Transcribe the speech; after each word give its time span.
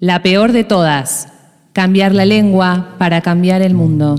La 0.00 0.22
peor 0.22 0.52
de 0.52 0.64
todas, 0.64 1.28
cambiar 1.74 2.14
la 2.14 2.24
lengua 2.24 2.94
para 2.96 3.20
cambiar 3.20 3.60
el 3.60 3.74
mundo. 3.74 4.16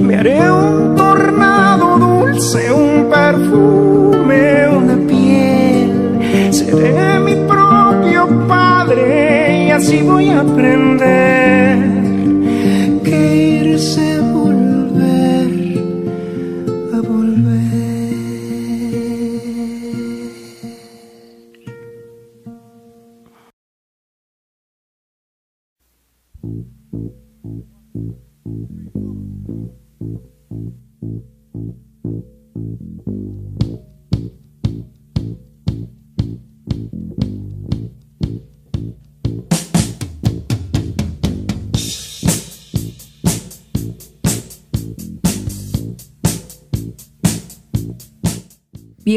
Me 0.00 0.16
haré 0.16 0.50
un 0.50 0.94
tornado 0.94 1.98
dulce, 1.98 2.72
un 2.72 3.10
perfume, 3.10 4.68
una 4.68 4.96
piel. 5.06 5.92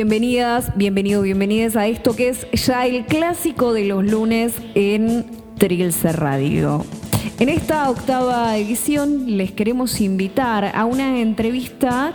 Bienvenidas, 0.07 0.71
bienvenido, 0.77 1.21
bienvenidas 1.21 1.75
a 1.75 1.85
esto 1.85 2.15
que 2.15 2.29
es 2.29 2.47
ya 2.65 2.85
el 2.85 3.05
clásico 3.05 3.73
de 3.73 3.83
los 3.83 4.05
lunes 4.05 4.53
en 4.73 5.25
Trilce 5.57 6.13
Radio. 6.13 6.85
En 7.41 7.49
esta 7.49 7.89
octava 7.89 8.55
edición 8.55 9.35
les 9.35 9.51
queremos 9.51 9.99
invitar 9.99 10.73
a 10.73 10.85
una 10.85 11.19
entrevista 11.19 12.13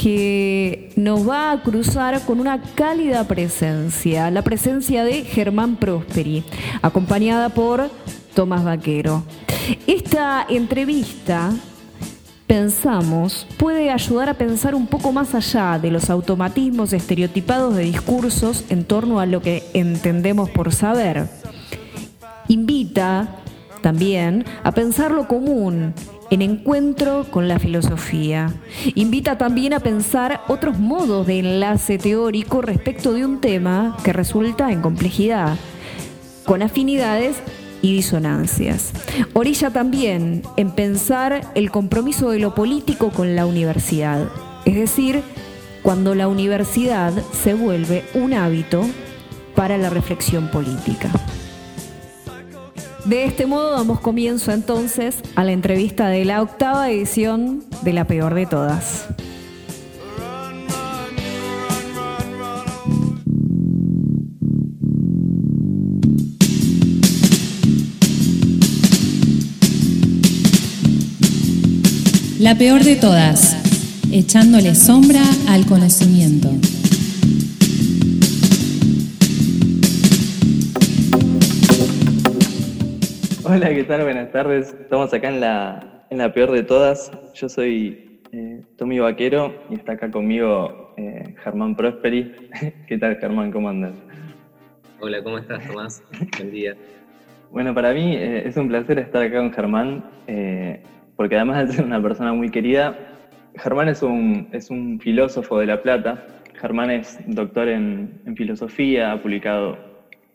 que 0.00 0.92
nos 0.94 1.28
va 1.28 1.50
a 1.50 1.60
cruzar 1.60 2.24
con 2.24 2.38
una 2.38 2.62
cálida 2.62 3.26
presencia, 3.26 4.30
la 4.30 4.42
presencia 4.42 5.02
de 5.02 5.24
Germán 5.24 5.74
Prosperi, 5.74 6.44
acompañada 6.82 7.48
por 7.48 7.90
Tomás 8.34 8.62
Vaquero. 8.62 9.24
Esta 9.88 10.46
entrevista 10.48 11.52
pensamos 12.46 13.46
puede 13.58 13.90
ayudar 13.90 14.28
a 14.28 14.34
pensar 14.34 14.74
un 14.74 14.86
poco 14.86 15.12
más 15.12 15.34
allá 15.34 15.78
de 15.78 15.90
los 15.90 16.10
automatismos 16.10 16.92
estereotipados 16.92 17.74
de 17.74 17.84
discursos 17.84 18.64
en 18.68 18.84
torno 18.84 19.20
a 19.20 19.26
lo 19.26 19.40
que 19.40 19.62
entendemos 19.72 20.50
por 20.50 20.72
saber. 20.72 21.28
Invita 22.48 23.36
también 23.82 24.44
a 24.62 24.72
pensar 24.72 25.10
lo 25.10 25.26
común 25.26 25.94
en 26.30 26.42
encuentro 26.42 27.26
con 27.30 27.48
la 27.48 27.58
filosofía. 27.58 28.52
Invita 28.94 29.38
también 29.38 29.72
a 29.74 29.80
pensar 29.80 30.40
otros 30.48 30.78
modos 30.78 31.26
de 31.26 31.38
enlace 31.38 31.98
teórico 31.98 32.62
respecto 32.62 33.12
de 33.12 33.24
un 33.24 33.40
tema 33.40 33.96
que 34.02 34.12
resulta 34.12 34.72
en 34.72 34.80
complejidad, 34.80 35.56
con 36.44 36.62
afinidades 36.62 37.36
y 37.84 37.92
disonancias. 37.92 38.92
Orilla 39.34 39.68
también 39.68 40.42
en 40.56 40.70
pensar 40.70 41.52
el 41.54 41.70
compromiso 41.70 42.30
de 42.30 42.38
lo 42.38 42.54
político 42.54 43.10
con 43.10 43.36
la 43.36 43.44
universidad, 43.44 44.26
es 44.64 44.74
decir, 44.74 45.22
cuando 45.82 46.14
la 46.14 46.26
universidad 46.26 47.12
se 47.32 47.52
vuelve 47.52 48.02
un 48.14 48.32
hábito 48.32 48.86
para 49.54 49.76
la 49.76 49.90
reflexión 49.90 50.50
política. 50.50 51.10
De 53.04 53.26
este 53.26 53.44
modo 53.44 53.72
damos 53.72 54.00
comienzo 54.00 54.50
entonces 54.50 55.18
a 55.34 55.44
la 55.44 55.52
entrevista 55.52 56.08
de 56.08 56.24
la 56.24 56.40
octava 56.40 56.90
edición 56.90 57.64
de 57.82 57.92
La 57.92 58.06
Peor 58.06 58.32
de 58.32 58.46
Todas. 58.46 59.08
La 72.44 72.54
peor 72.56 72.82
de 72.82 72.96
todas, 72.96 73.56
echándole 74.12 74.74
sombra 74.74 75.22
al 75.48 75.64
conocimiento. 75.64 76.48
Hola, 83.44 83.70
¿qué 83.70 83.84
tal? 83.84 84.02
Buenas 84.02 84.30
tardes. 84.30 84.76
Estamos 84.78 85.14
acá 85.14 85.30
en 85.30 85.40
la, 85.40 86.04
en 86.10 86.18
la 86.18 86.34
peor 86.34 86.52
de 86.52 86.62
todas. 86.64 87.10
Yo 87.32 87.48
soy 87.48 88.20
eh, 88.32 88.60
Tommy 88.76 88.98
Vaquero 88.98 89.54
y 89.70 89.76
está 89.76 89.92
acá 89.92 90.10
conmigo 90.10 90.92
eh, 90.98 91.34
Germán 91.42 91.74
Prosperi. 91.74 92.30
¿Qué 92.86 92.98
tal, 92.98 93.16
Germán? 93.16 93.52
¿Cómo 93.52 93.70
andas? 93.70 93.94
Hola, 95.00 95.24
¿cómo 95.24 95.38
estás, 95.38 95.66
Tomás? 95.66 96.02
Buen 96.36 96.50
día. 96.50 96.76
Bueno, 97.50 97.72
para 97.72 97.94
mí 97.94 98.16
eh, 98.16 98.46
es 98.46 98.56
un 98.58 98.68
placer 98.68 98.98
estar 98.98 99.22
acá 99.22 99.38
con 99.38 99.50
Germán, 99.50 100.04
eh, 100.26 100.82
porque 101.16 101.36
además 101.36 101.68
de 101.68 101.74
ser 101.74 101.84
una 101.84 102.02
persona 102.02 102.32
muy 102.32 102.50
querida, 102.50 102.96
Germán 103.56 103.88
es 103.88 104.02
un, 104.02 104.48
es 104.52 104.70
un 104.70 104.98
filósofo 105.00 105.58
de 105.58 105.66
La 105.66 105.82
Plata. 105.82 106.24
Germán 106.54 106.90
es 106.90 107.18
doctor 107.26 107.68
en, 107.68 108.20
en 108.26 108.36
filosofía, 108.36 109.12
ha 109.12 109.22
publicado 109.22 109.76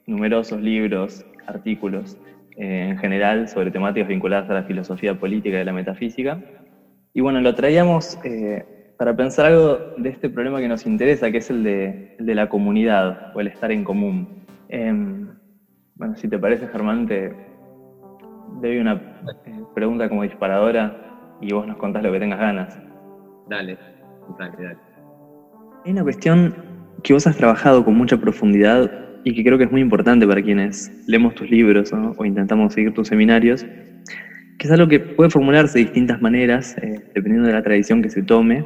numerosos 0.05 0.61
libros, 0.61 1.25
artículos 1.47 2.17
eh, 2.57 2.89
en 2.89 2.97
general 2.97 3.47
sobre 3.47 3.71
temáticas 3.71 4.09
vinculadas 4.09 4.49
a 4.49 4.53
la 4.53 4.63
filosofía 4.63 5.17
política 5.17 5.61
y 5.61 5.63
la 5.63 5.71
metafísica. 5.71 6.41
Y 7.13 7.21
bueno, 7.21 7.39
lo 7.41 7.55
traíamos 7.55 8.17
eh, 8.23 8.65
para 8.97 9.15
pensar 9.15 9.45
algo 9.45 9.77
de 9.97 10.09
este 10.09 10.29
problema 10.29 10.59
que 10.59 10.67
nos 10.67 10.85
interesa, 10.85 11.31
que 11.31 11.37
es 11.37 11.49
el 11.49 11.63
de, 11.63 12.15
el 12.19 12.25
de 12.25 12.35
la 12.35 12.49
comunidad 12.49 13.31
o 13.33 13.39
el 13.39 13.47
estar 13.47 13.71
en 13.71 13.83
común. 13.83 14.27
Em, 14.67 15.29
bueno, 15.95 16.15
si 16.17 16.27
te 16.27 16.37
parece, 16.37 16.67
Germán, 16.67 17.07
te 17.07 17.31
doy 18.61 18.77
una 18.77 18.93
eh, 19.45 19.58
pregunta 19.79 20.09
como 20.09 20.23
disparadora 20.23 21.37
y 21.39 21.53
vos 21.53 21.65
nos 21.65 21.77
contás 21.77 22.03
lo 22.03 22.11
que 22.11 22.19
tengas 22.19 22.39
ganas. 22.39 22.77
Dale, 23.49 23.77
dale, 24.37 24.57
dale. 24.57 24.77
Hay 25.85 25.91
una 25.93 26.03
cuestión 26.03 26.53
que 27.01 27.13
vos 27.13 27.25
has 27.25 27.37
trabajado 27.37 27.85
con 27.85 27.95
mucha 27.95 28.17
profundidad 28.17 28.91
y 29.23 29.33
que 29.33 29.41
creo 29.41 29.57
que 29.57 29.63
es 29.63 29.71
muy 29.71 29.79
importante 29.79 30.27
para 30.27 30.41
quienes 30.41 30.91
leemos 31.07 31.33
tus 31.35 31.49
libros 31.49 31.93
¿no? 31.93 32.13
o 32.17 32.25
intentamos 32.25 32.73
seguir 32.73 32.93
tus 32.93 33.07
seminarios, 33.07 33.65
que 34.57 34.67
es 34.67 34.71
algo 34.71 34.89
que 34.89 34.99
puede 34.99 35.29
formularse 35.29 35.79
de 35.79 35.85
distintas 35.85 36.21
maneras, 36.21 36.75
eh, 36.81 36.99
dependiendo 37.15 37.47
de 37.47 37.53
la 37.53 37.63
tradición 37.63 38.01
que 38.01 38.09
se 38.09 38.21
tome, 38.21 38.65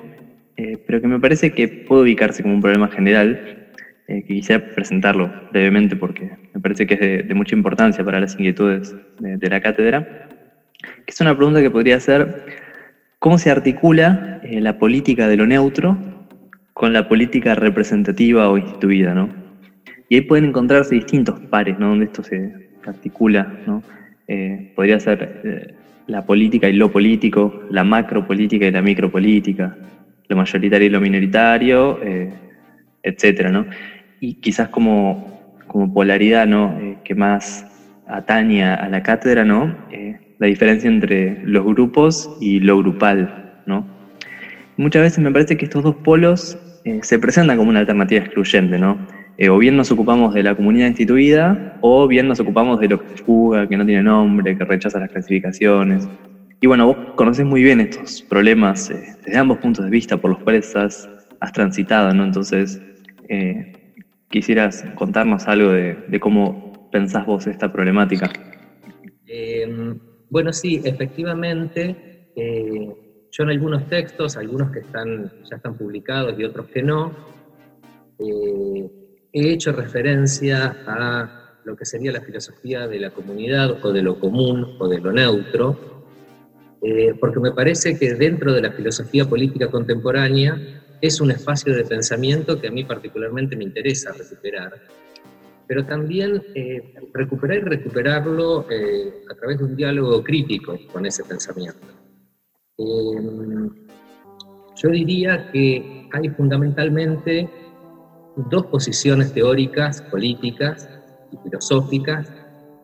eh, 0.57 0.80
pero 0.88 1.00
que 1.00 1.07
me 1.07 1.19
parece 1.19 1.51
que 1.51 1.68
puede 1.68 2.01
ubicarse 2.01 2.42
como 2.42 2.56
un 2.56 2.62
problema 2.62 2.88
general, 2.88 3.69
eh, 4.07 4.24
que 4.24 4.33
quisiera 4.33 4.65
presentarlo 4.74 5.31
brevemente 5.51 5.95
porque 5.95 6.31
me 6.54 6.60
parece 6.60 6.88
que 6.88 6.95
es 6.95 7.00
de, 7.00 7.24
de 7.24 7.33
mucha 7.36 7.56
importancia 7.56 8.04
para 8.04 8.19
las 8.19 8.33
inquietudes 8.33 8.95
de, 9.19 9.38
de, 9.38 9.50
la 9.50 9.62
cátedra, 9.62 10.27
es 11.08 11.22
una 11.22 11.36
pregunta 11.36 11.62
que 11.62 11.72
podría 11.72 12.00
ser, 12.00 12.46
¿cómo 13.20 13.38
se 13.38 13.52
articula 13.52 14.42
la 14.44 14.78
política 14.78 15.28
de 15.28 15.38
lo 15.38 15.46
neutro 15.46 15.98
con 16.74 16.94
la 16.94 17.08
política 17.08 17.56
representativa 17.56 18.50
o 18.50 18.58
instituida? 18.58 19.14
¿no? 19.14 19.30
Y 20.10 20.16
ahí 20.16 20.22
pueden 20.22 20.46
encontrarse 20.46 20.96
distintos 20.96 21.40
pares, 21.50 21.80
¿no? 21.80 21.90
Donde 21.90 22.06
esto 22.06 22.24
se 22.24 22.70
articula, 22.86 23.52
¿no? 23.66 23.82
Eh, 24.28 24.72
podría 24.76 25.00
ser 25.00 25.42
eh, 25.44 25.74
la 26.08 26.26
política 26.26 26.70
y 26.70 26.74
lo 26.74 26.92
político, 26.92 27.64
la 27.70 27.84
macropolítica 27.84 28.66
y 28.66 28.72
la 28.72 28.82
micropolítica, 28.82 29.76
lo 30.28 30.36
mayoritario 30.36 30.88
y 30.88 30.90
lo 30.90 31.02
minoritario, 31.02 32.00
eh, 32.04 32.32
etcétera, 33.02 33.50
¿no? 33.50 33.66
Y 34.20 34.36
quizás 34.36 34.70
como, 34.70 35.58
como 35.68 35.94
polaridad, 35.94 36.48
¿no? 36.48 36.78
Eh, 36.80 36.98
que 37.04 37.16
más 37.16 37.66
atañe 38.08 38.64
a 38.64 38.88
la 38.90 39.02
cátedra, 39.02 39.44
¿no? 39.44 39.76
Eh, 39.92 40.33
la 40.40 40.48
diferencia 40.48 40.90
entre 40.90 41.42
los 41.44 41.64
grupos 41.66 42.30
y 42.40 42.60
lo 42.60 42.78
grupal, 42.80 43.62
¿no? 43.66 43.88
Muchas 44.78 45.04
veces 45.04 45.20
me 45.20 45.32
parece 45.32 45.56
que 45.58 45.66
estos 45.66 45.84
dos 45.84 45.96
polos 45.96 46.58
eh, 46.86 47.00
se 47.04 47.20
presentan 47.20 47.58
como 47.58 47.70
una 47.70 47.80
alternativa 47.80 48.24
excluyente, 48.24 48.78
¿no? 48.78 48.98
Eh, 49.38 49.50
o 49.50 49.58
bien 49.58 49.78
nos 49.78 49.92
ocupamos 49.92 50.34
de 50.34 50.44
la 50.44 50.56
comunidad 50.56 50.88
instituida, 50.88 51.78
o 51.82 52.08
bien 52.08 52.28
nos 52.28 52.40
ocupamos 52.40 52.80
de 52.80 52.90
lo 52.90 53.00
que 53.00 53.18
se 53.18 53.24
fuga, 53.24 53.68
que 53.68 53.78
no 53.78 53.86
tiene 53.86 54.04
nombre, 54.04 54.58
que 54.58 54.66
rechaza 54.66 55.00
las 55.00 55.10
clasificaciones. 55.12 56.08
Y 56.60 56.68
bueno, 56.68 56.88
vos 56.88 56.98
conocés 57.16 57.46
muy 57.46 57.64
bien 57.64 57.82
estos 57.82 58.22
problemas 58.24 58.90
eh, 58.90 59.16
desde 59.26 59.38
ambos 59.38 59.60
puntos 59.60 59.86
de 59.86 59.92
vista 59.92 60.18
por 60.18 60.32
los 60.32 60.40
cuales 60.40 60.76
has, 60.76 61.10
transitado, 61.54 62.14
¿no? 62.14 62.24
Entonces, 62.24 62.82
quisieras 64.30 64.86
contarnos 64.96 65.46
algo 65.46 65.72
de, 65.72 65.98
de, 66.08 66.20
cómo 66.22 66.90
pensás 66.90 67.26
vos 67.26 67.48
esta 67.48 67.70
problemática. 67.70 68.32
Eh, 70.34 70.36
bueno, 70.36 70.52
sí, 70.52 70.82
efectivamente, 70.84 71.96
yo 73.32 73.44
en 73.44 73.50
algunos 73.50 73.88
textos, 73.88 74.36
algunos 74.36 74.72
que 74.72 74.80
están, 74.80 75.32
ya 75.48 75.58
están 75.58 75.78
publicados 75.78 76.34
y 76.40 76.44
otros 76.44 76.66
que 76.74 76.82
no, 76.82 77.13
he 78.20 79.54
hecho 79.54 79.72
referencia 79.72 80.75
a 80.88 81.60
lo 81.63 81.75
que 81.75 81.86
sería 81.86 82.12
la 82.12 82.22
filosofía 82.22 82.88
de 82.88 83.00
la 83.00 83.12
comunidad 83.12 83.78
o 83.86 83.92
de 83.94 84.02
lo 84.02 84.20
común 84.20 84.75
o 84.80 84.88
de 84.88 85.00
lo 85.00 85.12
neutro, 85.12 85.78
eh, 86.82 87.13
porque 87.20 87.40
me 87.40 87.52
parece 87.52 87.98
que 87.98 88.16
dentro 88.16 88.54
de 88.54 88.62
la 88.62 88.72
filosofía 88.72 89.25
política 89.25 89.70
contemporánea 89.70 90.60
es 91.00 91.22
un 91.22 91.30
espacio 91.30 91.75
de 91.75 91.84
pensamiento 91.84 92.60
que 92.60 92.68
a 92.70 92.72
mí 92.72 92.84
particularmente 92.84 93.56
me 93.56 93.66
interesa 93.66 94.12
recuperar, 94.12 94.74
pero 95.67 95.86
también 95.86 96.41
eh, 96.55 96.96
recuperar 97.13 97.58
y 97.58 97.62
recuperarlo 97.62 98.65
eh, 98.70 99.24
a 99.29 99.36
través 99.36 99.60
de 99.60 99.65
un 99.65 99.75
diálogo 99.75 100.24
crítico 100.24 100.77
con 100.91 101.05
ese 101.05 101.24
pensamiento. 101.24 101.88
yo 102.77 103.70
diría 104.89 105.51
que 105.51 106.10
hay 106.12 106.29
fundamentalmente 106.29 107.50
dos 108.36 108.65
posiciones 108.67 109.34
teóricas, 109.34 110.01
políticas 110.03 110.89
y 111.32 111.38
filosóficas 111.38 112.32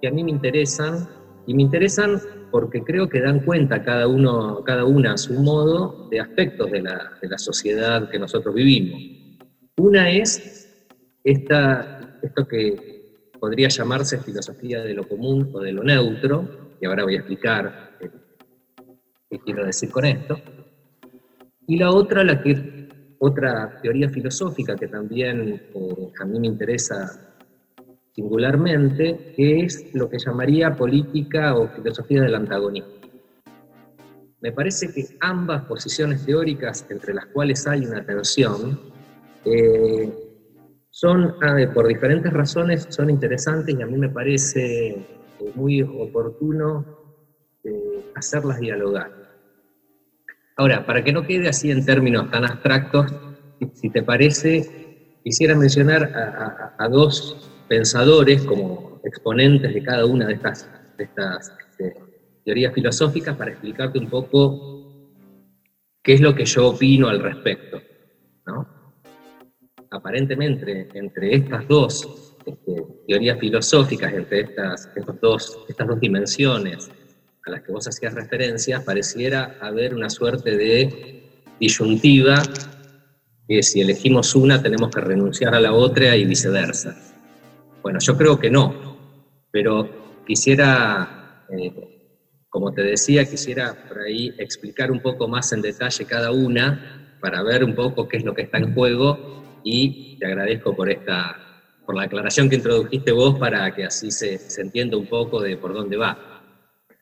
que 0.02 0.08
a 0.08 0.12
mí 0.12 0.24
me 0.24 0.32
interesan 0.32 1.08
y 1.46 1.54
me 1.54 1.64
interesan 1.64 2.22
porque 2.52 2.84
creo 2.84 3.10
que 3.10 3.22
dan 3.22 3.42
cuenta 3.42 3.84
cada, 3.84 4.08
uno, 4.08 4.64
cada 4.64 4.86
una 4.86 5.14
a 5.14 5.18
su 5.18 5.34
modo 5.34 6.08
de 6.10 6.20
aspectos 6.20 6.72
de 6.72 6.82
la, 6.82 7.12
de 7.22 7.28
la 7.28 7.38
sociedad 7.38 8.10
que 8.10 8.20
nosotros 8.20 8.56
vivimos. 8.56 9.02
Una 9.78 10.10
es 10.10 10.88
esta, 11.24 11.99
esto 12.22 12.48
que 12.48 13.00
podría 13.40 13.70
llamarse 13.70 14.20
filosofía 14.20 14.82
de 14.82 14.94
lo 14.94 15.08
común 15.08 15.50
o 15.54 15.60
de 15.60 15.72
lo 15.72 15.84
neutro, 15.84 16.76
y 16.82 16.86
ahora 16.86 17.04
voy 17.04 17.16
a 17.16 17.20
explicar 17.20 17.98
qué 19.30 19.40
quiero 19.40 19.66
decir 19.66 19.90
con 19.90 20.06
esto. 20.06 20.40
Y 21.68 21.78
la 21.78 21.92
otra, 21.92 22.24
la 22.24 22.42
que 22.42 22.88
otra 23.20 23.80
teoría 23.82 24.10
filosófica 24.10 24.76
que 24.76 24.88
también 24.88 25.62
eh, 25.74 26.12
a 26.20 26.26
mí 26.26 26.40
me 26.40 26.48
interesa 26.48 27.36
singularmente 28.14 29.34
es 29.38 29.94
lo 29.94 30.10
que 30.10 30.18
llamaría 30.18 30.76
política 30.76 31.56
o 31.56 31.68
filosofía 31.68 32.22
del 32.22 32.36
antagonismo. 32.36 32.94
me 34.42 34.52
parece 34.52 34.92
que 34.94 35.06
ambas 35.20 35.66
posiciones 35.66 36.26
teóricas 36.26 36.86
entre 36.90 37.14
las 37.14 37.26
cuales 37.28 37.68
hay 37.68 37.86
una 37.86 38.06
tensión 38.06 38.80
eh, 39.46 40.29
son, 41.00 41.36
por 41.74 41.88
diferentes 41.88 42.34
razones, 42.34 42.86
son 42.90 43.10
interesantes 43.10 43.74
y 43.74 43.82
a 43.82 43.86
mí 43.86 43.98
me 43.98 44.10
parece 44.10 44.90
eh, 44.90 45.52
muy 45.56 45.82
oportuno 45.82 46.86
eh, 47.64 48.12
hacerlas 48.16 48.60
dialogar. 48.60 49.10
Ahora, 50.58 50.86
para 50.86 51.02
que 51.02 51.14
no 51.14 51.26
quede 51.26 51.48
así 51.48 51.72
en 51.72 51.86
términos 51.86 52.30
tan 52.30 52.44
abstractos, 52.44 53.14
si 53.76 53.90
te 53.90 54.04
parece, 54.04 55.20
quisiera 55.24 55.56
mencionar 55.56 56.04
a, 56.78 56.88
dos 56.90 57.50
pensadores 57.70 58.44
como 58.44 59.00
exponentes 59.06 59.74
de 59.74 59.82
cada 59.82 60.06
una 60.06 60.28
de 60.28 60.34
estas, 60.34 60.70
este, 60.98 61.96
teorías 62.44 62.74
filosóficas 62.74 63.38
para 63.38 63.52
explicarte 63.52 64.00
un 64.00 64.10
poco 64.10 65.16
qué 66.04 66.16
es 66.16 66.20
lo 66.20 66.36
que 66.36 66.44
yo 66.44 66.68
opino 66.68 67.08
al 67.08 67.22
respecto. 67.22 67.82
Aparentemente, 69.92 70.88
entre 70.94 71.36
estas 71.36 71.68
dos 71.68 72.36
este, 72.46 72.84
teorías 73.08 73.40
filosóficas, 73.40 74.14
entre 74.14 74.42
estas, 74.42 74.90
dos, 75.22 75.60
estas 75.68 75.88
dos 75.88 76.00
dimensiones 76.00 76.90
a 77.46 77.52
las 77.52 77.62
que 77.62 77.72
vos 77.72 77.88
hacías 77.88 78.14
referencia, 78.14 78.84
pareciera 78.86 79.58
haber 79.62 79.96
una 79.96 80.10
suerte 80.10 80.56
de 80.56 81.24
disyuntiva 81.60 82.42
que 83.48 83.64
si 83.64 83.82
elegimos 83.82 84.36
una 84.36 84.62
tenemos 84.62 84.94
que 84.94 85.02
renunciar 85.02 85.56
a 85.56 85.60
la 85.60 85.74
otra 85.74 86.16
y 86.16 86.26
viceversa. 86.26 86.96
Bueno, 87.82 88.00
yo 88.00 88.16
creo 88.16 88.40
que 88.40 88.52
no, 88.52 88.98
pero 89.52 89.90
quisiera, 90.28 91.46
eh, 91.50 91.74
como 92.50 92.72
te 92.72 92.84
decía, 92.84 93.26
quisiera 93.26 93.76
por 93.88 94.02
ahí 94.02 94.34
explicar 94.38 94.92
un 94.92 95.02
poco 95.02 95.28
más 95.28 95.52
en 95.52 95.62
detalle 95.62 96.06
cada 96.06 96.32
una 96.32 97.18
para 97.20 97.42
ver 97.42 97.64
un 97.64 97.74
poco 97.74 98.08
qué 98.08 98.18
es 98.18 98.24
lo 98.24 98.36
que 98.36 98.44
está 98.44 98.60
en 98.60 98.74
juego 98.74 99.40
y 99.64 100.18
te 100.18 100.26
agradezco 100.26 100.76
por 100.76 100.90
esta 100.90 101.36
por 101.86 101.96
la 101.96 102.04
aclaración 102.04 102.48
que 102.48 102.58
introdujiste 102.58 103.12
vos 103.12 103.40
para 103.40 103.72
que 103.74 103.84
así 103.84 104.12
se, 104.12 104.38
se 104.38 104.62
entienda 104.62 104.96
un 104.96 105.08
poco 105.08 105.42
de 105.42 105.58
por 105.58 105.74
dónde 105.74 105.98
va. 105.98 106.16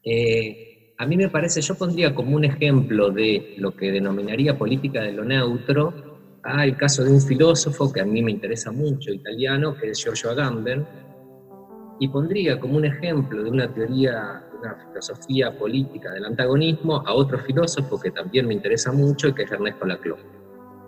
Eh, 0.01 0.95
a 0.97 1.05
mí 1.05 1.17
me 1.17 1.27
parece, 1.27 1.59
yo 1.59 1.75
pondría 1.75 2.15
como 2.15 2.37
un 2.37 2.45
ejemplo 2.45 3.11
de 3.11 3.43
lo 3.57 3.75
que 3.75 3.91
denominaría 3.91 4.57
política 4.57 5.01
de 5.01 5.11
lo 5.11 5.25
neutro, 5.25 5.93
a 6.41 6.63
el 6.63 6.77
caso 6.77 7.03
de 7.03 7.11
un 7.11 7.19
filósofo 7.19 7.91
que 7.91 7.99
a 7.99 8.05
mí 8.05 8.21
me 8.23 8.31
interesa 8.31 8.71
mucho, 8.71 9.11
italiano, 9.11 9.75
que 9.75 9.89
es 9.89 10.01
Giorgio 10.01 10.29
Agamben, 10.31 10.85
y 11.99 12.07
pondría 12.07 12.57
como 12.57 12.77
un 12.77 12.85
ejemplo 12.85 13.43
de 13.43 13.49
una 13.49 13.71
teoría, 13.71 14.41
una 14.57 14.75
filosofía 14.87 15.51
política 15.51 16.13
del 16.13 16.25
antagonismo 16.25 17.03
a 17.05 17.13
otro 17.13 17.39
filósofo 17.39 17.99
que 17.99 18.11
también 18.11 18.47
me 18.47 18.53
interesa 18.53 18.93
mucho, 18.93 19.35
que 19.35 19.43
es 19.43 19.51
Ernesto 19.51 19.85
Laclau, 19.85 20.17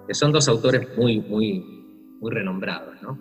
que 0.10 0.16
son 0.16 0.32
dos 0.32 0.48
autores 0.48 0.88
muy, 0.98 1.20
muy, 1.20 1.64
muy 2.20 2.32
renombrados. 2.32 3.00
¿no? 3.04 3.16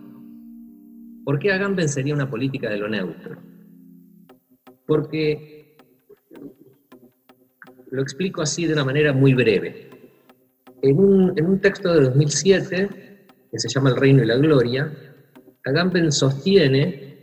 ¿Por 1.22 1.38
qué 1.38 1.52
Agamben 1.52 1.86
sería 1.86 2.14
una 2.14 2.30
política 2.30 2.70
de 2.70 2.78
lo 2.78 2.88
neutro? 2.88 3.36
Porque 4.86 5.76
lo 7.90 8.00
explico 8.00 8.40
así 8.40 8.66
de 8.66 8.72
una 8.72 8.86
manera 8.86 9.12
muy 9.12 9.34
breve. 9.34 9.90
En 10.80 10.98
un, 10.98 11.60
texto 11.60 11.92
de 11.92 12.04
2007, 12.04 12.88
que 13.52 13.58
se 13.58 13.68
llama 13.68 13.90
El 13.90 13.96
Reino 13.96 14.22
y 14.22 14.26
la 14.26 14.36
Gloria, 14.36 14.90
Agamben 15.66 16.10
sostiene 16.10 17.18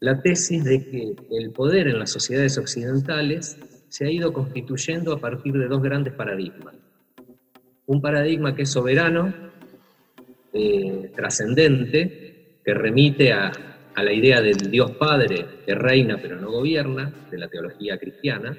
la 0.00 0.20
tesis 0.22 0.64
de 0.64 0.90
que 0.90 1.14
el 1.30 1.52
poder 1.52 1.86
en 1.86 2.00
las 2.00 2.10
sociedades 2.10 2.58
occidentales 2.58 3.58
se 3.90 4.06
ha 4.06 4.10
ido 4.10 4.32
constituyendo 4.32 5.12
a 5.12 5.20
partir 5.20 5.52
de 5.52 5.68
dos 5.68 5.80
grandes 5.80 6.14
paradigmas. 6.14 6.74
Un 7.86 8.00
paradigma 8.00 8.54
que 8.54 8.62
es 8.62 8.70
soberano, 8.70 9.32
eh, 10.52 11.10
trascendente, 11.14 12.60
que 12.64 12.74
remite 12.74 13.32
a, 13.32 13.52
la 13.96 14.12
idea 14.12 14.40
del 14.40 14.70
Dios 14.70 14.92
Padre 14.92 15.46
que 15.64 15.74
reina 15.74 16.18
pero 16.20 16.40
no 16.40 16.50
gobierna, 16.50 17.12
de 17.30 17.38
la 17.38 17.48
teología 17.48 17.98
cristiana, 17.98 18.56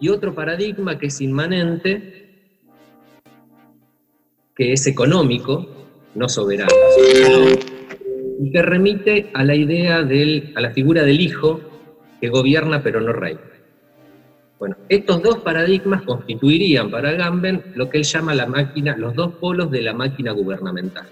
y 0.00 0.08
otro 0.08 0.34
paradigma 0.34 0.98
que 0.98 1.06
es 1.06 1.20
inmanente, 1.20 2.28
que 4.56 4.72
es 4.72 4.86
económico, 4.86 5.66
no 6.14 6.28
soberano, 6.28 6.72
y 8.40 8.50
que 8.50 8.62
remite 8.62 9.30
a 9.34 9.44
la 9.44 9.54
idea 9.54 10.02
del, 10.02 10.52
a 10.56 10.60
la 10.60 10.70
figura 10.70 11.02
del 11.02 11.20
hijo 11.20 11.60
que 12.20 12.28
gobierna 12.28 12.82
pero 12.82 13.00
no 13.00 13.12
reina. 13.12 13.40
Bueno, 14.58 14.76
estos 14.88 15.22
dos 15.22 15.38
paradigmas 15.38 16.02
constituirían 16.02 16.90
para 16.90 17.12
Gamben 17.12 17.62
lo 17.76 17.88
que 17.88 17.98
él 17.98 18.04
llama 18.04 18.34
los 18.34 19.14
dos 19.14 19.34
polos 19.34 19.70
de 19.70 19.82
la 19.82 19.94
máquina 19.94 20.32
gubernamental. 20.32 21.06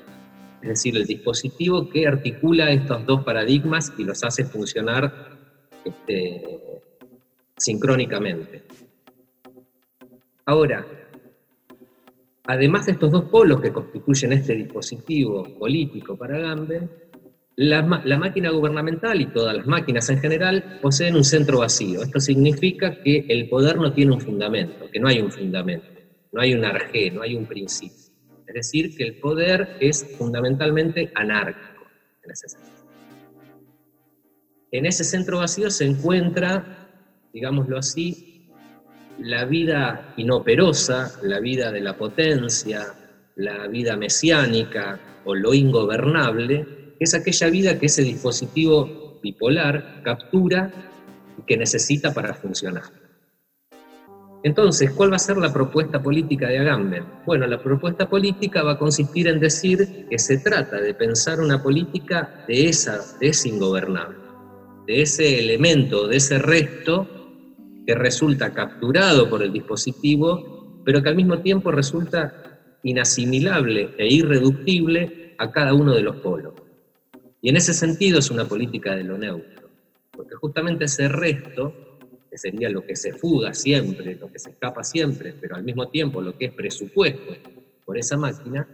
Es 0.63 0.69
decir, 0.69 0.97
el 0.97 1.07
dispositivo 1.07 1.89
que 1.89 2.09
articula 2.09 2.73
estos 2.73 3.07
dos 3.07 3.23
paradigmas 3.23 3.93
y 3.99 4.05
los 4.05 4.25
hace 4.25 4.45
funcionar 4.45 5.13
este, 5.85 6.43
sincrónicamente. 7.57 8.65
Ahora, 10.45 10.85
además 12.47 12.87
de 12.87 12.93
estos 12.93 13.13
dos 13.13 13.25
polos 13.27 13.61
que 13.61 13.73
constituyen 13.73 14.33
este 14.33 14.55
dispositivo 14.55 15.45
político 15.57 16.17
para 16.17 16.39
Gamben, 16.39 16.91
la, 17.57 17.83
máquina 17.83 18.51
gubernamental 18.51 19.21
y 19.21 19.27
todas 19.27 19.57
las 19.57 19.67
máquinas 19.67 20.09
en 20.11 20.21
general 20.21 20.79
poseen 20.83 21.17
un 21.17 21.25
centro 21.25 21.61
vacío. 21.61 22.03
Esto 22.03 22.21
significa 22.21 23.01
que 23.03 23.25
el 23.29 23.49
poder 23.49 23.77
no 23.77 23.93
tiene 23.93 24.13
un 24.13 24.21
fundamento, 24.21 24.91
que 24.91 25.01
no 25.01 25.09
hay 25.09 25.21
un 25.21 25.33
fundamento, 25.33 25.87
no 26.33 26.41
hay 26.43 26.55
un 26.55 26.65
arjé, 26.65 27.11
no 27.11 27.23
hay 27.23 27.35
un 27.35 27.47
principio. 27.47 27.97
Es 28.47 28.55
decir, 28.55 28.95
que 28.95 29.05
el 29.05 29.19
poder 29.19 29.77
es 29.81 30.17
fundamentalmente 30.19 31.11
anárquico 31.15 31.87
en 32.23 32.31
ese 32.31 32.49
sentido. 32.49 32.77
En 34.71 34.85
ese 34.85 35.05
centro 35.05 35.39
vacío 35.39 35.71
se 35.71 35.87
encuentra, 35.87 36.89
digámoslo 37.33 37.79
así, 37.79 38.51
la 39.19 39.47
vida 39.47 40.13
inoperosa, 40.19 41.19
la 41.23 41.41
vida 41.41 41.73
de 41.73 41.81
la 41.81 41.97
potencia, 41.97 42.85
la 43.37 43.67
vida 43.67 43.97
mesiánica 43.97 45.01
o 45.25 45.35
lo 45.35 45.55
ingobernable, 45.55 46.86
es 46.99 47.15
aquella 47.15 47.49
vida 47.49 47.79
que 47.79 47.87
ese 47.87 48.03
dispositivo 48.03 49.19
bipolar 49.23 50.03
captura 50.03 50.73
y 51.39 51.43
que 51.43 51.57
necesita 51.57 52.13
para 52.15 52.35
funcionar. 52.35 52.85
Entonces, 54.43 54.93
¿cuál 54.93 55.11
va 55.11 55.17
a 55.17 55.19
ser 55.19 55.39
la 55.39 55.53
propuesta 55.53 56.01
política 56.01 56.49
de 56.49 56.59
Agamben? 56.59 57.05
Bueno, 57.27 57.47
la 57.47 57.61
propuesta 57.61 58.09
política 58.09 58.63
va 58.63 58.73
a 58.73 58.79
consistir 58.79 59.27
en 59.27 59.41
decir 59.41 60.07
que 60.09 60.19
se 60.19 60.39
trata 60.39 60.81
de 60.81 60.95
pensar 60.95 61.41
una 61.41 61.63
política 61.63 62.45
de, 62.47 62.69
esa, 62.69 63.01
de 63.19 63.29
ese 63.29 63.49
ingobernable, 63.49 64.19
de 64.87 65.03
ese 65.03 65.41
elemento, 65.41 66.07
de 66.07 66.19
ese 66.19 66.39
resto 66.39 67.09
que 67.87 67.95
resulta 67.95 68.55
capturado 68.55 69.29
por 69.29 69.43
el 69.43 69.53
dispositivo, 69.53 70.83
pero 70.85 71.03
que 71.03 71.09
al 71.09 71.17
mismo 71.17 71.41
tiempo 71.41 71.73
resulta 71.73 72.61
inasimilable 72.85 73.95
e 73.99 74.07
irreductible 74.07 75.35
a 75.39 75.51
cada 75.51 75.75
uno 75.75 75.93
de 75.93 76.03
los 76.03 76.17
polos. 76.17 76.55
Y 77.47 77.51
en 77.51 77.57
ese 77.57 77.75
sentido 77.75 78.19
es 78.19 78.33
una 78.33 78.49
política 78.49 78.97
de 78.97 79.05
lo 79.05 79.17
neutro, 79.17 79.71
porque 80.11 80.35
justamente 80.35 80.87
ese 80.87 81.07
resto, 81.07 81.73
que 82.29 82.37
sería 82.37 82.69
lo 82.69 82.85
que 82.85 82.97
se 82.97 83.13
fuga 83.13 83.55
siempre, 83.55 84.17
lo 84.17 84.33
que 84.33 84.41
se 84.41 84.51
escapa 84.51 84.83
siempre, 84.83 85.33
pero 85.41 85.55
al 85.55 85.63
mismo 85.63 85.87
tiempo 85.89 86.21
lo 86.21 86.37
que 86.37 86.47
es 86.47 86.53
presupuesto 86.53 87.35
por 87.85 87.99
esa 87.99 88.17
máquina, 88.17 88.67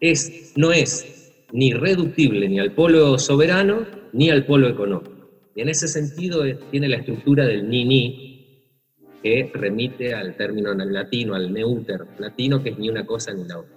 es, 0.00 0.54
no 0.56 0.72
es 0.72 1.36
ni 1.52 1.72
reductible 1.72 2.48
ni 2.48 2.58
al 2.58 2.72
polo 2.72 3.16
soberano 3.16 3.86
ni 4.12 4.28
al 4.28 4.44
polo 4.44 4.68
económico. 4.68 5.30
Y 5.54 5.60
en 5.60 5.68
ese 5.68 5.86
sentido 5.86 6.44
eh, 6.44 6.58
tiene 6.72 6.88
la 6.88 6.96
estructura 6.96 7.46
del 7.46 7.70
ni-ni, 7.70 8.90
que 9.22 9.52
remite 9.54 10.12
al 10.14 10.36
término 10.36 10.74
latino, 10.74 11.36
al 11.36 11.52
neuter 11.52 12.04
latino, 12.18 12.60
que 12.60 12.70
es 12.70 12.76
ni 12.76 12.90
una 12.90 13.06
cosa 13.06 13.32
ni 13.32 13.44
la 13.44 13.60
otra. 13.60 13.73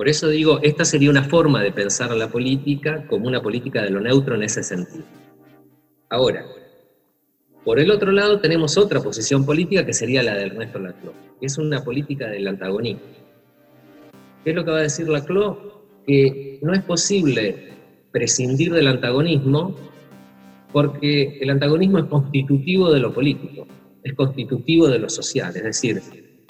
Por 0.00 0.08
eso 0.08 0.30
digo, 0.30 0.60
esta 0.62 0.86
sería 0.86 1.10
una 1.10 1.24
forma 1.24 1.62
de 1.62 1.72
pensar 1.72 2.16
la 2.16 2.30
política 2.30 3.06
como 3.06 3.28
una 3.28 3.42
política 3.42 3.82
de 3.82 3.90
lo 3.90 4.00
neutro 4.00 4.34
en 4.34 4.44
ese 4.44 4.62
sentido. 4.62 5.04
Ahora, 6.08 6.46
por 7.66 7.78
el 7.78 7.90
otro 7.90 8.10
lado 8.10 8.40
tenemos 8.40 8.78
otra 8.78 9.02
posición 9.02 9.44
política 9.44 9.84
que 9.84 9.92
sería 9.92 10.22
la 10.22 10.34
de 10.36 10.46
Ernesto 10.46 10.78
Laclau, 10.78 11.12
que 11.38 11.44
es 11.44 11.58
una 11.58 11.84
política 11.84 12.28
del 12.28 12.48
antagonismo. 12.48 13.02
¿Qué 14.42 14.48
es 14.48 14.56
lo 14.56 14.64
que 14.64 14.70
va 14.70 14.78
a 14.78 14.82
decir 14.84 15.06
Laclau? 15.06 15.82
Que 16.06 16.58
no 16.62 16.72
es 16.72 16.82
posible 16.82 17.74
prescindir 18.10 18.72
del 18.72 18.88
antagonismo 18.88 19.76
porque 20.72 21.36
el 21.42 21.50
antagonismo 21.50 21.98
es 21.98 22.06
constitutivo 22.06 22.90
de 22.90 23.00
lo 23.00 23.12
político, 23.12 23.66
es 24.02 24.14
constitutivo 24.14 24.88
de 24.88 24.98
lo 24.98 25.10
social, 25.10 25.54
es 25.54 25.62
decir, 25.62 26.00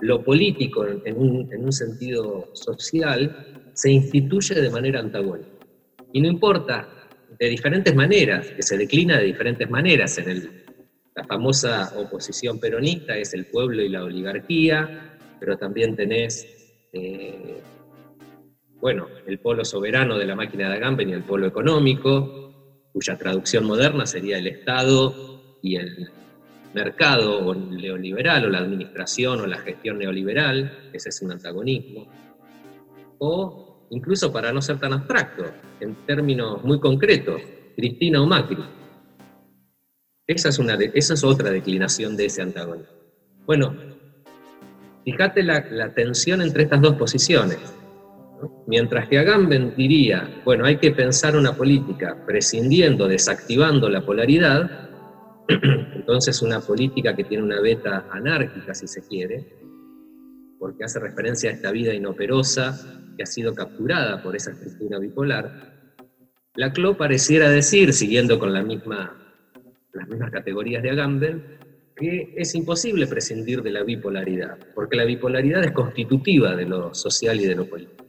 lo 0.00 0.22
político 0.22 0.86
en 0.86 1.16
un, 1.16 1.72
sentido 1.72 2.50
social 2.54 3.70
se 3.74 3.90
instituye 3.90 4.54
de 4.54 4.70
manera 4.70 5.00
antagónica. 5.00 5.48
Y 6.12 6.20
no 6.20 6.28
importa, 6.28 6.88
de 7.38 7.48
diferentes 7.48 7.94
maneras, 7.94 8.48
que 8.48 8.62
se 8.62 8.76
declina 8.76 9.18
de 9.18 9.24
diferentes 9.24 9.68
maneras 9.70 10.18
en 10.18 10.30
el, 10.30 10.50
La 11.14 11.24
famosa 11.24 11.92
oposición 11.96 12.58
peronista 12.58 13.16
es 13.16 13.34
el 13.34 13.46
pueblo 13.46 13.82
y 13.82 13.88
la 13.88 14.04
oligarquía, 14.04 15.18
pero 15.38 15.56
también 15.56 15.96
tenés, 15.96 16.46
eh, 16.92 17.60
bueno, 18.80 19.06
el 19.26 19.38
polo 19.38 19.64
soberano 19.64 20.18
de 20.18 20.26
la 20.26 20.34
máquina 20.34 20.68
de 20.68 20.76
Agamben 20.76 21.10
y 21.10 21.12
el 21.12 21.22
polo 21.22 21.46
económico, 21.46 22.50
cuya 22.92 23.16
traducción 23.16 23.64
moderna 23.64 24.06
sería 24.06 24.38
el 24.38 24.46
Estado 24.46 25.58
y 25.62 25.76
el 25.76 26.10
mercado 26.74 27.46
o 27.46 27.54
neoliberal, 27.54 28.44
o 28.44 28.48
la 28.48 28.58
administración 28.58 29.40
o 29.40 29.46
la 29.46 29.58
gestión 29.58 29.98
neoliberal, 29.98 30.90
ese 30.92 31.08
es 31.08 31.22
un 31.22 31.32
antagonismo. 31.32 32.08
O 33.18 33.86
incluso 33.90 34.32
para 34.32 34.52
no 34.52 34.62
ser 34.62 34.78
tan 34.78 34.92
abstracto, 34.92 35.44
en 35.80 35.94
términos 36.06 36.62
muy 36.64 36.78
concretos, 36.80 37.42
Cristina 37.76 38.22
o 38.22 38.26
Macri. 38.26 38.64
Esa 40.26 40.50
es, 40.50 40.58
una 40.58 40.74
esa 40.74 41.14
es 41.14 41.24
otra 41.24 41.50
declinación 41.50 42.16
de 42.16 42.26
ese 42.26 42.42
antagonismo. 42.42 42.94
Bueno, 43.46 43.74
fíjate 45.04 45.42
la, 45.42 45.92
tensión 45.92 46.40
entre 46.40 46.64
estas 46.64 46.80
dos 46.80 46.94
posiciones. 46.94 47.58
Mientras 48.66 49.08
que 49.08 49.18
Agamben 49.18 49.74
diría, 49.76 50.40
bueno, 50.44 50.64
hay 50.64 50.76
que 50.76 50.92
pensar 50.92 51.36
una 51.36 51.52
política 51.52 52.16
prescindiendo, 52.26 53.08
desactivando 53.08 53.88
la 53.88 54.06
polaridad, 54.06 54.88
entonces 56.10 56.42
una 56.42 56.58
política 56.60 57.14
que 57.14 57.22
tiene 57.22 57.44
una 57.44 57.60
beta 57.60 58.08
anárquica, 58.10 58.74
si 58.74 58.88
se 58.88 59.06
quiere, 59.06 59.46
porque 60.58 60.82
hace 60.82 60.98
referencia 60.98 61.50
a 61.50 61.52
esta 61.52 61.70
vida 61.70 61.94
inoperosa 61.94 62.76
que 63.16 63.22
ha 63.22 63.26
sido 63.26 63.54
capturada 63.54 64.20
por 64.20 64.34
esa 64.34 64.50
estructura 64.50 64.98
bipolar, 64.98 65.72
la 66.56 66.72
CLO 66.72 66.96
pareciera 66.96 67.48
decir, 67.48 67.92
siguiendo 67.92 68.40
con 68.40 68.52
las 68.52 68.66
mismas 68.66 69.12
categorías 70.32 70.82
de 70.82 70.90
Agamben, 70.90 71.44
que 71.94 72.34
es 72.36 72.56
imposible 72.56 73.06
prescindir 73.06 73.62
de 73.62 73.70
la 73.70 73.84
bipolaridad, 73.84 74.58
porque 74.74 74.96
la 74.96 75.04
bipolaridad 75.04 75.62
es 75.62 75.70
constitutiva 75.70 76.56
de 76.56 76.66
lo 76.66 76.92
social 76.92 77.40
y 77.40 77.46
de 77.46 77.54
lo 77.54 77.66
político. 77.66 78.04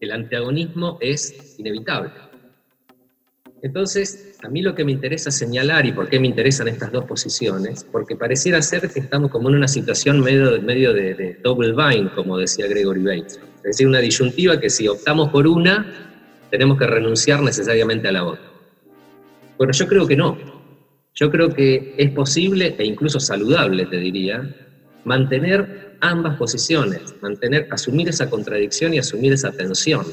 El 0.00 0.10
antagonismo 0.10 0.96
es 1.02 1.58
inevitable. 1.58 2.12
Entonces, 3.62 4.36
a 4.42 4.48
mí 4.48 4.62
lo 4.62 4.74
que 4.74 4.84
me 4.84 4.92
interesa 4.92 5.30
señalar 5.30 5.84
y 5.84 5.92
por 5.92 6.08
qué 6.08 6.20
me 6.20 6.28
interesan 6.28 6.68
estas 6.68 6.92
dos 6.92 7.04
posiciones, 7.04 7.84
porque 7.90 8.14
pareciera 8.14 8.62
ser 8.62 8.88
que 8.88 9.00
estamos 9.00 9.30
como 9.30 9.48
en 9.48 9.56
una 9.56 9.68
situación 9.68 10.20
medio, 10.20 10.92
de, 10.92 11.38
double 11.42 11.72
bind, 11.72 12.14
como 12.14 12.38
decía 12.38 12.68
Gregory 12.68 13.02
Bates. 13.02 13.40
Es 13.56 13.62
decir, 13.62 13.88
una 13.88 13.98
disyuntiva 13.98 14.60
que 14.60 14.70
si 14.70 14.86
optamos 14.86 15.30
por 15.30 15.46
una, 15.46 15.86
tenemos 16.50 16.78
que 16.78 16.86
renunciar 16.86 17.42
necesariamente 17.42 18.08
a 18.08 18.12
la 18.12 18.24
otra. 18.24 18.44
Bueno, 19.56 19.72
yo 19.72 19.88
creo 19.88 20.06
que 20.06 20.16
no. 20.16 20.38
Yo 21.14 21.30
creo 21.32 21.52
que 21.52 21.94
es 21.98 22.10
posible 22.12 22.76
e 22.78 22.84
incluso 22.84 23.18
saludable, 23.18 23.86
te 23.86 23.96
diría, 23.96 24.54
mantener 25.04 25.96
ambas 26.00 26.36
posiciones, 26.36 27.14
mantener, 27.20 27.66
asumir 27.72 28.08
esa 28.08 28.30
contradicción 28.30 28.94
y 28.94 28.98
asumir 28.98 29.32
esa 29.32 29.50
tensión. 29.50 30.06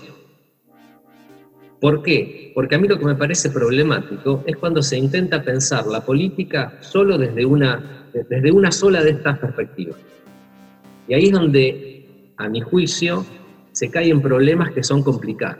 ¿Por 1.85 2.01
qué? 2.01 2.51
Porque 2.55 2.73
a 2.73 2.79
mí 2.79 2.87
lo 2.87 2.97
que 2.97 3.05
me 3.05 3.13
parece 3.13 3.51
problemático 3.51 4.43
es 4.47 4.57
cuando 4.57 4.81
se 4.81 4.97
intenta 4.97 5.43
pensar 5.43 5.85
la 5.85 6.03
política 6.03 6.79
solo 6.81 7.15
desde 7.15 7.45
una, 7.45 8.09
desde 8.11 8.51
una 8.51 8.71
sola 8.71 9.03
de 9.03 9.11
estas 9.11 9.37
perspectivas. 9.37 9.95
Y 11.07 11.13
ahí 11.13 11.25
es 11.25 11.31
donde, 11.31 12.33
a 12.37 12.49
mi 12.49 12.59
juicio, 12.59 13.23
se 13.71 13.91
caen 13.91 14.19
problemas 14.19 14.71
que 14.71 14.81
son 14.81 15.03
complicados. 15.03 15.59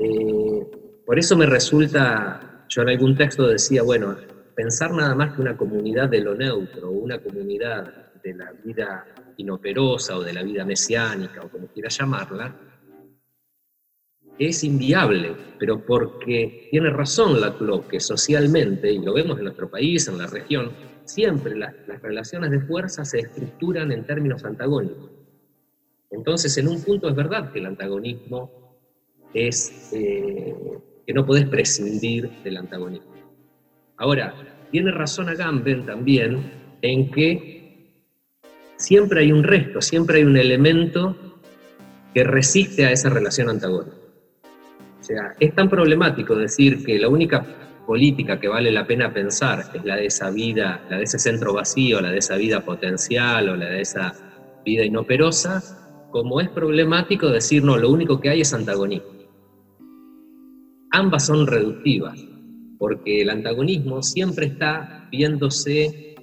Eh, 0.00 0.66
por 1.06 1.20
eso 1.20 1.36
me 1.36 1.46
resulta, 1.46 2.64
yo 2.68 2.82
en 2.82 2.88
algún 2.88 3.16
texto 3.16 3.46
decía, 3.46 3.84
bueno, 3.84 4.16
pensar 4.56 4.90
nada 4.90 5.14
más 5.14 5.36
que 5.36 5.40
una 5.40 5.56
comunidad 5.56 6.08
de 6.08 6.20
lo 6.20 6.34
neutro, 6.34 6.90
una 6.90 7.20
comunidad 7.20 8.10
de 8.24 8.34
la 8.34 8.50
vida 8.64 9.06
inoperosa 9.36 10.16
o 10.16 10.22
de 10.24 10.32
la 10.32 10.42
vida 10.42 10.64
mesiánica 10.64 11.42
o 11.42 11.48
como 11.48 11.68
quiera 11.68 11.90
llamarla, 11.90 12.56
es 14.38 14.62
inviable, 14.62 15.34
pero 15.58 15.84
porque 15.84 16.68
tiene 16.70 16.90
razón 16.90 17.40
la 17.40 17.54
que 17.88 18.00
socialmente, 18.00 18.92
y 18.92 18.98
lo 18.98 19.12
vemos 19.12 19.38
en 19.38 19.44
nuestro 19.44 19.68
país, 19.68 20.06
en 20.08 20.18
la 20.18 20.26
región, 20.26 20.70
siempre 21.04 21.56
las 21.56 21.74
relaciones 22.02 22.50
de 22.50 22.60
fuerza 22.60 23.04
se 23.04 23.20
estructuran 23.20 23.90
en 23.92 24.04
términos 24.04 24.44
antagónicos. 24.44 25.10
Entonces, 26.10 26.56
en 26.58 26.68
un 26.68 26.82
punto 26.82 27.08
es 27.08 27.14
verdad 27.14 27.52
que 27.52 27.58
el 27.58 27.66
antagonismo 27.66 28.50
es 29.34 29.90
eh, 29.92 30.54
que 31.06 31.12
no 31.12 31.26
podés 31.26 31.46
prescindir 31.46 32.30
del 32.42 32.56
antagonismo. 32.56 33.12
Ahora, 33.96 34.34
tiene 34.70 34.90
razón 34.90 35.28
Agamben 35.28 35.84
también 35.84 36.52
en 36.82 37.10
que 37.10 37.58
siempre 38.76 39.20
hay 39.20 39.32
un 39.32 39.42
resto, 39.42 39.80
siempre 39.80 40.18
hay 40.18 40.24
un 40.24 40.36
elemento 40.36 41.16
que 42.14 42.24
resiste 42.24 42.86
a 42.86 42.92
esa 42.92 43.10
relación 43.10 43.50
antagónica. 43.50 43.96
Sea, 45.08 45.34
es 45.40 45.54
tan 45.54 45.70
problemático 45.70 46.34
decir 46.34 46.84
que 46.84 46.98
la 46.98 47.08
única 47.08 47.42
política 47.86 48.38
que 48.38 48.46
vale 48.46 48.70
la 48.70 48.86
pena 48.86 49.10
pensar 49.10 49.64
es 49.72 49.82
la 49.82 49.96
de 49.96 50.04
esa 50.04 50.30
vida, 50.30 50.84
la 50.90 50.98
de 50.98 51.04
ese 51.04 51.18
centro 51.18 51.54
vacío, 51.54 52.02
la 52.02 52.10
de 52.10 52.18
esa 52.18 52.36
vida 52.36 52.62
potencial 52.62 53.48
o 53.48 53.56
la 53.56 53.70
de 53.70 53.80
esa 53.80 54.12
vida 54.66 54.84
inoperosa, 54.84 55.62
como 56.10 56.42
es 56.42 56.50
problemático 56.50 57.30
decir, 57.30 57.64
no, 57.64 57.78
lo 57.78 57.90
único 57.90 58.20
que 58.20 58.28
hay 58.28 58.42
es 58.42 58.52
antagonismo. 58.52 59.08
Ambas 60.90 61.24
son 61.24 61.46
reductivas, 61.46 62.22
porque 62.78 63.22
el 63.22 63.30
antagonismo 63.30 64.02
siempre 64.02 64.44
está 64.44 65.08
viéndose 65.10 66.16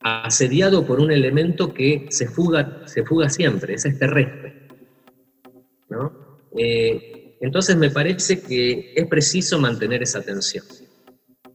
asediado 0.00 0.86
por 0.86 1.00
un 1.00 1.10
elemento 1.10 1.72
que 1.72 2.04
se 2.10 2.28
fuga, 2.28 2.82
se 2.84 3.02
fuga 3.02 3.30
siempre, 3.30 3.72
es 3.72 3.86
este 3.86 3.98
terrestre. 3.98 4.68
Eh, 6.58 7.15
entonces 7.40 7.76
me 7.76 7.90
parece 7.90 8.40
que 8.40 8.92
es 8.94 9.06
preciso 9.06 9.58
mantener 9.58 10.02
esa 10.02 10.22
tensión. 10.22 10.64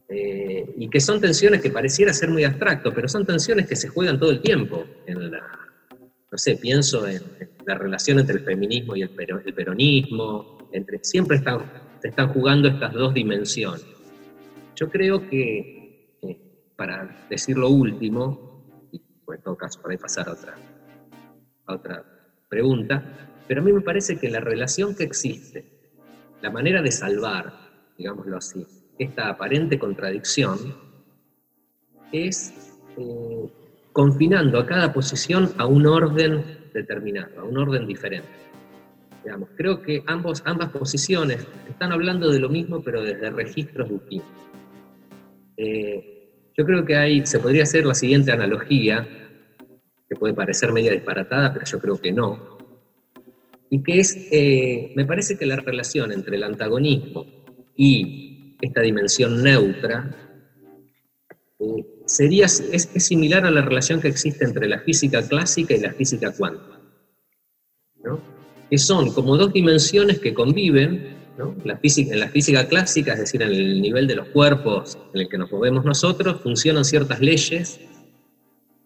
Eh, 0.08 0.74
y 0.76 0.90
que 0.90 1.00
son 1.00 1.20
tensiones 1.20 1.62
que 1.62 1.70
pareciera 1.70 2.12
ser 2.12 2.28
muy 2.28 2.44
abstracto, 2.44 2.92
pero 2.92 3.08
son 3.08 3.24
tensiones 3.24 3.66
que 3.66 3.76
se 3.76 3.88
juegan 3.88 4.18
todo 4.18 4.30
el 4.30 4.40
tiempo. 4.40 4.84
No 5.08 6.38
sé, 6.38 6.56
pienso 6.56 7.06
en, 7.06 7.22
la 7.66 7.76
relación 7.76 8.18
entre 8.18 8.36
el 8.36 8.44
feminismo 8.44 8.96
y 8.96 9.02
el, 9.02 9.10
peronismo, 9.10 10.58
siempre 11.02 11.36
están 11.36 11.60
están 12.08 12.28
jugando 12.28 12.68
estas 12.68 12.92
dos 12.92 13.14
dimensiones. 13.14 13.84
Yo 14.76 14.90
creo 14.90 15.28
que, 15.28 16.18
para 16.76 17.26
decir 17.28 17.56
lo 17.56 17.68
último, 17.68 18.88
y 18.90 19.00
pues, 19.24 19.38
en 19.38 19.44
todo 19.44 19.56
caso 19.56 19.80
para 19.80 19.96
pasar 19.96 20.28
a 20.28 20.32
otra, 20.32 20.54
a 21.66 21.74
otra 21.74 22.04
pregunta, 22.48 23.02
pero 23.46 23.60
a 23.60 23.64
mí 23.64 23.72
me 23.72 23.80
parece 23.80 24.16
que 24.18 24.30
la 24.30 24.40
relación 24.40 24.94
que 24.94 25.04
existe, 25.04 25.71
la 26.42 26.50
manera 26.50 26.82
de 26.82 26.90
salvar, 26.90 27.52
digámoslo 27.96 28.36
así, 28.36 28.66
esta 28.98 29.28
aparente 29.28 29.78
contradicción, 29.78 30.58
es 32.12 32.78
eh, 32.98 33.48
confinando 33.92 34.58
a 34.58 34.66
cada 34.66 34.92
posición 34.92 35.52
a 35.56 35.66
un 35.66 35.86
orden 35.86 36.68
determinado, 36.74 37.40
a 37.40 37.44
un 37.44 37.56
orden 37.56 37.86
diferente 37.86 38.42
creo 39.56 39.82
que 39.82 40.02
ambas 40.06 40.42
posiciones 40.72 41.46
están 41.68 41.92
hablando 41.92 42.30
de 42.30 42.40
lo 42.40 42.48
mismo, 42.48 42.82
pero 42.82 43.02
desde 43.02 43.30
registros 43.30 43.88
distintos. 43.88 44.28
Eh, 45.56 46.50
yo 46.56 46.64
creo 46.64 46.84
que 46.84 46.96
ahí 46.96 47.24
se 47.26 47.38
podría 47.38 47.62
hacer 47.62 47.86
la 47.86 47.94
siguiente 47.94 48.32
analogía, 48.32 49.06
que 50.08 50.16
puede 50.16 50.34
parecer 50.34 50.72
media 50.72 50.92
disparatada, 50.92 51.52
pero 51.52 51.64
yo 51.64 51.78
creo 51.78 52.00
que 52.00 52.12
no, 52.12 52.58
y 53.72 53.82
que 53.82 54.00
es, 54.00 54.28
eh, 54.30 54.92
me 54.94 55.06
parece 55.06 55.38
que 55.38 55.46
la 55.46 55.56
relación 55.56 56.12
entre 56.12 56.36
el 56.36 56.42
antagonismo 56.42 57.24
y 57.74 58.54
esta 58.60 58.82
dimensión 58.82 59.42
neutra 59.42 60.14
eh, 61.58 61.86
sería, 62.04 62.44
es, 62.44 62.90
similar 62.96 63.46
a 63.46 63.50
la 63.50 63.62
relación 63.62 64.02
que 64.02 64.08
existe 64.08 64.44
entre 64.44 64.68
la 64.68 64.80
física 64.80 65.26
clásica 65.26 65.72
y 65.74 65.80
la 65.80 65.94
física 65.94 66.34
cuántica. 66.36 66.82
¿no? 68.04 68.20
que 68.68 68.76
son 68.76 69.10
como 69.14 69.38
dos 69.38 69.54
dimensiones 69.54 70.18
que 70.18 70.34
conviven, 70.34 71.16
la 71.64 71.78
física, 71.78 72.12
en 72.12 72.20
la 72.20 72.28
física 72.28 72.68
clásica, 72.68 73.14
es 73.14 73.20
decir, 73.20 73.40
en 73.40 73.52
el 73.52 73.80
nivel 73.80 74.06
de 74.06 74.16
los 74.16 74.28
cuerpos 74.28 74.98
en 75.14 75.22
el 75.22 75.30
que 75.30 75.38
nos 75.38 75.50
movemos 75.50 75.82
nosotros, 75.82 76.42
funcionan 76.42 76.84
ciertas 76.84 77.20
leyes, 77.20 77.80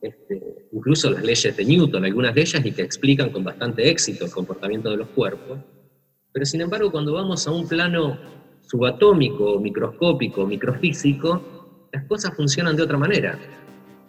este, 0.01 0.46
incluso 0.77 1.11
las 1.11 1.25
leyes 1.25 1.57
de 1.57 1.65
Newton, 1.65 2.05
algunas 2.05 2.35
de 2.35 2.43
ellas, 2.43 2.65
y 2.65 2.71
que 2.71 2.83
explican 2.83 3.31
con 3.31 3.43
bastante 3.43 3.89
éxito 3.91 4.27
el 4.27 4.31
comportamiento 4.31 4.91
de 4.91 4.99
los 4.99 5.09
cuerpos. 5.09 5.59
Pero 6.33 6.47
sin 6.47 6.61
embargo, 6.61 6.93
cuando 6.93 7.13
vamos 7.13 7.47
a 7.49 7.51
un 7.51 7.67
plano 7.67 8.17
subatómico, 8.63 9.59
microscópico, 9.59 10.47
microfísico, 10.47 11.89
las 11.93 12.05
cosas 12.05 12.37
funcionan 12.37 12.77
de 12.77 12.83
otra 12.83 12.99
manera 12.99 13.39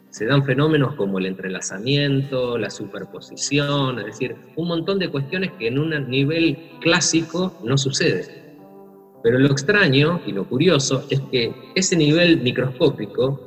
se 0.10 0.25
dan 0.25 0.43
fenómenos 0.43 0.95
como 0.95 1.19
el 1.19 1.27
entrelazamiento, 1.27 2.58
la 2.58 2.71
superposición, 2.71 3.99
es 3.99 4.06
decir, 4.06 4.36
un 4.56 4.67
montón 4.67 4.97
de 4.97 5.10
cuestiones 5.10 5.51
que 5.60 5.67
en 5.67 5.77
un 5.77 6.10
nivel 6.10 6.58
clásico 6.82 7.53
no 7.63 7.77
sucede. 7.77 8.25
Pero 9.21 9.38
lo 9.38 9.47
extraño 9.47 10.21
y 10.25 10.32
lo 10.32 10.45
curioso 10.45 11.06
es 11.10 11.19
que 11.32 11.53
ese 11.75 11.95
nivel 11.95 12.41
microscópico 12.41 13.47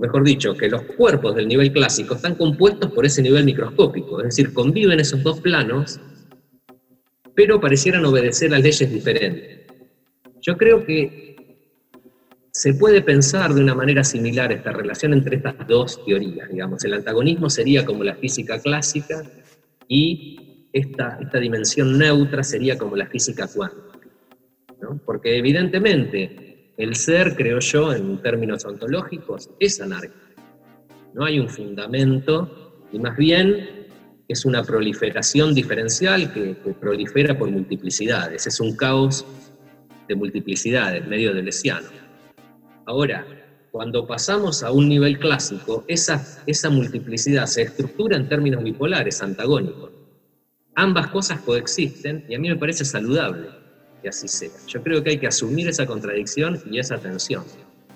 mejor 0.00 0.24
dicho, 0.24 0.56
que 0.56 0.68
los 0.68 0.82
cuerpos 0.82 1.34
del 1.34 1.46
nivel 1.46 1.72
clásico 1.72 2.14
están 2.14 2.34
compuestos 2.34 2.90
por 2.92 3.06
ese 3.06 3.22
nivel 3.22 3.44
microscópico, 3.44 4.20
es 4.20 4.24
decir, 4.24 4.52
conviven 4.52 4.98
esos 4.98 5.22
dos 5.22 5.40
planos, 5.40 6.00
pero 7.34 7.60
parecieran 7.60 8.04
obedecer 8.04 8.52
a 8.54 8.58
leyes 8.58 8.92
diferentes. 8.92 9.66
Yo 10.40 10.56
creo 10.56 10.84
que 10.84 11.30
se 12.52 12.74
puede 12.74 13.02
pensar 13.02 13.54
de 13.54 13.60
una 13.60 13.74
manera 13.74 14.02
similar 14.02 14.52
esta 14.52 14.72
relación 14.72 15.12
entre 15.12 15.36
estas 15.36 15.66
dos 15.68 16.04
teorías, 16.04 16.48
digamos. 16.50 16.84
El 16.84 16.94
antagonismo 16.94 17.48
sería 17.48 17.84
como 17.84 18.02
la 18.02 18.16
física 18.16 18.58
clásica 18.58 19.22
y 19.86 20.68
esta, 20.72 21.18
esta 21.20 21.38
dimensión 21.38 21.96
neutra 21.98 22.42
sería 22.42 22.76
como 22.76 22.96
la 22.96 23.06
física 23.06 23.46
cuántica. 23.46 23.98
Porque 25.04 25.36
evidentemente 25.36 26.49
el 26.82 26.96
ser, 26.96 27.34
creo 27.36 27.58
yo, 27.60 27.92
en 27.92 28.20
términos 28.22 28.64
ontológicos, 28.64 29.50
es 29.58 29.80
anárquico. 29.80 30.14
No 31.14 31.24
hay 31.24 31.40
un 31.40 31.48
fundamento 31.48 32.86
y 32.92 32.98
más 32.98 33.16
bien 33.16 33.88
es 34.28 34.44
una 34.44 34.62
proliferación 34.62 35.54
diferencial 35.54 36.32
que, 36.32 36.54
prolifera 36.80 37.36
por 37.36 37.50
multiplicidades. 37.50 38.46
Es 38.46 38.60
un 38.60 38.76
caos 38.76 39.26
de 40.08 40.14
multiplicidades, 40.14 41.06
medio 41.06 41.34
de 41.34 41.42
lesiano. 41.42 41.88
Ahora, 42.86 43.26
cuando 43.70 44.06
pasamos 44.06 44.62
a 44.62 44.72
un 44.72 44.88
nivel 44.88 45.18
clásico, 45.18 45.84
esa, 45.88 46.24
esa 46.46 46.70
multiplicidad 46.70 47.46
se 47.46 47.62
estructura 47.62 48.16
en 48.16 48.28
términos 48.28 48.62
bipolares, 48.62 49.22
antagónicos. 49.22 49.90
Ambas 50.74 51.08
cosas 51.08 51.40
coexisten 51.40 52.24
y 52.28 52.34
a 52.34 52.38
mí 52.38 52.48
me 52.48 52.56
parece 52.56 52.84
saludable 52.84 53.59
que 54.00 54.08
así 54.08 54.28
sea. 54.28 54.50
Yo 54.66 54.82
creo 54.82 55.02
que 55.02 55.10
hay 55.10 55.18
que 55.18 55.26
asumir 55.26 55.68
esa 55.68 55.86
contradicción 55.86 56.60
y 56.70 56.78
esa 56.78 56.98
tensión. 56.98 57.44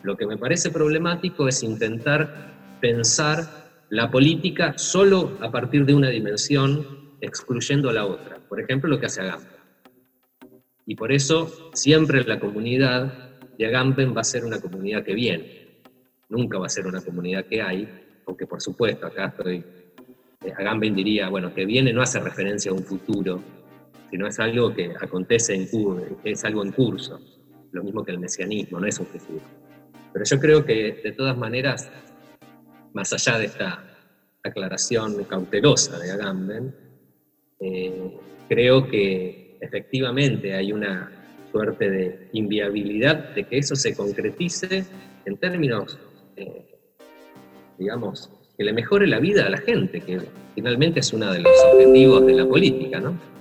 Lo 0.03 0.17
que 0.17 0.27
me 0.27 0.37
parece 0.37 0.71
problemático 0.71 1.49
es 1.49 1.63
intentar 1.63 2.53
pensar 2.81 3.65
la 3.91 4.11
política 4.11 4.75
solo 4.77 5.39
a 5.41 5.51
partir 5.51 5.87
de 5.87 5.95
una 5.95 6.11
dimensión, 6.11 7.17
excluyendo 7.21 7.93
la 7.93 8.05
otra. 8.05 8.39
Por 8.49 8.61
ejemplo, 8.61 8.91
lo 8.91 8.99
que 8.99 9.07
hace 9.07 9.23
Agamben. 9.23 9.49
Y 10.87 10.97
por 10.97 11.13
eso 11.13 11.71
siempre 11.73 12.23
la 12.25 12.39
comunidad 12.39 13.35
y 13.57 13.65
Agamben 13.65 14.15
va 14.15 14.21
a 14.21 14.25
ser 14.25 14.45
una 14.45 14.61
comunidad 14.61 15.05
que 15.05 15.15
viene, 15.15 15.81
nunca 16.29 16.59
va 16.59 16.67
a 16.67 16.71
ser 16.71 16.87
una 16.87 17.01
comunidad 17.01 17.47
que 17.47 17.63
hay, 17.63 17.89
aunque 18.27 18.47
por 18.47 18.61
supuesto 18.61 19.07
acá 19.07 19.27
estoy, 19.27 19.65
eh, 20.45 20.53
Agamben 20.59 20.95
diría, 20.95 21.29
bueno, 21.29 21.55
que 21.55 21.65
viene 21.65 21.93
no 21.93 22.03
hace 22.03 22.21
referencia 22.21 22.71
a 22.71 22.75
un 22.75 22.85
futuro, 22.85 23.43
sino 24.15 24.29
es 24.29 24.39
algo 24.39 24.73
que 24.73 24.93
acontece 25.01 25.55
en 25.57 25.69
es 26.23 26.45
algo 26.45 26.63
en 26.63 26.71
curso, 26.71 27.19
lo 27.73 27.83
mismo 27.83 28.05
que 28.05 28.13
el 28.13 28.21
mesianismo, 28.21 28.79
no 28.79 28.87
es 28.87 29.01
un. 29.01 29.09
Pero 30.13 30.25
yo 30.25 30.39
creo 30.39 30.65
que 30.65 31.01
de 31.03 31.11
todas 31.11 31.37
maneras, 31.37 31.91
más 32.93 33.13
allá 33.13 33.41
de 33.41 33.47
esta 33.47 33.83
aclaración 34.45 35.25
cautelosa 35.25 35.99
de 35.99 36.13
Agamben, 36.13 36.73
eh, 37.59 38.17
creo 38.49 38.87
que 38.87 39.59
efectivamente 39.61 40.55
hay 40.55 40.71
una 40.71 41.11
suerte 41.51 41.91
de 41.91 42.29
inviabilidad 42.35 43.35
de 43.35 43.43
que 43.43 43.59
eso 43.59 43.75
se 43.75 43.97
concretice 43.97 44.87
en 45.25 45.37
términos, 45.39 45.99
eh, 46.37 46.79
digamos, 47.81 48.31
que 48.57 48.63
le 48.63 48.73
mejore 48.73 49.09
la 49.09 49.19
vida 49.19 49.45
a 49.45 49.51
la 49.51 49.59
gente, 49.59 50.01
que 50.01 50.21
finalmente 50.55 51.01
es 51.01 51.13
uno 51.13 51.33
de 51.33 51.41
los 51.41 51.53
objetivos 51.73 52.25
de 52.25 52.35
la 52.35 52.47
política, 52.47 53.01
¿no? 53.01 53.34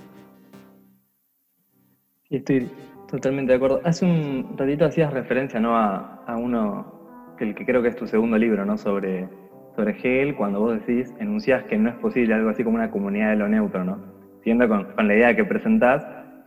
Estoy 2.30 2.68
totalmente 3.10 3.52
de 3.52 3.56
acuerdo. 3.56 3.80
Hace 3.84 4.04
un 4.04 4.46
ratito 4.56 4.84
hacías 4.84 5.12
referencia 5.12 5.60
¿no? 5.60 5.76
a, 5.76 6.24
a 6.26 6.36
uno, 6.36 7.34
que 7.36 7.44
el 7.44 7.54
que 7.54 7.64
creo 7.64 7.82
que 7.82 7.88
es 7.88 7.96
tu 7.96 8.06
segundo 8.06 8.38
libro, 8.38 8.64
¿no? 8.64 8.76
Sobre, 8.78 9.28
sobre 9.76 9.92
Hegel, 9.92 10.34
cuando 10.34 10.60
vos 10.60 10.78
decís, 10.78 11.12
enunciás 11.18 11.64
que 11.64 11.76
no 11.76 11.90
es 11.90 11.96
posible 11.96 12.34
algo 12.34 12.48
así 12.48 12.64
como 12.64 12.76
una 12.76 12.90
comunidad 12.90 13.30
de 13.30 13.36
lo 13.36 13.48
neutro, 13.48 13.84
¿no? 13.84 14.00
Siendo 14.42 14.68
con, 14.68 14.84
con 14.84 15.06
la 15.06 15.14
idea 15.14 15.34
que 15.34 15.44
presentás, 15.44 16.02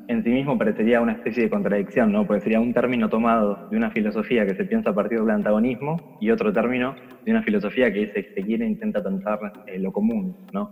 en 0.07 0.23
sí 0.23 0.29
mismo 0.29 0.57
parecería 0.57 1.01
una 1.01 1.13
especie 1.13 1.43
de 1.43 1.49
contradicción, 1.49 2.11
¿no? 2.11 2.25
Porque 2.25 2.41
sería 2.41 2.59
un 2.59 2.73
término 2.73 3.09
tomado 3.09 3.57
de 3.69 3.77
una 3.77 3.91
filosofía 3.91 4.45
que 4.45 4.55
se 4.55 4.65
piensa 4.65 4.91
a 4.91 4.93
partir 4.93 5.19
del 5.19 5.29
antagonismo 5.29 5.97
y 6.19 6.31
otro 6.31 6.51
término 6.51 6.95
de 7.25 7.31
una 7.31 7.43
filosofía 7.43 7.91
que 7.91 8.07
se, 8.07 8.23
se 8.23 8.41
quiere 8.41 8.65
intenta 8.65 9.03
pensar 9.03 9.37
eh, 9.65 9.79
lo 9.79 9.91
común, 9.91 10.35
¿no? 10.53 10.71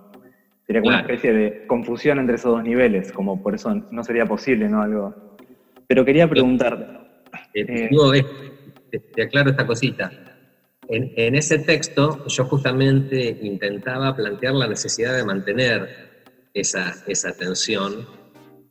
Sería 0.65 0.81
como 0.81 0.93
una 0.93 1.01
especie 1.01 1.31
de 1.31 1.65
confusión 1.67 2.19
entre 2.19 2.35
esos 2.35 2.51
dos 2.51 2.63
niveles, 2.63 3.11
como 3.11 3.41
por 3.41 3.55
eso 3.55 3.73
no 3.89 4.03
sería 4.03 4.25
posible, 4.25 4.67
¿no? 4.67 4.81
Algo. 4.81 5.13
Pero 5.87 6.03
quería 6.03 6.27
preguntar. 6.27 7.07
Eh, 7.53 7.89
te, 9.13 9.21
aclaro 9.21 9.51
esta 9.51 9.65
cosita. 9.65 10.11
En, 10.87 11.11
en, 11.15 11.35
ese 11.35 11.59
texto 11.59 12.23
yo 12.27 12.45
justamente 12.45 13.37
intentaba 13.41 14.15
plantear 14.15 14.53
la 14.53 14.67
necesidad 14.67 15.15
de 15.15 15.23
mantener 15.23 15.89
esa, 16.53 16.95
esa 17.05 17.31
tensión 17.33 18.07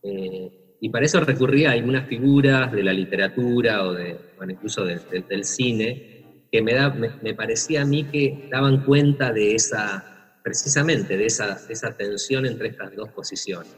eh, 0.05 0.51
y 0.81 0.91
para 0.91 1.07
eso 1.07 1.19
recurría 1.21 1.71
a 1.71 1.73
algunas 1.73 2.07
figuras 2.07 2.71
de 2.71 2.83
la 2.83 2.93
literatura 2.93 3.85
o 3.85 3.95
de, 3.95 4.19
bueno, 4.37 4.53
incluso 4.53 4.85
del 4.85 5.45
cine, 5.45 6.27
que 6.53 6.61
me, 6.61 6.75
da, 6.75 6.95
me, 6.95 7.35
parecía 7.35 7.83
a 7.83 7.85
mí 7.87 8.05
que 8.13 8.49
daban 8.51 8.85
cuenta 8.85 9.33
de 9.33 9.55
esa, 9.55 10.05
precisamente 10.45 11.17
de 11.17 11.25
esa, 11.25 11.59
esa 11.71 11.97
tensión 11.97 12.45
entre 12.45 12.69
estas 12.69 12.95
dos 12.95 13.09
posiciones. 13.09 13.75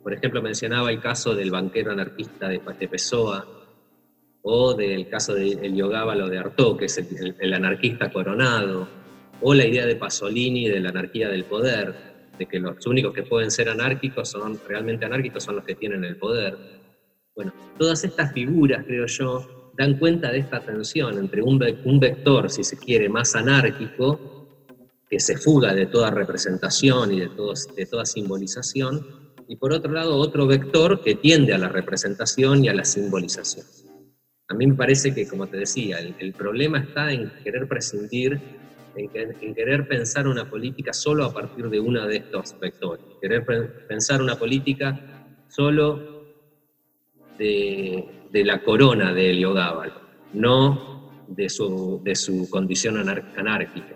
Por 0.00 0.14
ejemplo, 0.14 0.40
mencionaba 0.40 0.90
el 0.90 1.00
caso 1.00 1.34
del 1.34 1.50
banquero 1.50 1.90
anarquista 1.90 2.48
de, 2.48 2.60
de 2.78 2.88
Pessoa, 2.88 3.44
o 4.46 4.74
del 4.74 5.08
caso 5.08 5.34
del 5.34 5.74
Yogábalo 5.74 6.28
de 6.28 6.38
Artaud, 6.38 6.76
que 6.76 6.84
es 6.84 6.98
el, 6.98 7.54
anarquista 7.54 8.12
coronado, 8.12 8.86
o 9.40 9.54
la 9.54 9.66
idea 9.66 9.86
de 9.86 9.96
Pasolini 9.96 10.68
de 10.68 10.80
la 10.80 10.90
anarquía 10.90 11.28
del 11.28 11.44
poder 11.44 11.94
de 12.38 12.46
que 12.46 12.60
los 12.60 12.86
únicos 12.86 13.14
que 13.14 13.22
pueden 13.22 13.50
ser 13.50 13.70
anárquicos 13.70 14.28
son 14.28 14.60
realmente 14.68 15.06
anárquicos 15.06 15.42
son 15.44 15.56
los 15.56 15.64
que 15.64 15.74
tienen 15.74 16.04
el 16.04 16.16
poder. 16.16 16.56
Bueno, 17.34 17.52
todas 17.78 18.04
estas 18.04 18.32
figuras, 18.32 18.84
creo 18.84 19.06
yo, 19.06 19.72
dan 19.78 19.98
cuenta 19.98 20.30
de 20.30 20.38
esta 20.38 20.60
tensión 20.60 21.18
entre 21.18 21.42
un, 21.42 21.60
un 21.84 21.98
vector, 21.98 22.50
si 22.50 22.64
se 22.64 22.76
quiere, 22.76 23.08
más 23.08 23.34
anárquico, 23.34 24.33
que 25.14 25.20
se 25.20 25.36
fuga 25.36 25.72
de 25.72 25.86
toda 25.86 26.10
representación 26.10 27.12
y 27.12 27.20
de, 27.20 27.28
todos, 27.28 27.68
de 27.76 27.86
toda 27.86 28.04
simbolización, 28.04 29.06
y 29.46 29.54
por 29.54 29.72
otro 29.72 29.92
lado 29.92 30.16
otro 30.16 30.44
vector 30.48 31.02
que 31.02 31.14
tiende 31.14 31.54
a 31.54 31.58
la 31.58 31.68
representación 31.68 32.64
y 32.64 32.68
a 32.68 32.74
la 32.74 32.84
simbolización. 32.84 33.64
A 34.48 34.54
mí 34.54 34.66
me 34.66 34.74
parece 34.74 35.14
que, 35.14 35.28
como 35.28 35.46
te 35.46 35.58
decía, 35.58 36.00
el, 36.00 36.32
problema 36.32 36.80
está 36.80 37.12
en 37.12 37.30
querer 37.44 37.68
prescindir 37.68 38.40
en, 38.96 39.54
querer 39.54 39.86
pensar 39.86 40.26
una 40.26 40.50
política 40.50 40.92
solo 40.92 41.26
a 41.26 41.32
partir 41.32 41.68
de 41.68 41.78
uno 41.78 42.04
de 42.08 42.16
estos 42.16 42.58
vectores, 42.58 43.04
querer 43.20 43.46
pensar 43.86 44.20
una 44.20 44.36
política 44.36 44.98
solo 45.46 46.24
de, 47.38 48.08
la 48.32 48.64
corona 48.64 49.14
de 49.14 49.30
Heliogábal, 49.30 49.92
no 50.32 51.22
de 51.28 51.48
su, 51.48 52.00
de 52.02 52.16
su 52.16 52.50
condición 52.50 52.96
anárquica. 52.98 53.94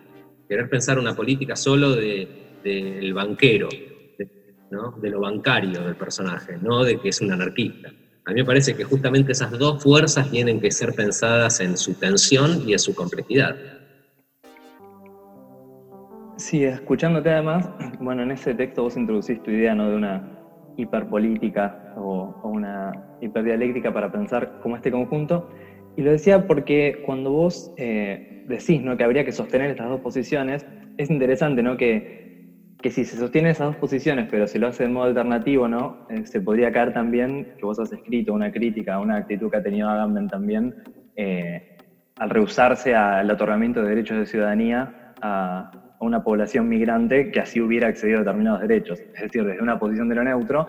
Querer 0.49 0.69
pensar 0.69 0.99
una 0.99 1.15
política 1.15 1.55
solo 1.55 1.95
del 1.95 3.13
banquero, 3.13 3.69
de 3.69 5.11
lo 5.11 5.21
bancario 5.21 5.83
del 5.83 5.97
personaje, 5.97 6.57
no 6.63 6.85
de 6.85 6.99
que 7.01 7.11
es 7.11 7.21
un 7.21 7.33
anarquista. 7.33 7.91
A 8.25 8.33
mí 8.33 8.41
me 8.41 8.47
parece 8.47 8.77
que 8.77 8.85
justamente 8.85 9.33
esas 9.33 9.51
dos 9.53 9.83
fuerzas 9.83 10.31
tienen 10.31 10.61
que 10.61 10.71
ser 10.71 10.95
pensadas 10.95 11.61
en 11.61 11.77
su 11.77 11.95
tensión 11.95 12.63
y 12.67 12.73
en 12.73 12.79
su 12.79 12.95
complejidad. 12.95 13.57
Sí, 16.37 16.65
escuchándote 16.65 17.31
además, 17.31 17.69
bueno, 18.01 18.23
en 18.23 18.31
ese 18.31 18.55
texto 18.55 18.85
vos 18.85 18.97
introducís 18.97 19.43
tu 19.43 19.51
idea 19.51 19.75
¿no? 19.75 19.91
de 19.91 19.97
una 19.97 20.39
hiperpolítica 20.77 21.93
o, 21.97 22.35
o 22.43 22.49
una 22.49 22.93
hiperdialéctica 23.21 23.93
para 23.93 24.11
pensar 24.11 24.61
como 24.63 24.77
este 24.77 24.91
conjunto. 24.91 25.51
Y 25.97 26.03
lo 26.03 26.13
decía 26.13 26.47
porque 26.47 27.03
cuando 27.05 27.33
vos 27.33 27.73
eh, 27.77 28.38
decís 28.49 28.83
¿no? 28.83 28.97
que 28.97 29.05
habría 29.05 29.25
que 29.25 29.33
sostener 29.33 29.71
estas 29.71 29.89
dos 29.89 30.01
posiciones, 30.01 30.67
es 30.97 31.11
interesante 31.11 31.63
¿no? 31.63 31.77
que, 31.77 32.19
que 32.81 32.91
si 32.91 33.05
se 33.05 33.17
sostienen 33.17 33.51
esas 33.51 33.69
dos 33.69 33.77
posiciones, 33.77 34.29
pero 34.31 34.47
se 34.47 34.59
lo 34.59 34.69
hace 34.69 34.85
de 34.85 34.89
modo 34.89 35.05
alternativo, 35.05 35.69
¿no? 35.69 36.07
Eh, 36.09 36.25
se 36.25 36.41
podría 36.41 36.71
caer 36.71 36.93
también, 36.93 37.45
que 37.57 37.67
vos 37.67 37.79
has 37.79 37.93
escrito 37.93 38.33
una 38.33 38.51
crítica, 38.51 38.99
una 39.01 39.17
actitud 39.17 39.51
que 39.51 39.57
ha 39.57 39.63
tenido 39.63 39.89
Agamben 39.89 40.29
también, 40.29 40.75
eh, 41.17 41.61
al 42.17 42.31
rehusarse 42.31 42.95
al 42.95 43.31
otorgamiento 43.31 43.83
de 43.83 43.89
derechos 43.89 44.19
de 44.19 44.27
ciudadanía 44.27 45.13
a, 45.21 45.71
una 46.01 46.23
población 46.23 46.69
migrante 46.69 47.29
que 47.33 47.41
así 47.41 47.61
hubiera 47.61 47.89
accedido 47.89 48.19
a 48.19 48.21
determinados 48.21 48.61
derechos. 48.61 49.01
Es 49.13 49.23
decir, 49.23 49.45
desde 49.45 49.61
una 49.61 49.81
posición 49.81 50.09
de 50.09 50.15
lo 50.15 50.23
neutro, 50.23 50.69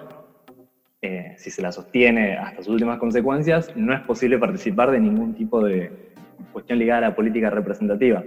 eh, 1.03 1.33
si 1.37 1.51
se 1.51 1.61
la 1.61 1.71
sostiene 1.71 2.35
hasta 2.35 2.63
sus 2.63 2.73
últimas 2.73 2.97
consecuencias, 2.97 3.69
no 3.75 3.93
es 3.93 4.01
posible 4.01 4.39
participar 4.39 4.89
de 4.89 4.99
ningún 4.99 5.35
tipo 5.35 5.63
de 5.63 5.91
cuestión 6.51 6.79
ligada 6.79 6.99
a 6.99 7.09
la 7.09 7.15
política 7.15 7.49
representativa. 7.49 8.23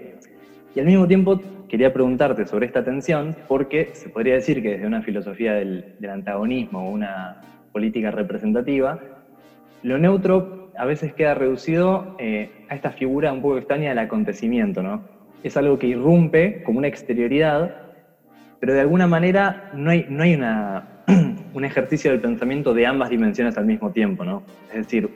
Y 0.75 0.81
al 0.81 0.87
mismo 0.87 1.07
tiempo 1.07 1.41
quería 1.69 1.93
preguntarte 1.93 2.47
sobre 2.47 2.67
esta 2.67 2.85
tensión, 2.85 3.37
porque 3.49 3.91
se 3.93 4.09
podría 4.09 4.35
decir 4.35 4.63
que 4.63 4.73
desde 4.73 4.87
una 4.87 5.03
filosofía 5.03 5.55
del, 5.55 5.97
antagonismo 6.11 6.89
o 6.89 6.91
una 6.91 7.41
política 7.73 8.11
representativa, 8.11 9.01
lo 9.83 9.99
neutro 9.99 10.71
a 10.77 10.87
veces 10.87 11.13
queda 11.13 11.35
reducido 11.35 12.17
eh, 12.19 12.51
a 12.69 12.75
esta 12.75 12.91
figura 12.91 13.33
un 13.33 13.43
poco 13.43 13.59
extraña 13.59 13.91
del 13.91 13.99
acontecimiento, 13.99 14.83
¿no? 14.83 15.13
es 15.43 15.57
algo 15.57 15.79
que 15.79 15.89
irrumpe 15.89 16.63
como 16.63 16.79
una 16.79 16.89
exterioridad, 16.89 17.75
pero 18.61 18.75
de 18.75 18.81
alguna 18.81 19.07
manera 19.07 19.71
no 19.75 19.91
hay, 19.91 20.07
no 20.09 20.23
hay 20.23 20.35
una, 20.35 21.03
un 21.55 21.65
ejercicio 21.65 22.11
del 22.11 22.21
pensamiento 22.21 22.73
de 22.75 22.87
ambas 22.87 23.11
dimensiones 23.11 23.59
al 23.59 23.67
mismo 23.67 23.91
tiempo, 23.91 24.25
¿no? 24.25 24.43
Es 24.69 24.87
decir, 24.87 25.11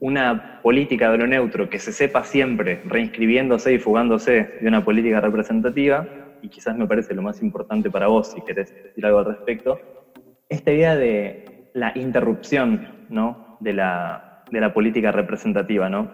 una 0.00 0.60
política 0.62 1.10
de 1.10 1.18
lo 1.18 1.26
neutro 1.26 1.68
que 1.68 1.78
se 1.78 1.92
sepa 1.92 2.22
siempre 2.24 2.80
reinscribiéndose 2.84 3.72
y 3.72 3.78
fugándose 3.78 4.48
de 4.60 4.68
una 4.68 4.84
política 4.84 5.20
representativa, 5.20 6.06
y 6.40 6.48
quizás 6.48 6.76
me 6.76 6.86
parece 6.86 7.14
lo 7.14 7.22
más 7.22 7.42
importante 7.42 7.90
para 7.90 8.06
vos, 8.06 8.28
si 8.28 8.40
querés 8.42 8.72
decir 8.82 9.04
algo 9.06 9.18
al 9.18 9.24
respecto, 9.24 9.78
esta 10.48 10.72
idea 10.72 10.96
de 10.96 11.44
la 11.74 11.92
interrupción 11.94 12.86
¿no? 13.08 13.56
de, 13.60 13.72
la, 13.72 14.42
de 14.50 14.60
la 14.60 14.72
política 14.72 15.12
representativa, 15.12 15.88
¿no? 15.88 16.08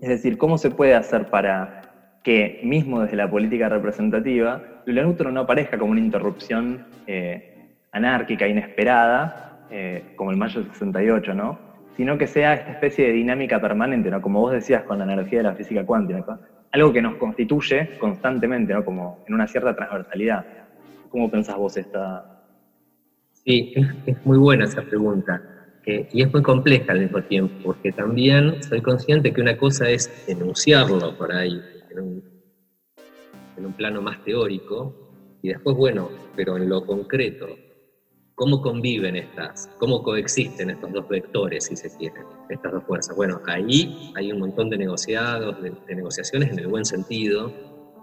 Es 0.00 0.08
decir, 0.08 0.36
¿cómo 0.36 0.58
se 0.58 0.70
puede 0.70 0.94
hacer 0.94 1.26
para 1.26 1.82
que, 2.22 2.60
mismo 2.62 3.00
desde 3.00 3.16
la 3.16 3.30
política 3.30 3.68
representativa, 3.68 4.60
lo 4.84 4.92
neutro 4.92 5.30
no 5.30 5.40
aparezca 5.40 5.78
como 5.78 5.92
una 5.92 6.00
interrupción 6.00 6.84
eh, 7.06 7.70
anárquica, 7.92 8.48
inesperada, 8.48 9.66
eh, 9.70 10.02
como 10.16 10.30
el 10.30 10.36
mayo 10.36 10.60
del 10.60 10.70
68, 10.70 11.34
¿no? 11.34 11.71
Sino 11.96 12.16
que 12.18 12.26
sea 12.26 12.54
esta 12.54 12.72
especie 12.72 13.06
de 13.06 13.12
dinámica 13.12 13.60
permanente, 13.60 14.10
¿no? 14.10 14.20
como 14.20 14.40
vos 14.40 14.52
decías 14.52 14.82
con 14.84 14.98
la 14.98 15.04
energía 15.04 15.38
de 15.38 15.44
la 15.44 15.54
física 15.54 15.84
cuántica, 15.84 16.38
algo 16.70 16.92
que 16.92 17.02
nos 17.02 17.16
constituye 17.16 17.98
constantemente, 17.98 18.72
¿no? 18.72 18.84
como 18.84 19.22
en 19.26 19.34
una 19.34 19.46
cierta 19.46 19.74
transversalidad. 19.74 20.44
¿Cómo 21.10 21.30
pensás 21.30 21.56
vos 21.56 21.76
esta? 21.76 22.24
Sí, 23.44 23.74
es, 24.06 24.24
muy 24.24 24.38
buena 24.38 24.64
esa 24.64 24.82
pregunta. 24.82 25.42
y 25.84 26.22
es 26.22 26.32
muy 26.32 26.42
compleja 26.42 26.92
al 26.92 27.00
mismo 27.00 27.20
tiempo, 27.22 27.54
porque 27.64 27.92
también 27.92 28.62
soy 28.62 28.80
consciente 28.80 29.32
que 29.32 29.40
una 29.40 29.56
cosa 29.56 29.90
es 29.90 30.10
enunciarlo 30.28 31.16
por 31.18 31.32
ahí, 31.32 31.60
en 31.90 32.00
un, 32.00 32.24
en 33.58 33.66
un 33.66 33.72
plano 33.74 34.00
más 34.00 34.24
teórico, 34.24 34.94
y 35.42 35.48
después, 35.48 35.76
bueno, 35.76 36.08
pero 36.36 36.56
en 36.56 36.68
lo 36.68 36.86
concreto, 36.86 37.48
¿Cómo 38.42 38.60
conviven 38.60 39.14
estas, 39.14 39.70
cómo 39.78 40.02
coexisten 40.02 40.70
estos 40.70 40.92
dos 40.92 41.08
vectores, 41.08 41.66
si 41.66 41.76
se 41.76 41.96
quiere, 41.96 42.22
estas 42.50 42.72
dos 42.72 42.82
fuerzas? 42.82 43.14
Bueno, 43.14 43.40
ahí 43.46 44.10
hay 44.16 44.32
un 44.32 44.40
montón 44.40 44.68
de 44.68 44.78
negociados, 44.78 45.62
de, 45.62 45.72
negociaciones 45.94 46.50
en 46.50 46.58
el 46.58 46.66
buen 46.66 46.84
sentido, 46.84 47.52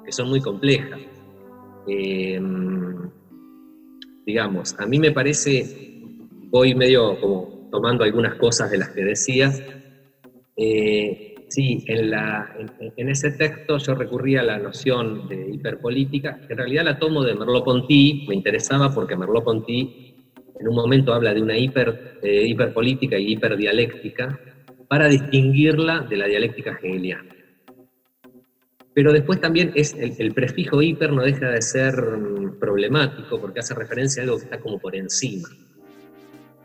que 0.06 0.14
son 0.14 0.30
muy 0.30 0.40
complejas. 0.40 0.98
Em, 1.90 3.12
digamos, 4.26 4.80
a 4.80 4.86
mí 4.86 4.98
me 4.98 5.12
parece, 5.12 6.06
voy 6.50 6.74
medio 6.74 7.20
como 7.20 7.68
tomando 7.70 8.06
algunas 8.06 8.36
cosas 8.36 8.72
de 8.72 8.78
las 8.78 8.92
que 8.92 9.04
decías, 9.04 9.62
eh, 10.56 11.36
sí, 11.50 11.84
en, 11.86 12.12
la, 12.12 12.56
en, 12.96 13.10
ese 13.10 13.32
texto 13.32 13.78
yo 13.78 13.94
recurrí 13.94 14.38
a 14.38 14.44
la 14.44 14.58
noción 14.58 15.28
de 15.28 15.54
hiperpolítica, 15.54 16.40
que 16.48 16.54
en 16.54 16.60
realidad 16.60 16.86
la 16.86 16.98
tomo 16.98 17.26
de 17.26 17.36
Merleau-Ponty, 17.36 18.26
me 18.26 18.36
interesaba 18.36 18.96
porque 18.96 19.18
Merleau-Ponty 19.18 20.09
en 20.60 20.68
un 20.68 20.76
momento 20.76 21.14
habla 21.14 21.34
de 21.34 21.42
una 21.42 21.58
hiper, 21.58 22.20
eh, 22.22 22.46
hiperpolítica 22.48 23.18
y 23.18 23.34
hiperdialéctica, 23.34 24.40
para 24.88 25.08
distinguirla 25.08 26.02
de 26.02 26.18
la 26.18 26.26
dialéctica 26.26 26.72
hegeliana. 26.72 27.36
Pero 28.94 29.14
después 29.14 29.40
también 29.40 29.72
es 29.76 29.94
el, 29.94 30.34
prefijo 30.34 30.82
hiper 30.82 31.14
no 31.14 31.22
deja 31.22 31.52
de 31.52 31.62
ser 31.62 31.96
mm, 31.96 32.60
problemático 32.60 33.40
porque 33.40 33.60
hace 33.60 33.76
referencia 33.76 34.22
a 34.22 34.26
algo 34.26 34.38
que 34.38 34.46
está 34.46 34.60
como 34.60 34.80
por 34.80 34.96
encima. 34.96 35.48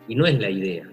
Y 0.08 0.16
no 0.16 0.26
es 0.26 0.38
la 0.40 0.50
idea. 0.50 0.90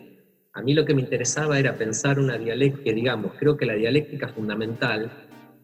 A 0.53 0.61
mí 0.61 0.73
lo 0.73 0.85
que 0.85 0.93
me 0.93 1.01
interesaba 1.01 1.57
era 1.57 1.75
pensar 1.75 2.19
una 2.19 2.37
dialéctica, 2.37 2.93
digamos, 2.93 3.33
creo 3.39 3.57
que 3.57 3.65
la 3.65 3.73
dialéctica 3.73 4.27
fundamental 4.27 5.09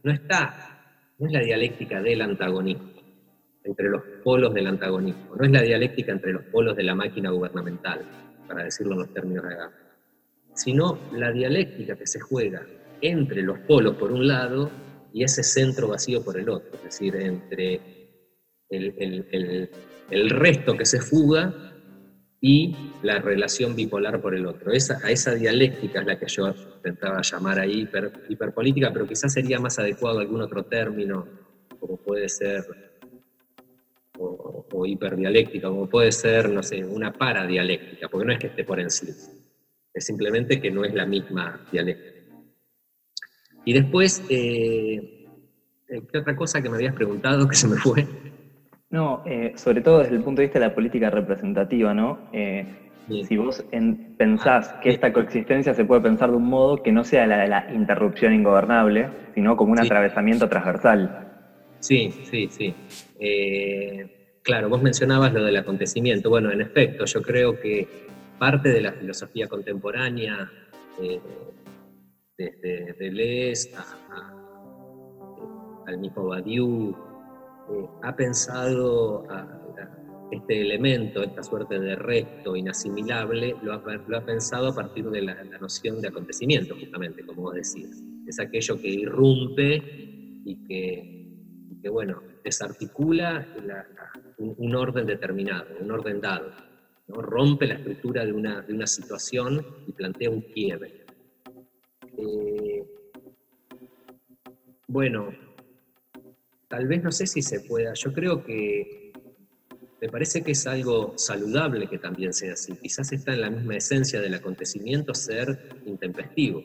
no 0.04 0.12
está, 0.12 0.80
no 1.20 1.28
es 1.28 1.34
la 1.34 1.42
dialéctica 1.42 2.02
del 2.02 2.22
antagonismo 2.22 2.97
entre 3.68 3.90
los 3.90 4.02
polos 4.24 4.54
del 4.54 4.68
antagonismo. 4.68 5.36
No 5.36 5.46
es 5.46 5.52
la 5.52 5.62
dialéctica 5.62 6.12
entre 6.12 6.34
los 6.34 6.44
polos 6.46 6.76
de 6.76 6.84
la 6.84 6.96
máquina 6.96 7.30
gubernamental, 7.30 8.02
para 8.48 8.64
decirlo 8.64 8.94
en 8.94 9.00
los 9.00 9.14
términos 9.14 9.44
de 9.44 9.54
Agamben, 9.54 9.80
sino 10.54 10.98
la 11.14 11.32
dialéctica 11.32 11.96
que 11.96 12.08
se 12.08 12.20
juega 12.20 12.66
entre 13.02 13.42
los 13.44 13.60
polos 13.60 13.96
por 13.98 14.12
un 14.12 14.28
lado 14.28 14.72
y 15.14 15.24
ese 15.24 15.44
centro 15.44 15.90
vacío 15.90 16.24
por 16.24 16.40
el 16.40 16.50
otro, 16.50 16.72
es 16.76 16.84
decir, 16.84 17.16
entre 17.16 17.82
el, 18.70 20.30
resto 20.30 20.76
que 20.78 20.86
se 20.86 21.00
fuga 21.00 21.54
y 22.40 22.76
la 23.04 23.20
relación 23.20 23.76
bipolar 23.76 24.22
por 24.22 24.34
el 24.36 24.46
otro. 24.46 24.72
Esa, 24.72 25.00
a 25.04 25.12
esa 25.12 25.34
dialéctica 25.36 26.02
es 26.02 26.08
la 26.08 26.20
que 26.20 26.28
yo 26.28 26.54
intentaba 26.78 27.22
llamar 27.22 27.60
ahí 27.60 27.82
hiper, 27.82 28.12
hiperpolítica, 28.30 28.92
pero 28.94 29.08
quizás 29.08 29.34
sería 29.34 29.60
más 29.60 29.78
adecuado 29.80 30.20
algún 30.20 30.42
otro 30.42 30.64
término, 30.64 31.28
como 31.80 31.98
puede 31.98 32.30
ser 32.30 32.87
o, 34.20 34.86
hiperdialéctica, 34.86 35.70
como 35.70 35.88
puede 35.90 36.12
ser, 36.12 36.50
no 36.50 36.62
sé, 36.64 36.84
una 36.84 37.12
paradialéctica, 37.12 38.08
porque 38.08 38.26
no 38.26 38.34
es 38.34 38.40
que 38.40 38.48
esté 38.48 38.64
por 38.64 38.80
encima, 38.80 39.14
es 39.94 40.06
simplemente 40.06 40.62
que 40.62 40.72
no 40.72 40.84
es 40.84 40.94
la 40.94 41.06
misma 41.06 41.66
dialéctica. 41.72 42.18
Y 43.66 43.74
después, 43.74 44.24
eh, 44.30 45.28
eh, 45.90 46.02
¿qué 46.12 46.18
otra 46.20 46.36
cosa 46.36 46.62
que 46.62 46.70
me 46.70 46.76
habías 46.76 46.94
preguntado 46.94 47.48
que 47.48 47.56
se 47.56 47.68
me 47.68 47.76
fue? 47.76 48.08
No, 48.90 49.24
eh, 49.26 49.54
sobre 49.56 49.82
todo 49.82 50.00
desde 50.00 50.16
el 50.16 50.24
punto 50.24 50.42
de 50.42 50.48
vista 50.48 50.60
de 50.60 50.68
la 50.68 50.76
política 50.76 51.10
representativa, 51.10 51.94
¿no? 51.94 52.30
Si 52.32 53.38
vos 53.38 53.66
pensás 54.18 54.74
que 54.82 54.90
esta 54.90 55.12
coexistencia 55.12 55.74
se 55.74 55.86
puede 55.86 56.02
pensar 56.02 56.30
de 56.30 56.38
un 56.38 56.46
modo 56.46 56.84
que 56.84 56.92
no 56.92 57.04
sea 57.04 57.26
la 57.26 57.40
de 57.40 57.48
la 57.48 57.74
interrupción 57.74 58.34
ingobernable, 58.34 59.10
sino 59.34 59.56
como 59.58 59.74
un 59.74 59.80
atravesamiento 59.80 60.48
transversal. 60.50 61.27
Sí, 61.80 62.12
sí, 62.30 62.48
sí. 62.50 62.74
Eh, 63.20 64.40
claro, 64.44 64.70
vos 64.70 64.82
mencionabas 64.82 65.34
lo 65.34 65.44
del 65.44 65.58
acontecimiento. 65.58 66.30
Bueno, 66.30 66.52
en 66.52 66.62
efecto, 66.62 67.06
yo 67.06 67.22
creo 67.22 67.60
que 67.60 67.88
parte 68.40 68.70
de 68.70 68.82
la 68.82 68.94
filosofía 68.94 69.48
contemporánea, 69.48 70.52
eh, 71.02 71.20
desde 72.38 72.94
Deleuze 72.94 73.72
al 75.86 75.98
mismo 75.98 76.26
Badiou, 76.28 76.96
eh, 77.72 77.88
ha 78.04 78.16
pensado 78.16 79.26
este 80.32 80.62
elemento, 80.62 81.24
esta 81.24 81.42
suerte 81.42 81.80
de 81.80 81.96
recto 81.96 82.56
inasimilable, 82.56 83.56
lo 83.62 83.74
ha, 83.74 84.26
pensado 84.26 84.70
a 84.70 84.76
partir 84.76 85.10
de 85.10 85.22
la, 85.22 85.42
la, 85.44 85.58
noción 85.58 86.02
de 86.02 86.10
acontecimiento, 86.10 86.76
justamente, 86.76 87.26
como 87.26 87.44
vos 87.44 87.56
decías. 87.56 88.04
Es 88.28 88.40
aquello 88.40 88.80
que 88.80 88.90
irrumpe 88.90 89.82
y 90.44 90.58
que 90.68 91.18
bueno, 91.90 92.22
desarticula 92.44 93.48
un, 94.38 94.76
orden 94.76 95.06
determinado, 95.06 95.68
un 95.80 95.92
orden 95.92 96.22
dado, 96.22 96.52
rompe 97.08 97.68
la 97.68 97.76
estructura 97.76 98.26
de 98.26 98.34
una, 98.34 98.62
de 98.62 98.74
una 98.74 98.88
situación 98.88 99.66
y 99.88 99.92
plantea 99.92 100.30
un 100.30 100.42
quiebre. 100.42 101.06
Eh, 102.18 102.86
bueno, 104.88 105.34
tal 106.68 106.88
vez 106.88 107.04
no 107.04 107.12
sé 107.12 107.28
si 107.28 107.42
se 107.42 107.62
pueda, 107.62 107.94
yo 107.94 108.14
creo 108.14 108.44
que 108.44 109.14
me 110.00 110.10
parece 110.10 110.44
que 110.44 110.52
es 110.52 110.68
algo 110.68 111.14
saludable 111.18 111.88
que 111.88 111.98
también 111.98 112.34
sea 112.34 112.54
así. 112.54 112.76
Quizás 112.76 113.12
está 113.12 113.34
en 113.34 113.42
la 113.42 113.50
misma 113.50 113.78
esencia 113.78 114.22
del 114.22 114.36
acontecimiento 114.36 115.14
ser 115.14 115.82
intempestivo, 115.86 116.64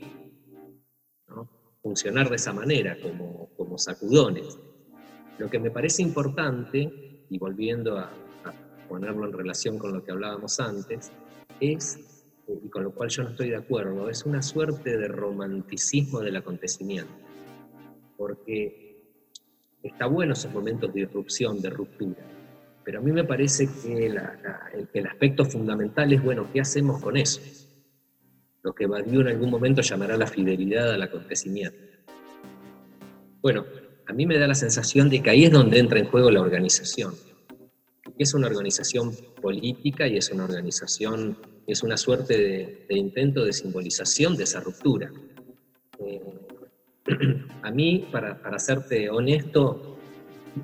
funcionar 1.82 2.28
de 2.28 2.36
esa 2.36 2.52
manera, 2.52 2.96
como, 3.00 3.48
como 3.56 3.78
sacudones. 3.78 4.58
Lo 5.38 5.48
que 5.48 5.58
me 5.58 5.70
parece 5.70 6.02
importante, 6.02 7.24
y 7.28 7.38
volviendo 7.38 7.98
a, 7.98 8.10
ponerlo 8.88 9.26
en 9.26 9.32
relación 9.32 9.78
con 9.78 9.94
lo 9.94 10.04
que 10.04 10.12
hablábamos 10.12 10.60
antes, 10.60 11.10
es, 11.60 11.98
y 12.46 12.68
con 12.68 12.84
lo 12.84 12.92
cual 12.92 13.08
yo 13.08 13.22
no 13.22 13.30
estoy 13.30 13.48
de 13.48 13.56
acuerdo, 13.56 14.10
es 14.10 14.26
una 14.26 14.42
suerte 14.42 14.98
de 14.98 15.08
romanticismo 15.08 16.20
del 16.20 16.36
acontecimiento. 16.36 17.12
Porque 18.18 19.02
está 19.82 20.06
bueno 20.06 20.34
esos 20.34 20.52
momentos 20.52 20.92
de 20.92 21.00
disrupción, 21.00 21.60
de 21.62 21.70
ruptura, 21.70 22.22
pero 22.84 22.98
a 22.98 23.02
mí 23.02 23.12
me 23.12 23.24
parece 23.24 23.68
que 23.82 24.06
el, 24.06 24.20
el, 24.92 25.06
aspecto 25.06 25.44
fundamental 25.44 26.12
es, 26.12 26.22
bueno, 26.22 26.48
¿qué 26.52 26.60
hacemos 26.60 27.00
con 27.00 27.16
eso? 27.16 27.40
Lo 28.62 28.74
que 28.74 28.86
Badiou 28.86 29.22
en 29.22 29.28
algún 29.28 29.50
momento 29.50 29.82
llamará 29.82 30.16
la 30.16 30.26
fidelidad 30.26 30.92
al 30.92 31.02
acontecimiento. 31.02 31.78
Bueno, 33.40 33.64
a 34.06 34.12
mí 34.12 34.26
me 34.26 34.38
da 34.38 34.46
la 34.46 34.54
sensación 34.54 35.08
de 35.08 35.22
que 35.22 35.30
ahí 35.30 35.44
es 35.44 35.52
donde 35.52 35.78
entra 35.78 35.98
en 35.98 36.06
juego 36.06 36.30
la 36.30 36.40
organización. 36.40 37.14
Es 38.18 38.34
una 38.34 38.48
organización 38.48 39.12
política 39.40 40.06
y 40.06 40.16
es 40.16 40.30
una 40.30 40.44
organización, 40.44 41.36
es 41.66 41.82
una 41.82 41.96
suerte 41.96 42.86
de, 42.88 42.96
intento 42.96 43.44
de 43.44 43.52
simbolización 43.52 44.36
de 44.36 44.44
esa 44.44 44.60
ruptura. 44.60 45.10
Eh, 46.04 46.20
a 47.62 47.70
mí, 47.70 48.08
para, 48.10 48.40
para, 48.40 48.58
serte 48.58 49.08
honesto, 49.08 49.98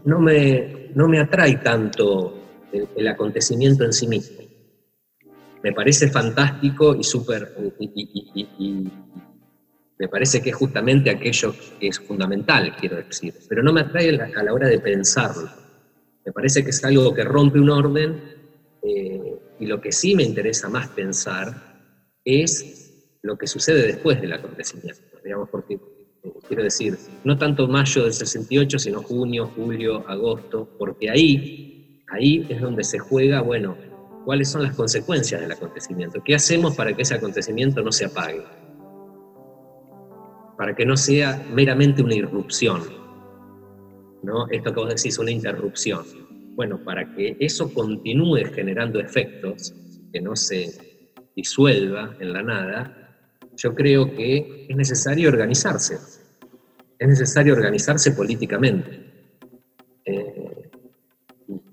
no 0.04 0.20
me, 0.20 0.90
no 0.94 1.08
me 1.08 1.20
atrae 1.20 1.56
tanto 1.56 2.38
el, 2.72 3.08
acontecimiento 3.08 3.84
en 3.84 3.92
sí 3.92 4.06
mismo. 4.06 4.42
Me 5.62 5.72
parece 5.72 6.08
fantástico 6.08 6.94
y 6.94 7.02
súper 7.02 7.54
Me 9.98 10.08
parece 10.08 10.40
que 10.40 10.50
es 10.50 10.56
justamente 10.56 11.10
aquello 11.10 11.54
que 11.80 11.88
es 11.88 11.98
fundamental, 11.98 12.76
quiero 12.76 12.96
decir, 12.96 13.34
pero 13.48 13.62
no 13.62 13.72
me 13.72 13.80
atrae 13.80 14.10
a 14.10 14.42
la 14.42 14.52
hora 14.52 14.68
de 14.68 14.78
pensarlo. 14.78 15.50
Me 16.24 16.32
parece 16.32 16.62
que 16.62 16.70
es 16.70 16.84
algo 16.84 17.12
que 17.14 17.24
rompe 17.24 17.58
un 17.58 17.70
orden 17.70 18.20
eh, 18.82 19.34
y 19.58 19.66
lo 19.66 19.80
que 19.80 19.90
sí 19.90 20.14
me 20.14 20.22
interesa 20.22 20.68
más 20.68 20.88
pensar 20.88 21.80
es 22.24 23.18
lo 23.22 23.36
que 23.36 23.46
sucede 23.46 23.86
después 23.86 24.20
del 24.20 24.32
acontecimiento, 24.32 25.00
digamos, 25.24 25.48
porque 25.48 25.74
eh, 25.74 26.32
quiero 26.46 26.62
decir, 26.62 26.96
no 27.24 27.36
tanto 27.36 27.66
mayo 27.66 28.04
del 28.04 28.12
68, 28.12 28.78
sino 28.78 29.02
junio, 29.02 29.50
julio, 29.56 30.08
agosto, 30.08 30.68
porque 30.78 31.10
ahí, 31.10 32.04
ahí 32.08 32.46
es 32.48 32.60
donde 32.60 32.84
se 32.84 32.98
juega, 32.98 33.40
bueno, 33.40 33.76
cuáles 34.24 34.48
son 34.48 34.62
las 34.62 34.76
consecuencias 34.76 35.40
del 35.40 35.50
acontecimiento, 35.50 36.22
qué 36.24 36.34
hacemos 36.34 36.76
para 36.76 36.94
que 36.94 37.02
ese 37.02 37.14
acontecimiento 37.14 37.82
no 37.82 37.90
se 37.90 38.04
apague, 38.04 38.44
para 40.58 40.74
que 40.74 40.84
no 40.84 40.96
sea 40.96 41.40
meramente 41.52 42.02
una 42.02 42.16
irrupción, 42.16 42.82
¿no? 44.24 44.48
Esto 44.50 44.74
que 44.74 44.80
vos 44.80 44.88
decís, 44.88 45.16
una 45.20 45.30
interrupción. 45.30 46.04
Bueno, 46.56 46.82
para 46.82 47.14
que 47.14 47.36
eso 47.38 47.72
continúe 47.72 48.44
generando 48.52 48.98
efectos, 48.98 49.72
que 50.12 50.20
no 50.20 50.34
se 50.34 51.06
disuelva 51.36 52.16
en 52.18 52.32
la 52.32 52.42
nada, 52.42 53.16
yo 53.56 53.72
creo 53.72 54.12
que 54.16 54.66
es 54.68 54.76
necesario 54.76 55.28
organizarse. 55.28 55.94
Es 56.98 57.08
necesario 57.08 57.54
organizarse 57.54 58.10
políticamente. 58.10 59.04
Eh, 60.04 60.70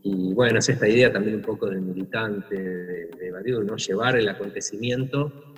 y, 0.04 0.32
bueno, 0.36 0.60
es 0.60 0.70
esta 0.70 0.88
idea 0.88 1.12
también 1.12 1.38
un 1.38 1.42
poco 1.42 1.68
del 1.68 1.82
militante, 1.82 2.56
de, 2.56 3.32
de 3.32 3.64
¿no? 3.66 3.78
Llevar 3.78 4.16
el 4.16 4.30
acontecimiento 4.30 5.55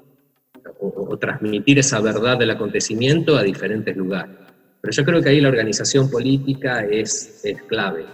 o, 0.80 1.18
transmitir 1.18 1.80
esa 1.80 2.00
verdad 2.00 2.38
del 2.38 2.52
acontecimiento 2.52 3.38
a 3.38 3.44
diferentes 3.44 3.96
lugares. 3.96 4.36
Pero 4.82 4.92
yo 4.92 5.06
creo 5.06 5.22
que 5.22 5.30
ahí 5.30 5.42
la 5.42 5.50
organización 5.50 6.10
política 6.10 6.86
es, 6.86 7.42
es 7.44 7.62
clave, 7.64 8.06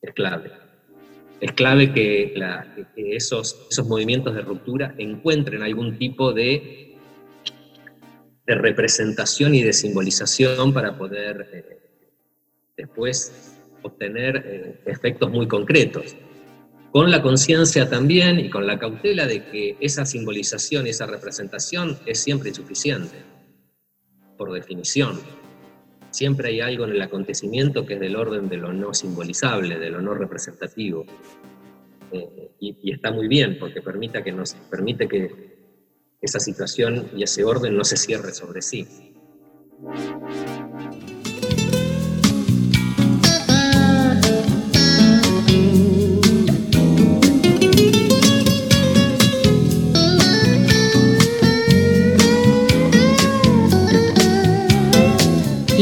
es 0.00 0.12
clave. 0.12 0.50
Es 1.40 1.52
clave 1.52 1.92
que, 1.92 2.34
esos, 2.96 3.66
esos 3.70 3.86
movimientos 3.88 4.34
de 4.34 4.42
ruptura 4.42 4.94
encuentren 4.98 5.62
algún 5.62 5.98
tipo 5.98 6.32
de, 6.32 6.96
de 8.46 8.54
representación 8.54 9.54
y 9.54 9.62
de 9.62 9.72
simbolización 9.72 10.72
para 10.72 10.96
poder 10.96 11.48
eh, 11.52 11.78
después 12.76 13.58
obtener 13.82 14.36
eh, 14.46 14.82
efectos 14.86 15.30
muy 15.30 15.48
concretos 15.48 16.14
con 16.92 17.10
la 17.10 17.22
conciencia 17.22 17.88
también 17.88 18.38
y 18.38 18.50
con 18.50 18.66
la 18.66 18.78
cautela 18.78 19.26
de 19.26 19.46
que 19.46 19.76
esa 19.80 20.04
simbolización 20.04 20.86
y 20.86 20.90
esa 20.90 21.06
representación 21.06 21.98
es 22.04 22.20
siempre 22.20 22.50
insuficiente, 22.50 23.16
por 24.36 24.52
definición. 24.52 25.18
Siempre 26.10 26.50
hay 26.50 26.60
algo 26.60 26.84
en 26.84 26.90
el 26.90 27.00
acontecimiento 27.00 27.86
que 27.86 27.94
es 27.94 28.00
del 28.00 28.14
orden 28.14 28.50
de 28.50 28.58
lo 28.58 28.74
no 28.74 28.92
simbolizable, 28.92 29.78
de 29.78 29.88
lo 29.88 30.02
no 30.02 30.12
representativo. 30.12 31.06
Eh, 32.12 32.50
y, 32.60 32.92
está 32.92 33.10
muy 33.10 33.26
bien 33.26 33.56
porque 33.58 33.80
permite 33.80 34.22
que, 34.22 34.32
nos, 34.32 34.52
permite 34.70 35.08
que 35.08 35.30
esa 36.20 36.40
situación 36.40 37.08
y 37.16 37.22
ese 37.22 37.42
orden 37.42 37.74
no 37.74 37.84
se 37.84 37.96
cierre 37.96 38.34
sobre 38.34 38.60
sí. 38.60 38.86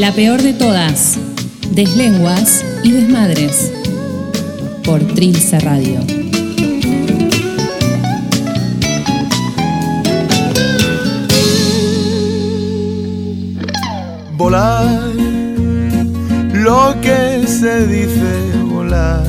La 0.01 0.11
peor 0.13 0.41
de 0.41 0.53
todas, 0.53 1.19
Deslenguas 1.75 2.65
y 2.83 2.89
Desmadres, 2.89 3.71
por 4.83 4.99
Trilce 4.99 5.59
Radio. 5.59 5.99
Volar, 14.37 14.89
lo 16.51 16.95
que 17.03 17.45
se 17.45 17.85
dice 17.85 18.53
volar. 18.71 19.23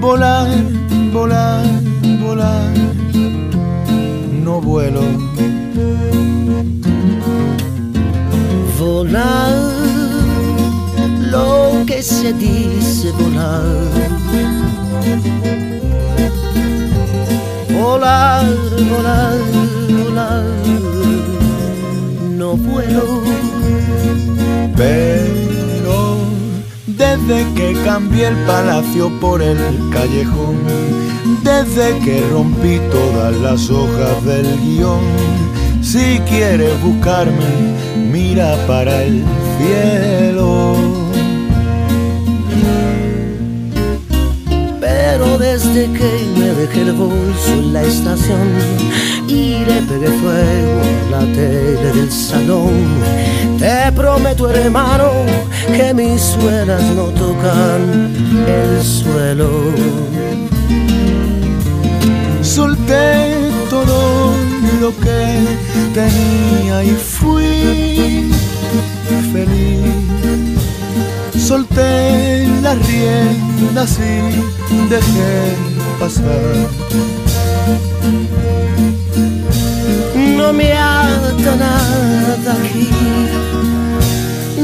Volar, 0.00 0.48
volar, 1.12 1.66
volar, 2.20 2.72
no 4.44 4.60
vuelo 4.60 5.02
volar, 8.78 9.54
lo 11.30 11.84
que 11.86 12.02
se 12.02 12.32
dice 12.32 13.10
volar. 13.12 13.64
Volar, 17.72 18.46
volar, 18.90 19.38
volar, 20.04 20.44
no 22.36 22.56
puedo. 22.56 23.22
Pero 24.76 26.18
desde 26.86 27.52
que 27.54 27.76
cambié 27.84 28.28
el 28.28 28.36
palacio 28.46 29.10
por 29.20 29.42
el 29.42 29.58
callejón, 29.90 30.56
desde 31.42 31.98
que 32.04 32.24
rompí 32.30 32.78
todas 32.90 33.34
las 33.36 33.70
hojas 33.70 34.24
del 34.24 34.46
guion, 34.60 35.47
si 35.92 36.20
quieres 36.28 36.78
buscarme, 36.82 37.50
mira 38.12 38.54
para 38.66 39.02
el 39.04 39.24
cielo. 39.56 40.76
Pero 44.80 45.38
desde 45.38 45.90
que 45.96 46.10
me 46.36 46.48
dejé 46.60 46.82
el 46.82 46.92
bolso 46.92 47.52
en 47.52 47.72
la 47.72 47.82
estación 47.84 48.48
y 49.28 49.64
le 49.64 49.80
pegué 49.88 50.08
fuego 50.20 50.74
a 50.82 51.10
la 51.10 51.32
tele 51.32 51.92
del 51.94 52.12
salón, 52.12 52.74
te 53.58 53.90
prometo 53.92 54.50
hermano 54.50 55.10
que 55.74 55.94
mis 55.94 56.20
suelas 56.20 56.82
no 56.96 57.04
tocan 57.24 58.12
el 58.46 58.84
suelo. 58.84 59.48
Solté 62.42 63.48
todo 63.70 64.37
lo 64.80 64.90
que 64.98 65.44
tenía 65.94 66.84
y 66.84 66.90
fui 66.90 68.30
feliz. 69.32 69.92
Solté 71.36 72.46
las 72.62 72.76
riendas 72.86 73.98
y 73.98 74.88
dejé 74.88 75.56
pasar. 75.98 76.68
No 80.36 80.52
me 80.52 80.72
ata 80.72 81.56
nada 81.56 82.52
aquí, 82.52 82.88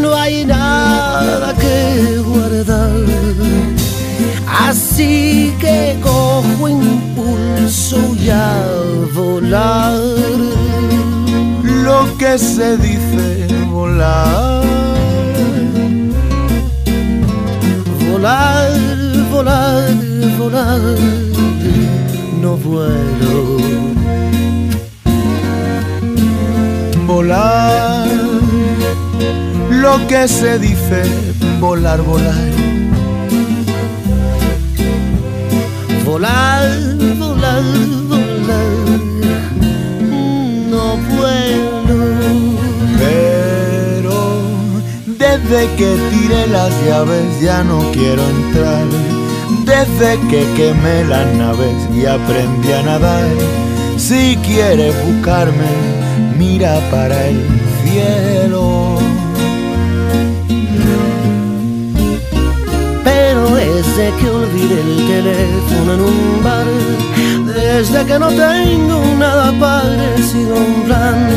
no 0.00 0.14
hay 0.14 0.44
nada 0.44 1.54
que 1.54 2.18
guardar. 2.18 3.73
Así 4.56 5.52
que 5.60 5.96
cojo 6.00 6.68
impulso 6.68 7.98
y 8.20 8.30
a 8.30 8.62
volar. 9.12 9.98
Lo 11.62 12.16
que 12.18 12.38
se 12.38 12.76
dice 12.76 13.46
volar. 13.68 14.62
Volar, 18.10 18.70
volar, 19.30 19.94
volar. 20.38 20.80
No 22.40 22.56
vuelo. 22.56 23.58
Volar. 27.06 28.08
Lo 29.70 30.06
que 30.06 30.28
se 30.28 30.58
dice 30.58 31.02
volar, 31.60 32.00
volar 32.02 32.73
volar, 36.14 36.62
volar, 37.18 37.62
volar, 38.08 38.72
no 40.70 40.86
puedo. 41.10 41.72
Pero 43.02 44.18
desde 45.18 45.60
que 45.78 45.90
tiré 46.10 46.46
las 46.58 46.72
llaves 46.86 47.40
ya 47.40 47.64
no 47.64 47.78
quiero 47.92 48.22
entrar. 48.36 48.86
Desde 49.72 50.10
que 50.30 50.42
quemé 50.58 51.04
las 51.04 51.26
naves 51.34 51.78
y 51.96 52.06
aprendí 52.06 52.72
a 52.72 52.82
nadar. 52.82 53.28
Si 53.96 54.36
quieres 54.46 54.94
buscarme, 55.06 55.72
mira 56.38 56.78
para 56.92 57.26
el 57.26 57.40
cielo. 57.82 58.98
Pero 63.96 64.08
es 64.08 64.12
de 64.12 64.18
que 64.20 64.30
olvidé 64.30 64.80
el 64.80 65.06
teléfono 65.06 65.94
en 65.94 66.00
un 66.00 66.42
bar 66.42 66.66
desde 67.54 68.04
que 68.06 68.18
no 68.18 68.28
tengo 68.28 69.04
nada 69.18 69.52
parecido 69.58 70.56
a 70.56 70.58
un 70.58 70.82
plan. 70.82 71.28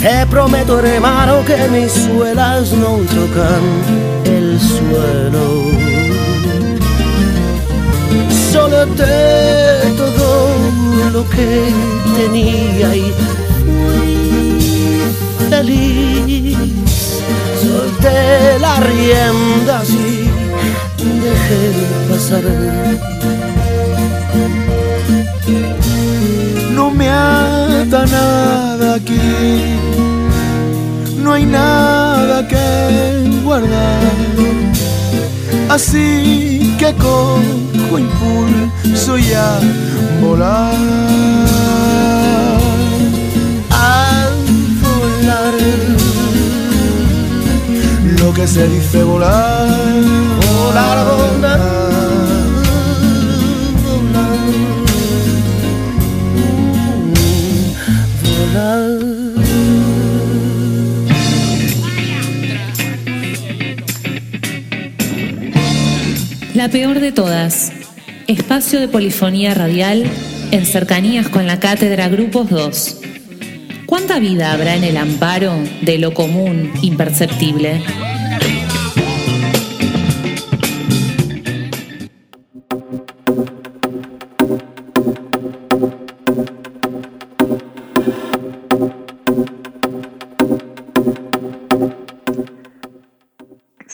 Te 0.00 0.26
prometo, 0.26 0.80
hermano, 0.80 1.44
que 1.44 1.68
mis 1.68 1.92
suelas 1.92 2.72
no 2.72 2.96
tocan 3.06 3.62
el 4.24 4.58
suelo. 4.60 5.70
Solo 8.52 8.86
te 8.96 9.94
todo 9.96 10.48
lo 11.12 11.28
que 11.30 11.68
tenía 12.16 12.96
y 12.96 13.12
fui 13.64 14.58
feliz. 15.50 16.56
Solté 17.62 18.58
la 18.60 18.80
rienda 18.80 19.84
y 19.84 20.41
dejé 21.24 21.62
pasar 22.08 22.44
no 26.74 26.90
me 26.90 27.08
ata 27.08 28.06
nada 28.06 28.94
aquí, 28.96 29.20
no 31.22 31.32
hay 31.34 31.46
nada 31.46 32.46
que 32.48 33.40
guardar. 33.44 34.00
Así 35.68 36.74
que 36.78 36.92
cojo 36.94 37.98
impulso 37.98 39.18
y 39.18 39.32
a 39.32 39.60
volar, 40.20 40.74
a 43.70 44.28
volar. 44.82 45.91
Lo 48.32 48.36
que 48.36 48.48
se 48.48 48.66
dice 48.66 49.02
volar, 49.02 49.68
volar, 50.40 51.06
volar. 51.06 51.60
La 66.54 66.70
peor 66.70 67.00
de 67.00 67.12
todas. 67.12 67.70
Espacio 68.28 68.80
de 68.80 68.88
polifonía 68.88 69.52
radial 69.52 70.04
en 70.52 70.64
cercanías 70.64 71.28
con 71.28 71.46
la 71.46 71.60
cátedra 71.60 72.08
Grupos 72.08 72.48
2. 72.48 72.96
¿Cuánta 73.84 74.18
vida 74.20 74.52
habrá 74.52 74.74
en 74.74 74.84
el 74.84 74.96
amparo 74.96 75.52
de 75.82 75.98
lo 75.98 76.14
común 76.14 76.72
imperceptible? 76.80 77.82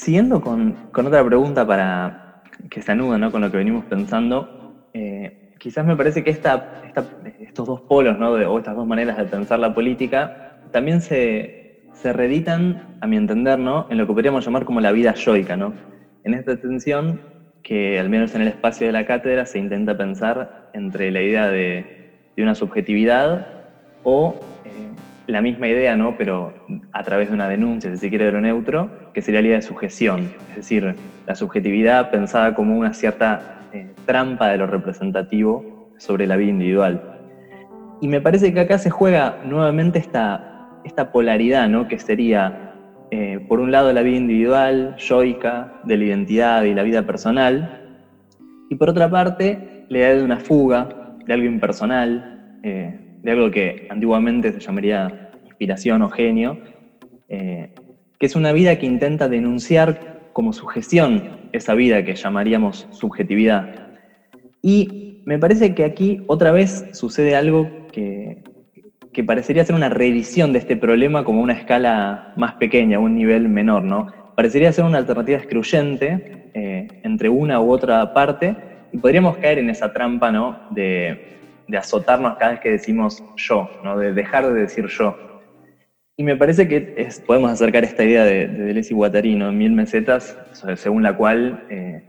Siguiendo 0.09 0.41
con, 0.41 0.75
otra 0.95 1.23
pregunta 1.23 1.67
para 1.67 2.41
que 2.71 2.81
se 2.81 2.93
anuda 2.93 3.19
¿no? 3.19 3.31
con 3.31 3.43
lo 3.43 3.51
que 3.51 3.59
venimos 3.59 3.85
pensando, 3.85 4.89
eh, 4.95 5.53
quizás 5.59 5.85
me 5.85 5.97
parece 5.97 6.25
que 6.25 6.31
esta, 6.31 6.81
estos 7.39 7.67
dos 7.67 7.83
polos 7.83 8.19
¿no? 8.19 8.31
o 8.31 8.57
estas 8.57 8.75
dos 8.75 8.87
maneras 8.87 9.19
de 9.19 9.25
pensar 9.25 9.59
la 9.59 9.75
política 9.75 10.61
también 10.71 11.03
se, 11.03 11.83
se 11.93 12.15
reeditan, 12.15 12.97
a 13.03 13.07
mi 13.07 13.19
entender, 13.19 13.59
¿no? 13.59 13.87
en 13.91 13.99
lo 13.99 14.07
que 14.07 14.15
podríamos 14.15 14.47
llamar 14.47 14.65
como 14.65 14.81
la 14.81 14.93
vida 14.93 15.13
yoica, 15.13 15.59
¿no? 15.59 15.75
en 16.25 16.33
esta 16.33 16.57
tensión 16.57 17.21
que 17.63 18.01
al 18.01 18.09
menos 18.09 18.35
en 18.35 18.41
el 18.41 18.49
espacio 18.49 18.87
de 18.87 18.95
la 18.95 19.05
cátedra 19.05 19.45
se 19.45 19.59
intenta 19.59 19.95
pensar 19.99 20.71
entre 20.73 21.11
la 21.11 21.21
idea 21.21 21.49
de, 21.49 22.15
de 22.35 22.43
una 22.43 22.55
subjetividad 22.55 23.47
o 24.05 24.41
la 25.29 25.43
misma 25.43 25.69
idea, 25.69 25.95
¿no? 25.95 26.17
pero 26.17 26.55
a 26.93 27.03
través 27.05 27.29
de 27.29 27.35
una 27.35 27.49
denuncia, 27.49 27.91
si 27.91 27.99
se 27.99 28.09
quiere, 28.09 28.25
de 28.25 28.33
lo 28.33 28.41
neutro, 28.41 29.13
que 29.13 29.21
sería 29.21 29.43
la 29.43 29.47
idea 29.49 29.57
de 29.59 29.63
sujeción, 29.63 30.31
es 30.51 30.57
decir, 30.57 30.95
la 31.27 31.35
subjetividad 31.35 32.11
pensada 32.11 32.55
como 32.55 32.77
una 32.77 32.95
cierta 32.95 33.61
eh, 33.75 33.93
trampa 34.07 34.49
de 34.49 34.57
lo 34.57 34.67
representativo 34.67 35.91
sobre 35.99 36.27
la 36.27 36.37
vida 36.37 36.51
individual. 36.51 37.19
Y 38.01 38.09
me 38.09 38.23
parece 38.23 38.55
que 38.55 38.61
acá 38.61 38.79
se 38.79 38.89
juega 38.89 39.37
nuevamente 39.45 39.99
esta, 39.99 40.71
esta 40.85 41.13
polaridad, 41.13 41.69
¿no? 41.69 41.89
que 41.89 41.99
sería, 41.99 42.73
eh, 43.11 43.39
por 43.49 43.61
un 43.61 43.71
lado, 43.71 43.93
la 43.93 44.01
vida 44.01 44.17
individual, 44.17 44.97
yoica, 44.97 45.75
de 45.85 45.99
la 45.99 46.05
identidad 46.05 46.63
y 46.63 46.73
la 46.73 46.85
vida 46.85 47.03
personal, 47.03 47.99
y 48.71 48.77
por 48.77 48.89
otra 48.89 49.11
parte, 49.11 49.85
la 49.91 49.99
idea 49.99 50.15
de 50.15 50.23
una 50.23 50.39
fuga, 50.39 50.89
de 51.27 51.35
algo 51.35 51.47
impersonal, 51.47 52.61
eh, 52.63 53.08
de 53.23 53.31
algo 53.31 53.51
que 53.51 53.87
antiguamente 53.91 54.53
se 54.53 54.61
llamaría 54.61 55.31
inspiración 55.45 56.03
o 56.03 56.09
genio, 56.09 56.59
eh, 57.29 57.75
que 58.19 58.27
es 58.27 58.37
una 58.37 58.53
vida 58.53 58.77
que 58.77 58.87
intenta 58.87 59.29
denunciar 59.29 60.31
como 60.33 60.53
sujeción 60.53 61.49
esa 61.53 61.75
vida 61.75 62.05
que 62.05 62.15
llamaríamos 62.15 62.87
subjetividad. 62.91 63.89
Y 64.63 65.23
me 65.25 65.39
parece 65.39 65.75
que 65.75 65.85
aquí 65.85 66.21
otra 66.27 66.53
vez 66.53 66.87
sucede 66.93 67.35
algo 67.37 67.87
que, 67.93 68.43
que 69.13 69.25
parecería 69.25 69.65
ser 69.65 69.75
una 69.75 69.89
reedición 69.89 70.53
de 70.53 70.61
este 70.61 70.77
problema 70.77 71.25
como 71.25 71.43
una 71.43 71.55
escala 71.55 72.33
más 72.37 72.55
pequeña, 72.55 72.99
un 72.99 73.15
nivel 73.15 73.49
menor, 73.49 73.83
¿no? 73.83 74.07
Parecería 74.37 74.73
ser 74.73 74.85
una 74.85 74.99
alternativa 74.99 75.39
excluyente 75.39 76.51
eh, 76.55 76.87
entre 77.03 77.29
una 77.29 77.61
u 77.61 77.71
otra 77.71 78.13
parte 78.15 78.57
y 78.93 78.99
podríamos 78.99 79.37
caer 79.39 79.59
en 79.59 79.71
esa 79.71 79.93
trampa, 79.93 80.31
¿no? 80.31 80.69
De, 80.71 81.38
de 81.69 81.79
azotarnos 81.79 82.37
cada 82.39 82.53
vez 82.53 82.61
que 82.61 82.71
decimos 82.71 83.23
yo, 83.37 83.71
¿no? 83.85 83.99
de 83.99 84.13
dejar 84.13 84.53
de 84.53 84.61
decir 84.61 84.87
yo. 84.87 85.17
Y 86.17 86.25
me 86.25 86.35
parece 86.35 86.67
que 86.67 87.09
podemos 87.27 87.53
acercar 87.53 87.85
esta 87.85 88.03
idea 88.03 88.25
de, 88.25 88.49
de 88.49 88.65
Deleuze 88.65 88.93
y 88.93 88.97
Guattari, 88.97 89.37
¿no? 89.37 89.53
Mil 89.53 89.71
mesetas, 89.71 90.37
según 90.75 91.05
la 91.05 91.17
cual 91.17 91.65
eh, 91.71 92.03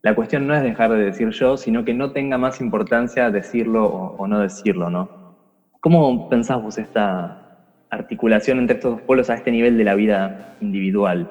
la 0.00 0.14
cuestión 0.14 0.46
no 0.46 0.54
es 0.54 0.62
dejar 0.62 0.92
de 0.92 1.04
decir 1.04 1.28
yo, 1.28 1.58
sino 1.58 1.84
que 1.84 1.92
no 1.92 2.12
tenga 2.12 2.38
más 2.38 2.62
importancia 2.62 3.30
decirlo 3.30 3.84
o, 3.84 4.26
no 4.26 4.40
decirlo, 4.40 4.88
¿no? 4.88 5.36
¿Cómo 5.80 6.30
pensás 6.30 6.62
vos 6.62 6.78
esta 6.78 7.66
articulación 7.90 8.60
entre 8.60 8.76
estos 8.76 8.92
dos 8.92 9.02
polos 9.02 9.28
a 9.28 9.34
este 9.34 9.50
nivel 9.50 9.76
de 9.76 9.84
la 9.84 9.94
vida 9.94 10.56
individual? 10.62 11.28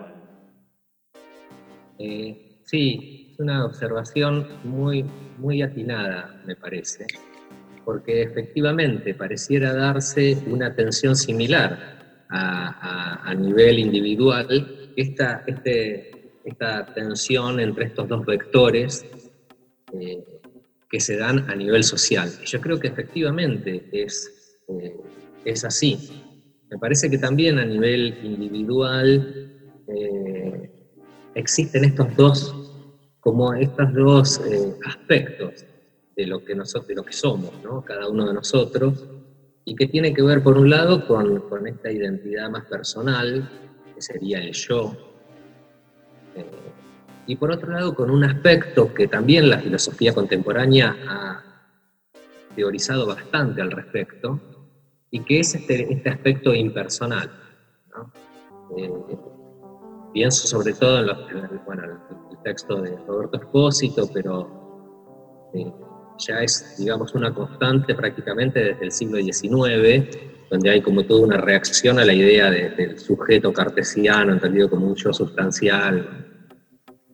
Eh, 1.98 2.62
sí, 2.66 3.32
es 3.32 3.40
una 3.40 3.66
observación 3.66 4.46
muy, 4.64 5.04
muy 5.40 5.64
atinada, 5.64 6.40
me 6.46 6.56
parece 6.56 7.08
porque 7.90 8.22
efectivamente 8.22 9.16
pareciera 9.16 9.74
darse 9.74 10.38
una 10.46 10.68
atención 10.68 11.16
similar 11.16 12.28
a, 12.30 13.34
nivel 13.36 13.80
individual, 13.80 14.92
esta, 14.96 15.44
este, 15.48 16.12
esta 16.44 16.86
tensión 16.94 17.60
entre 17.60 17.86
estos 17.86 18.08
dos 18.08 18.24
vectores 18.28 19.04
eh, 20.00 20.24
que 20.88 21.00
se 21.00 21.18
dan 21.18 21.50
a 21.50 21.56
nivel 21.56 21.84
social. 21.84 22.30
yo 22.46 22.62
creo 22.62 22.80
que 22.80 22.90
efectivamente 22.90 23.90
es, 23.92 24.60
eh, 24.68 24.96
es 25.44 25.66
así. 25.66 25.98
Me 26.70 26.78
parece 26.78 27.10
que 27.10 27.18
también 27.18 27.58
a 27.58 27.66
nivel 27.66 28.20
individual 28.24 29.52
eh, 29.88 30.72
existen 31.34 31.86
estos 31.86 32.16
dos, 32.16 32.56
como 33.20 33.52
estos 33.56 33.92
dos 33.96 34.42
aspectos 34.86 35.66
de 36.20 36.28
lo 36.28 36.44
que, 36.44 36.54
nosotros, 36.54 36.88
de 36.90 36.96
lo 36.96 37.04
que 37.04 37.14
somos, 37.14 37.54
¿no? 37.64 37.82
cada 37.82 38.10
uno 38.10 38.28
de 38.28 38.34
nosotros, 38.34 39.06
y 39.64 39.74
que 39.74 39.88
tiene 39.88 40.14
que 40.14 40.22
ver, 40.22 40.44
por 40.44 40.58
un 40.58 40.70
lado, 40.70 41.08
con, 41.08 41.48
con 41.48 41.66
esta 41.66 41.90
identidad 41.90 42.50
más 42.50 42.66
personal, 42.66 43.50
que 43.96 44.02
sería 44.02 44.40
el 44.40 44.52
yo, 44.52 44.98
eh, 46.36 46.46
y 47.26 47.38
por 47.38 47.52
otro 47.52 47.72
lado, 47.72 47.96
con 47.96 48.12
un 48.12 48.26
aspecto 48.26 48.94
que 48.94 49.08
también 49.08 49.50
la 49.50 49.60
filosofía 49.60 50.14
contemporánea 50.14 50.98
ha 51.08 51.44
teorizado 52.54 53.06
bastante 53.06 53.62
al 53.62 53.72
respecto, 53.72 54.42
y 55.12 55.22
que 55.22 55.40
es 55.40 55.56
este, 55.56 55.94
este 55.94 56.10
aspecto 56.10 56.54
impersonal. 56.54 57.32
Eh, 58.76 58.92
pienso 60.12 60.48
sobre 60.48 60.74
todo 60.74 61.00
en, 61.00 61.08
los, 61.08 61.66
bueno, 61.66 61.84
el 62.30 62.38
texto 62.44 62.82
de 62.82 62.98
Roberto 63.08 63.38
Espósito, 63.38 64.10
pero 64.14 65.50
eh, 65.54 65.72
ya 66.20 66.42
es, 66.42 66.76
digamos, 66.78 67.14
una 67.16 67.34
constante 67.34 67.96
prácticamente 67.96 68.60
desde 68.60 68.86
el 68.86 68.92
siglo 68.92 69.18
XIX, 69.18 70.18
donde 70.50 70.70
hay 70.70 70.82
como 70.82 71.04
toda 71.04 71.26
una 71.26 71.38
reacción 71.38 72.00
a 72.00 72.06
la 72.06 72.14
idea 72.14 72.50
del 72.50 73.00
sujeto 73.00 73.54
cartesiano, 73.54 74.34
entendido 74.34 74.70
como 74.70 74.88
un 74.88 74.96
yo 74.96 75.14
sustancial. 75.14 76.26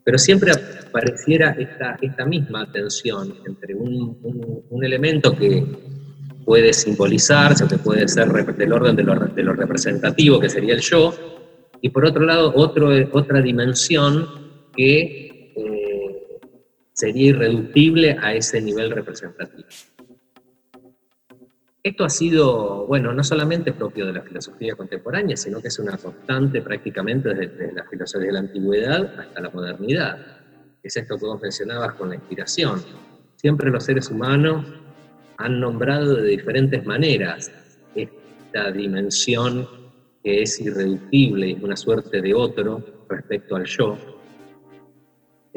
Pero 0.04 0.18
siempre 0.18 0.52
apareciera 0.52 1.56
esta, 1.58 1.98
esta 2.02 2.26
misma 2.26 2.72
tensión 2.72 3.36
entre 3.46 3.76
un, 3.76 4.64
un, 4.70 4.84
elemento 4.84 5.36
que 5.36 5.66
puede 6.46 6.72
simbolizarse 6.74 7.68
que 7.68 7.78
puede 7.80 8.08
ser 8.08 8.32
del 8.32 8.72
orden 8.72 8.96
de 8.96 9.04
lo, 9.04 9.16
de 9.16 9.44
lo 9.44 9.54
representativo, 9.54 10.40
que 10.40 10.50
sería 10.50 10.76
el 10.76 10.82
yo, 10.82 11.14
y 11.82 11.90
por 11.90 12.06
otro 12.06 12.24
lado 12.24 12.54
otro, 12.56 12.90
otra 13.12 13.42
dimensión 13.42 14.28
que 14.76 15.25
sería 16.96 17.32
irreductible 17.32 18.18
a 18.22 18.34
ese 18.34 18.62
nivel 18.62 18.90
representativo. 18.90 19.68
Esto 21.84 22.06
ha 22.06 22.10
sido, 22.10 22.88
bueno, 22.88 23.14
no 23.14 23.24
solamente 23.24 23.74
propio 23.74 24.08
de 24.08 24.14
la 24.14 24.22
filosofía 24.22 24.76
contemporánea, 24.76 25.38
sino 25.38 25.62
que 25.62 25.68
es 25.68 25.78
una 25.78 25.98
constante 25.98 26.62
prácticamente 26.62 27.34
desde, 27.34 27.74
la 27.74 27.84
filosofía 27.84 28.28
de 28.28 28.34
la 28.34 28.40
antigüedad 28.40 29.20
hasta 29.20 29.42
la 29.42 29.50
modernidad. 29.50 30.18
Es 30.82 30.96
esto 30.96 31.20
que 31.20 31.26
vos 31.26 31.40
mencionabas 31.42 31.94
con 31.96 32.10
la 32.10 32.16
inspiración. 32.16 32.82
Siempre 33.36 33.70
los 33.70 33.84
seres 33.84 34.10
humanos 34.10 34.66
han 35.38 35.60
nombrado 35.60 36.16
de 36.16 36.30
diferentes 36.30 36.86
maneras 36.86 37.52
esta 37.94 38.72
dimensión 38.72 39.68
que 40.24 40.42
es 40.42 40.60
irreductible, 40.62 41.52
es 41.52 41.62
una 41.62 41.76
suerte 41.76 42.22
de 42.22 42.34
otro 42.34 43.06
respecto 43.10 43.58
al 43.58 43.66
yo, 43.66 44.15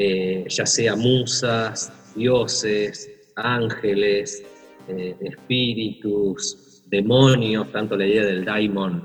eh, 0.00 0.44
ya 0.48 0.64
sea 0.64 0.94
musas, 0.94 1.92
dioses, 2.14 3.10
ángeles, 3.34 4.44
eh, 4.86 5.16
espíritus, 5.20 6.84
demonios, 6.86 7.72
tanto 7.72 7.96
la 7.96 8.06
idea 8.06 8.24
del 8.24 8.44
daimon 8.44 9.04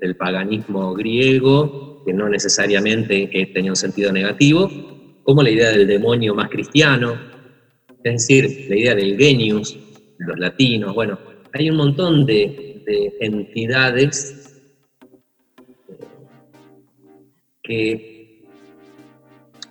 del 0.00 0.14
paganismo 0.14 0.94
griego, 0.94 2.04
que 2.06 2.12
no 2.12 2.28
necesariamente 2.28 3.28
tenía 3.52 3.72
un 3.72 3.76
sentido 3.76 4.12
negativo, 4.12 4.70
como 5.24 5.42
la 5.42 5.50
idea 5.50 5.70
del 5.70 5.88
demonio 5.88 6.32
más 6.32 6.48
cristiano, 6.48 7.18
es 8.04 8.28
decir, 8.28 8.66
la 8.68 8.76
idea 8.76 8.94
del 8.94 9.18
genius, 9.18 9.76
los 10.18 10.38
latinos, 10.38 10.94
bueno, 10.94 11.18
hay 11.52 11.70
un 11.70 11.76
montón 11.76 12.24
de, 12.24 12.82
de 12.86 13.12
entidades 13.20 14.62
que 17.64 18.13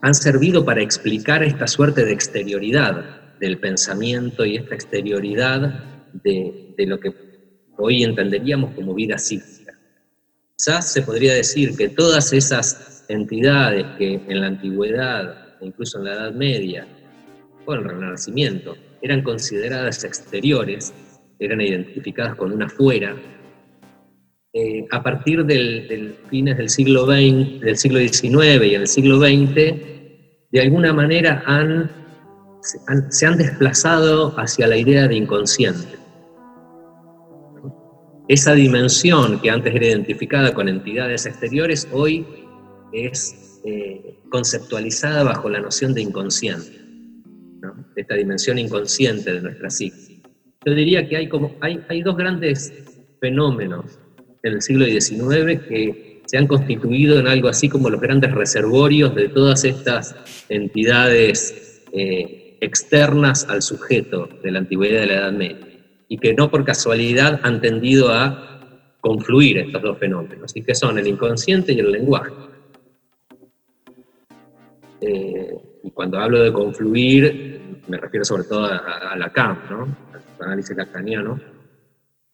han 0.04 0.14
servido 0.14 0.66
para 0.66 0.82
explicar 0.82 1.44
esta 1.44 1.66
suerte 1.66 2.04
de 2.04 2.12
exterioridad 2.12 3.38
del 3.40 3.58
pensamiento 3.58 4.46
y 4.46 4.58
esta 4.58 4.76
exterioridad 4.76 5.82
de, 6.12 6.76
lo 6.78 7.00
que 7.00 7.14
hoy 7.78 8.04
entenderíamos 8.04 8.76
como 8.76 8.94
vida 8.94 9.18
psíquica. 9.18 9.74
Quizás 10.58 10.92
se 10.92 11.04
podría 11.04 11.34
decir 11.34 11.78
que 11.78 11.88
todas 11.88 12.34
esas 12.34 13.06
entidades 13.08 13.86
que 13.98 14.16
en 14.28 14.42
la 14.42 14.48
antigüedad, 14.48 15.56
incluso 15.62 16.00
en 16.00 16.04
la 16.04 16.14
Edad 16.16 16.34
Media, 16.34 16.86
o 17.66 17.74
en 17.74 17.80
el 17.80 17.86
Renacimiento, 17.86 18.76
eran 19.02 19.24
consideradas 19.24 20.04
exteriores, 20.04 20.94
eran 21.40 21.62
identificadas 21.62 22.36
con 22.36 22.52
una 22.52 22.68
fuera, 22.68 23.16
eh, 24.52 24.86
a 24.92 25.02
partir 25.02 25.46
del, 25.46 26.14
fines 26.30 26.58
del 26.58 26.70
siglo, 26.70 27.06
del 27.06 27.78
siglo 27.78 28.00
XIX 28.00 28.66
y 28.66 28.76
en 28.76 28.82
el 28.82 28.88
siglo 28.88 29.18
XX, 29.18 29.93
de 30.54 30.62
alguna 30.62 30.94
manera 30.94 31.44
se 32.62 33.26
han, 33.26 33.38
desplazado 33.40 34.40
hacia 34.40 34.68
la 34.68 34.78
idea 34.78 35.08
de 35.08 35.16
inconsciente. 35.16 35.98
Esa 38.28 38.54
dimensión 38.54 39.42
que 39.42 39.50
antes 39.50 39.74
era 39.74 39.88
identificada 39.88 40.54
con 40.54 40.70
entidades 40.70 41.26
exteriores, 41.26 41.90
hoy 41.92 42.24
es 42.94 43.62
eh, 43.66 44.20
conceptualizada 44.30 45.24
bajo 45.24 45.50
la 45.50 45.60
noción 45.60 45.96
de 45.96 46.04
inconsciente, 46.04 46.80
esta 47.96 48.14
dimensión 48.14 48.60
inconsciente 48.60 49.34
de 49.34 49.42
nuestra 49.42 49.72
psique. 49.72 50.22
Yo 50.66 50.76
diría 50.76 51.10
que 51.10 51.18
hay, 51.18 51.30
como, 51.30 51.56
hay, 51.62 51.84
hay 51.90 52.04
dos 52.04 52.16
grandes 52.16 52.72
fenómenos 53.20 54.00
en 54.44 54.54
el 54.54 54.62
siglo 54.62 54.86
XIX 54.86 55.60
que 55.68 56.13
se 56.26 56.38
han 56.38 56.48
constituido 56.48 57.20
en 57.20 57.28
algo 57.28 57.48
así 57.48 57.70
como 57.70 57.90
los 57.90 58.02
grandes 58.02 58.32
reservorios 58.32 59.14
de 59.16 59.30
todas 59.30 59.64
estas 59.66 60.16
entidades 60.50 61.84
eh, 61.92 62.58
externas 62.62 63.48
al 63.50 63.62
sujeto 63.62 64.30
de 64.42 64.52
la 64.52 64.60
antigüedad 64.60 65.02
de 65.02 65.08
la 65.08 65.14
Edad 65.14 65.32
Media, 65.32 65.68
y 66.08 66.18
que 66.18 66.34
no 66.34 66.50
por 66.50 66.64
casualidad 66.64 67.40
han 67.44 67.62
tendido 67.62 68.10
a 68.12 68.90
confluir 69.02 69.58
estos 69.58 69.82
dos 69.82 69.98
fenómenos, 69.98 70.56
y 70.56 70.62
que 70.62 70.74
son 70.74 70.98
el 70.98 71.08
inconsciente 71.08 71.74
y 71.74 71.80
el 71.80 71.92
lenguaje. 71.92 72.32
Eh, 75.02 75.58
y 75.84 75.92
cuando 75.92 76.18
hablo 76.18 76.42
de 76.42 76.54
confluir, 76.54 77.62
me 77.88 77.98
refiero 77.98 78.24
sobre 78.24 78.44
todo 78.44 78.66
a, 78.66 79.16
Lacan, 79.18 79.60
¿no? 79.70 79.84
al 80.14 80.46
análisis 80.46 80.76
lacaniano. 80.78 81.53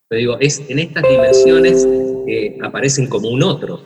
Pero 0.10 0.20
digo, 0.20 0.38
es 0.39 0.62
en 0.68 0.80
estas 0.80 1.03
dimensiones 1.07 1.88
que 2.26 2.57
aparecen 2.62 3.07
como 3.07 3.30
un 3.30 3.43
otro, 3.43 3.82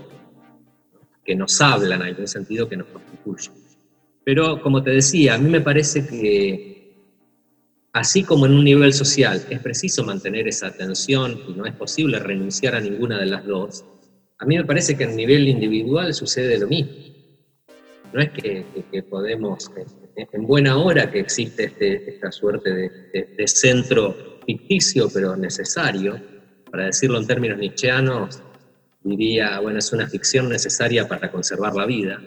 que 1.23 1.35
nos 1.35 1.59
hablan, 1.61 2.01
en 2.01 2.07
algún 2.07 2.27
sentido 2.27 2.67
que 2.67 2.77
nos 2.77 2.87
constituyen. 2.87 3.53
Pero 4.23 4.61
como 4.61 4.81
te 4.81 4.91
decía, 4.91 5.35
a 5.35 5.37
mí 5.37 5.49
me 5.49 5.61
parece 5.61 6.07
que 6.07 6.73
así 7.91 8.23
como 8.23 8.45
en 8.45 8.53
un 8.53 8.63
nivel 8.63 8.93
social 8.93 9.45
es 9.49 9.59
preciso 9.59 10.03
mantener 10.03 10.47
esa 10.47 10.67
atención 10.67 11.39
y 11.47 11.53
no 11.53 11.65
es 11.65 11.73
posible 11.75 12.19
renunciar 12.19 12.75
a 12.75 12.79
ninguna 12.79 13.19
de 13.19 13.27
las 13.27 13.45
dos, 13.45 13.85
a 14.39 14.45
mí 14.45 14.57
me 14.57 14.65
parece 14.65 14.97
que 14.97 15.03
a 15.03 15.07
nivel 15.07 15.47
individual 15.47 16.13
sucede 16.13 16.57
lo 16.57 16.67
mismo. 16.67 16.91
No 18.13 18.21
es 18.21 18.29
que, 18.29 18.65
podemos, 19.09 19.71
en 20.15 20.45
buena 20.45 20.77
hora 20.77 21.09
que 21.09 21.19
existe 21.19 21.65
este, 21.65 22.11
esta 22.11 22.31
suerte 22.31 22.69
de, 22.71 23.47
centro 23.47 24.32
ficticio 24.45 25.09
pero 25.13 25.35
necesario, 25.35 26.19
para 26.71 26.85
decirlo 26.85 27.19
en 27.19 27.27
términos 27.27 27.57
nietzscheanos, 27.57 28.41
diría, 29.03 29.59
bueno, 29.59 29.79
es 29.79 29.91
una 29.93 30.07
ficción 30.07 30.49
necesaria 30.49 31.07
para 31.07 31.31
conservar 31.31 31.75
la 31.75 31.85
vida 31.85 32.19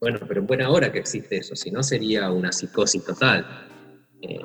bueno, 0.00 0.18
pero 0.26 0.40
en 0.40 0.46
buena 0.46 0.70
hora 0.70 0.90
que 0.90 0.98
existe 0.98 1.36
eso, 1.36 1.54
si 1.54 1.70
no 1.70 1.82
sería 1.82 2.30
una 2.30 2.52
psicosis 2.52 3.04
total. 3.04 3.46
Eh, 4.22 4.38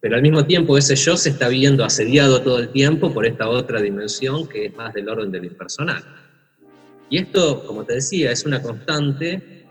pero 0.00 0.16
al 0.16 0.22
mismo 0.22 0.44
tiempo 0.44 0.78
ese 0.78 0.96
yo 0.96 1.16
se 1.16 1.30
está 1.30 1.48
viendo 1.48 1.84
asediado 1.84 2.42
todo 2.42 2.58
el 2.58 2.70
tiempo 2.70 3.12
por 3.12 3.26
esta 3.26 3.48
otra 3.48 3.80
dimensión 3.80 4.48
que 4.48 4.66
es 4.66 4.74
más 4.74 4.94
del 4.94 5.08
orden 5.08 5.30
de 5.30 5.40
lo 5.40 5.44
impersonal. 5.44 6.02
Y 7.10 7.18
esto, 7.18 7.66
como 7.66 7.84
te 7.84 7.94
decía, 7.94 8.30
es 8.30 8.44
una 8.44 8.62
constante. 8.62 9.66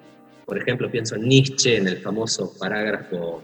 Por 0.45 0.59
ejemplo, 0.59 0.89
pienso 0.89 1.15
en 1.15 1.27
Nietzsche, 1.27 1.77
en 1.77 1.87
el 1.87 1.97
famoso 1.97 2.53
parágrafo, 2.59 3.41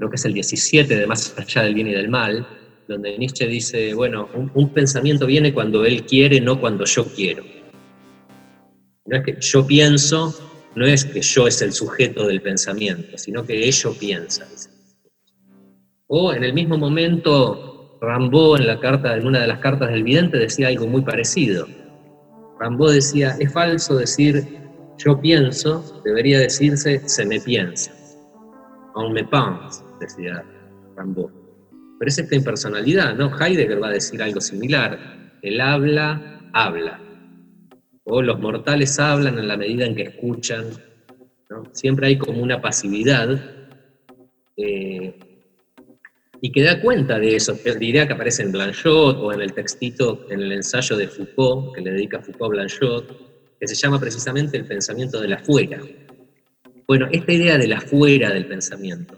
creo 0.00 0.10
que 0.10 0.16
es 0.16 0.24
el 0.24 0.34
17 0.34 0.96
de 0.96 1.06
Más 1.06 1.34
allá 1.38 1.62
del 1.62 1.74
bien 1.74 1.86
y 1.86 1.92
del 1.92 2.08
mal, 2.08 2.46
donde 2.88 3.16
Nietzsche 3.16 3.46
dice, 3.46 3.94
bueno, 3.94 4.28
un 4.34 4.68
pensamiento 4.70 5.26
viene 5.26 5.54
cuando 5.54 5.84
él 5.84 6.04
quiere, 6.04 6.40
no 6.40 6.60
cuando 6.60 6.84
yo 6.84 7.04
quiero. 7.04 7.44
No 9.06 9.16
es 9.16 9.24
que 9.24 9.36
yo 9.40 9.66
pienso 9.66 10.34
no 10.74 10.86
es 10.86 11.04
que 11.04 11.20
yo 11.20 11.46
es 11.46 11.60
el 11.62 11.72
sujeto 11.72 12.26
del 12.26 12.40
pensamiento, 12.40 13.18
sino 13.18 13.44
que 13.44 13.66
ello 13.66 13.92
piensa. 13.98 14.46
O 16.06 16.32
en 16.32 16.44
el 16.44 16.52
mismo 16.52 16.78
momento, 16.78 17.98
Rambaud 18.00 18.60
en, 18.60 18.68
en 18.68 19.26
una 19.26 19.40
de 19.40 19.46
las 19.46 19.58
cartas 19.58 19.90
del 19.90 20.04
vidente 20.04 20.38
decía 20.38 20.68
algo 20.68 20.86
muy 20.86 21.02
parecido. 21.02 21.66
Rambaud 22.60 22.94
decía, 22.94 23.36
es 23.38 23.52
falso 23.52 23.96
decir 23.96 24.60
yo 24.98 25.20
pienso, 25.20 26.02
debería 26.04 26.38
decirse 26.38 27.00
se 27.08 27.24
me 27.24 27.40
piensa. 27.40 27.92
On 28.94 29.12
me 29.12 29.24
pense, 29.24 29.82
decía 30.00 30.44
Rambaud. 30.96 31.30
Pero 31.98 32.08
es 32.08 32.18
esta 32.18 32.34
impersonalidad, 32.34 33.14
¿no? 33.14 33.30
Heidegger 33.38 33.82
va 33.82 33.88
a 33.88 33.92
decir 33.92 34.22
algo 34.22 34.40
similar. 34.40 34.98
El 35.42 35.60
habla, 35.60 36.40
habla 36.52 37.00
o 38.10 38.22
los 38.22 38.40
mortales 38.40 38.98
hablan 38.98 39.38
en 39.38 39.48
la 39.48 39.56
medida 39.56 39.86
en 39.86 39.94
que 39.94 40.02
escuchan. 40.02 40.66
Siempre 41.72 42.08
hay 42.08 42.18
como 42.18 42.42
una 42.42 42.60
pasividad 42.60 43.40
eh, 44.56 45.18
y 46.40 46.52
que 46.52 46.62
da 46.62 46.80
cuenta 46.80 47.18
de 47.18 47.36
eso. 47.36 47.56
Idea 47.80 48.06
que 48.06 48.14
aparece 48.14 48.42
en 48.42 48.52
Blanchot 48.52 49.16
o 49.18 49.32
en 49.32 49.40
el 49.40 49.52
textito, 49.52 50.26
en 50.30 50.40
el 50.40 50.52
ensayo 50.52 50.96
de 50.96 51.08
Foucault, 51.08 51.74
que 51.74 51.80
le 51.80 51.92
dedica 51.92 52.20
Foucault 52.20 52.52
a 52.52 52.56
Blanchot, 52.56 53.58
que 53.58 53.68
se 53.68 53.74
llama 53.74 54.00
precisamente 54.00 54.56
el 54.56 54.64
pensamiento 54.64 55.20
de 55.20 55.28
la 55.28 55.38
fuera. 55.38 55.80
Bueno, 56.86 57.08
esta 57.12 57.32
idea 57.32 57.58
de 57.58 57.68
la 57.68 57.80
fuera 57.80 58.30
del 58.30 58.46
pensamiento, 58.46 59.16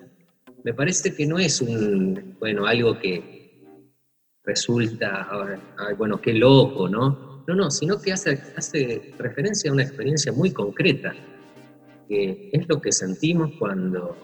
me 0.64 0.74
parece 0.74 1.14
que 1.14 1.26
no 1.26 1.38
es 1.38 1.60
un, 1.60 2.36
bueno, 2.38 2.66
algo 2.66 2.98
que 2.98 3.32
resulta, 4.44 5.28
bueno, 5.96 6.20
qué 6.20 6.34
loco, 6.34 6.88
¿no? 6.88 7.42
No, 7.46 7.54
no, 7.54 7.70
sino 7.70 8.00
que 8.00 8.12
hace, 8.12 8.40
hace 8.56 9.14
referencia 9.18 9.70
a 9.70 9.74
una 9.74 9.82
experiencia 9.82 10.32
muy 10.32 10.52
concreta, 10.52 11.12
que 12.08 12.50
es 12.52 12.68
lo 12.68 12.80
que 12.80 12.92
sentimos 12.92 13.52
cuando 13.58 14.16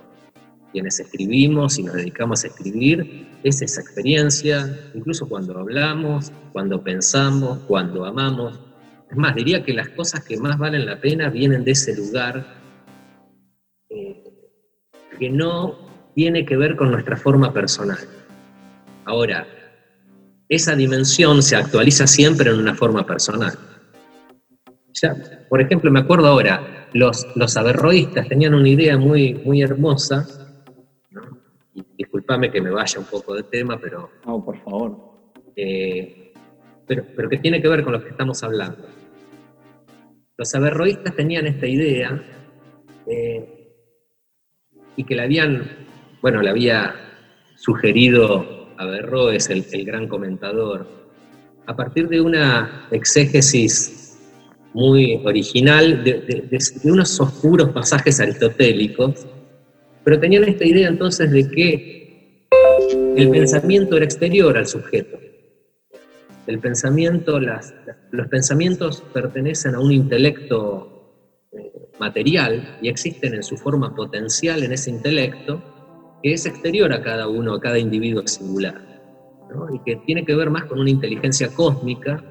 quienes 0.72 1.00
escribimos 1.00 1.78
y 1.78 1.82
nos 1.82 1.94
dedicamos 1.94 2.44
a 2.44 2.48
escribir, 2.48 3.26
es 3.42 3.62
esa 3.62 3.80
experiencia, 3.80 4.90
incluso 4.94 5.28
cuando 5.28 5.58
hablamos, 5.58 6.30
cuando 6.52 6.82
pensamos, 6.82 7.60
cuando 7.60 8.04
amamos. 8.04 8.60
Es 9.10 9.16
más, 9.16 9.34
diría 9.34 9.64
que 9.64 9.72
las 9.72 9.88
cosas 9.90 10.24
que 10.24 10.36
más 10.36 10.58
valen 10.58 10.84
la 10.84 11.00
pena 11.00 11.30
vienen 11.30 11.64
de 11.64 11.70
ese 11.72 11.96
lugar 11.96 12.46
eh, 13.88 14.22
que 15.18 15.30
no 15.30 15.87
tiene 16.18 16.44
que 16.44 16.56
ver 16.56 16.74
con 16.74 16.90
nuestra 16.90 17.16
forma 17.16 17.52
personal. 17.52 18.00
Ahora, 19.04 19.46
esa 20.48 20.74
dimensión 20.74 21.44
se 21.44 21.54
actualiza 21.54 22.08
siempre 22.08 22.50
en 22.50 22.58
una 22.58 22.74
forma 22.74 23.06
personal. 23.06 23.56
por 25.48 25.60
ejemplo, 25.60 25.92
me 25.92 26.00
acuerdo 26.00 26.26
ahora, 26.26 26.88
los, 26.92 27.24
los 27.36 27.56
averroístas 27.56 28.26
tenían 28.26 28.54
una 28.54 28.68
idea 28.68 28.98
muy, 28.98 29.34
muy 29.34 29.62
hermosa, 29.62 30.26
discúlpame 31.96 32.50
que 32.50 32.60
me 32.62 32.70
vaya 32.70 32.98
un 32.98 33.06
poco 33.06 33.36
de 33.36 33.44
tema, 33.44 33.78
pero... 33.80 34.10
No, 34.26 34.44
por 34.44 34.58
favor. 34.64 34.96
Eh, 35.54 36.32
pero, 36.84 37.04
pero 37.14 37.28
que 37.28 37.38
tiene 37.38 37.62
que 37.62 37.68
ver 37.68 37.84
con 37.84 37.92
lo 37.92 38.02
que 38.02 38.10
estamos 38.10 38.42
hablando. 38.42 38.88
Los 40.36 40.52
averroístas 40.52 41.14
tenían 41.14 41.46
esta 41.46 41.68
idea 41.68 42.20
eh, 43.06 43.54
y 44.96 45.04
que 45.04 45.14
le 45.14 45.22
habían, 45.22 45.87
bueno, 46.22 46.42
le 46.42 46.50
había 46.50 46.94
sugerido 47.56 48.68
Averroes, 48.76 49.50
el, 49.50 49.64
el 49.72 49.84
gran 49.84 50.08
comentador, 50.08 50.86
a 51.66 51.76
partir 51.76 52.08
de 52.08 52.20
una 52.20 52.86
exégesis 52.90 53.98
muy 54.72 55.20
original 55.24 56.04
de, 56.04 56.58
unos 56.84 57.20
oscuros 57.20 57.70
pasajes 57.70 58.20
aristotélicos, 58.20 59.26
pero 60.04 60.20
tenían 60.20 60.44
esta 60.44 60.64
idea 60.64 60.88
entonces 60.88 61.30
de 61.30 61.50
que 61.50 62.48
el 63.16 63.30
pensamiento 63.30 63.96
era 63.96 64.04
exterior 64.04 64.56
al 64.56 64.66
sujeto. 64.66 65.18
El 66.46 66.60
pensamiento, 66.60 67.38
los 67.38 68.28
pensamientos 68.28 69.02
pertenecen 69.12 69.74
a 69.74 69.80
un 69.80 69.92
intelecto 69.92 71.46
eh, 71.52 71.90
material 71.98 72.78
y 72.80 72.88
existen 72.88 73.34
en 73.34 73.42
su 73.42 73.56
forma 73.56 73.94
potencial 73.94 74.62
en 74.62 74.72
ese 74.72 74.90
intelecto 74.90 75.62
que 76.22 76.32
es 76.32 76.46
exterior 76.46 76.92
a 76.92 77.02
cada 77.02 77.28
uno, 77.28 77.54
a 77.54 77.60
cada 77.60 77.78
individuo 77.78 78.26
singular, 78.26 78.80
y 79.72 79.78
que 79.84 79.96
tiene 80.04 80.24
que 80.24 80.34
ver 80.34 80.50
más 80.50 80.64
con 80.64 80.80
una 80.80 80.90
inteligencia 80.90 81.48
cósmica 81.54 82.22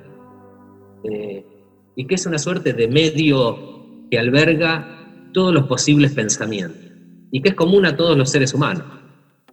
eh, 1.04 1.46
y 1.96 2.06
que 2.06 2.16
es 2.16 2.26
una 2.26 2.38
suerte 2.38 2.74
de 2.74 2.88
medio 2.88 4.08
que 4.10 4.20
alberga 4.20 5.30
todos 5.34 5.54
los 5.54 5.68
posibles 5.68 6.14
pensamientos 6.14 6.92
y 7.32 7.42
que 7.42 7.50
es 7.50 7.56
común 7.56 7.86
a 7.86 7.96
todos 7.96 8.18
los 8.18 8.30
seres 8.30 8.54
humanos. 8.54 8.86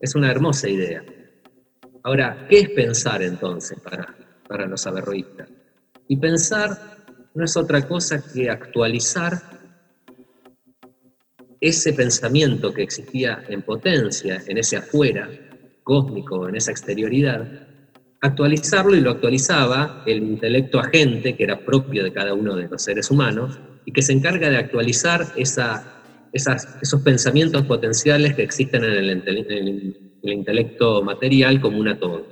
Es 0.00 0.14
una 0.14 0.30
hermosa 0.30 0.68
idea. 0.68 1.02
Ahora, 2.02 2.46
¿qué 2.48 2.60
es 2.60 2.70
pensar 2.70 3.22
entonces 3.22 3.78
para, 3.80 4.14
para 4.46 4.66
los 4.66 4.86
averroístas? 4.86 5.48
Y 6.06 6.18
pensar 6.18 6.70
no 7.34 7.44
es 7.44 7.56
otra 7.56 7.86
cosa 7.88 8.22
que 8.32 8.50
actualizar 8.50 9.53
ese 11.64 11.94
pensamiento 11.94 12.74
que 12.74 12.82
existía 12.82 13.42
en 13.48 13.62
potencia, 13.62 14.42
en 14.46 14.58
ese 14.58 14.76
afuera 14.76 15.30
cósmico, 15.82 16.46
en 16.46 16.56
esa 16.56 16.70
exterioridad, 16.70 17.46
actualizarlo 18.20 18.94
y 18.94 19.00
lo 19.00 19.12
actualizaba 19.12 20.02
el 20.06 20.18
intelecto 20.18 20.78
agente, 20.78 21.34
que 21.34 21.44
era 21.44 21.64
propio 21.64 22.04
de 22.04 22.12
cada 22.12 22.34
uno 22.34 22.54
de 22.54 22.68
los 22.68 22.82
seres 22.82 23.10
humanos, 23.10 23.58
y 23.86 23.92
que 23.92 24.02
se 24.02 24.12
encarga 24.12 24.50
de 24.50 24.58
actualizar 24.58 25.32
esa, 25.36 26.02
esos 26.32 27.00
pensamientos 27.02 27.62
potenciales 27.62 28.34
que 28.34 28.42
existen 28.42 28.84
en 28.84 28.92
el, 28.92 29.10
el 30.22 30.32
intelecto 30.32 31.02
material 31.02 31.62
común 31.62 31.88
a 31.88 31.98
todo. 31.98 32.26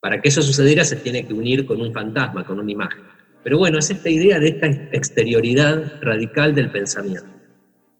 Para 0.00 0.22
que 0.22 0.30
eso 0.30 0.40
sucediera 0.40 0.82
se 0.84 0.96
tiene 0.96 1.26
que 1.26 1.34
unir 1.34 1.66
con 1.66 1.80
un 1.80 1.92
fantasma, 1.92 2.44
con 2.44 2.58
una 2.58 2.72
imagen. 2.72 3.04
Pero 3.44 3.58
bueno, 3.58 3.78
es 3.78 3.90
esta 3.90 4.08
idea 4.08 4.38
de 4.38 4.48
esta 4.48 4.66
exterioridad 4.66 6.00
radical 6.00 6.54
del 6.54 6.70
pensamiento. 6.70 7.37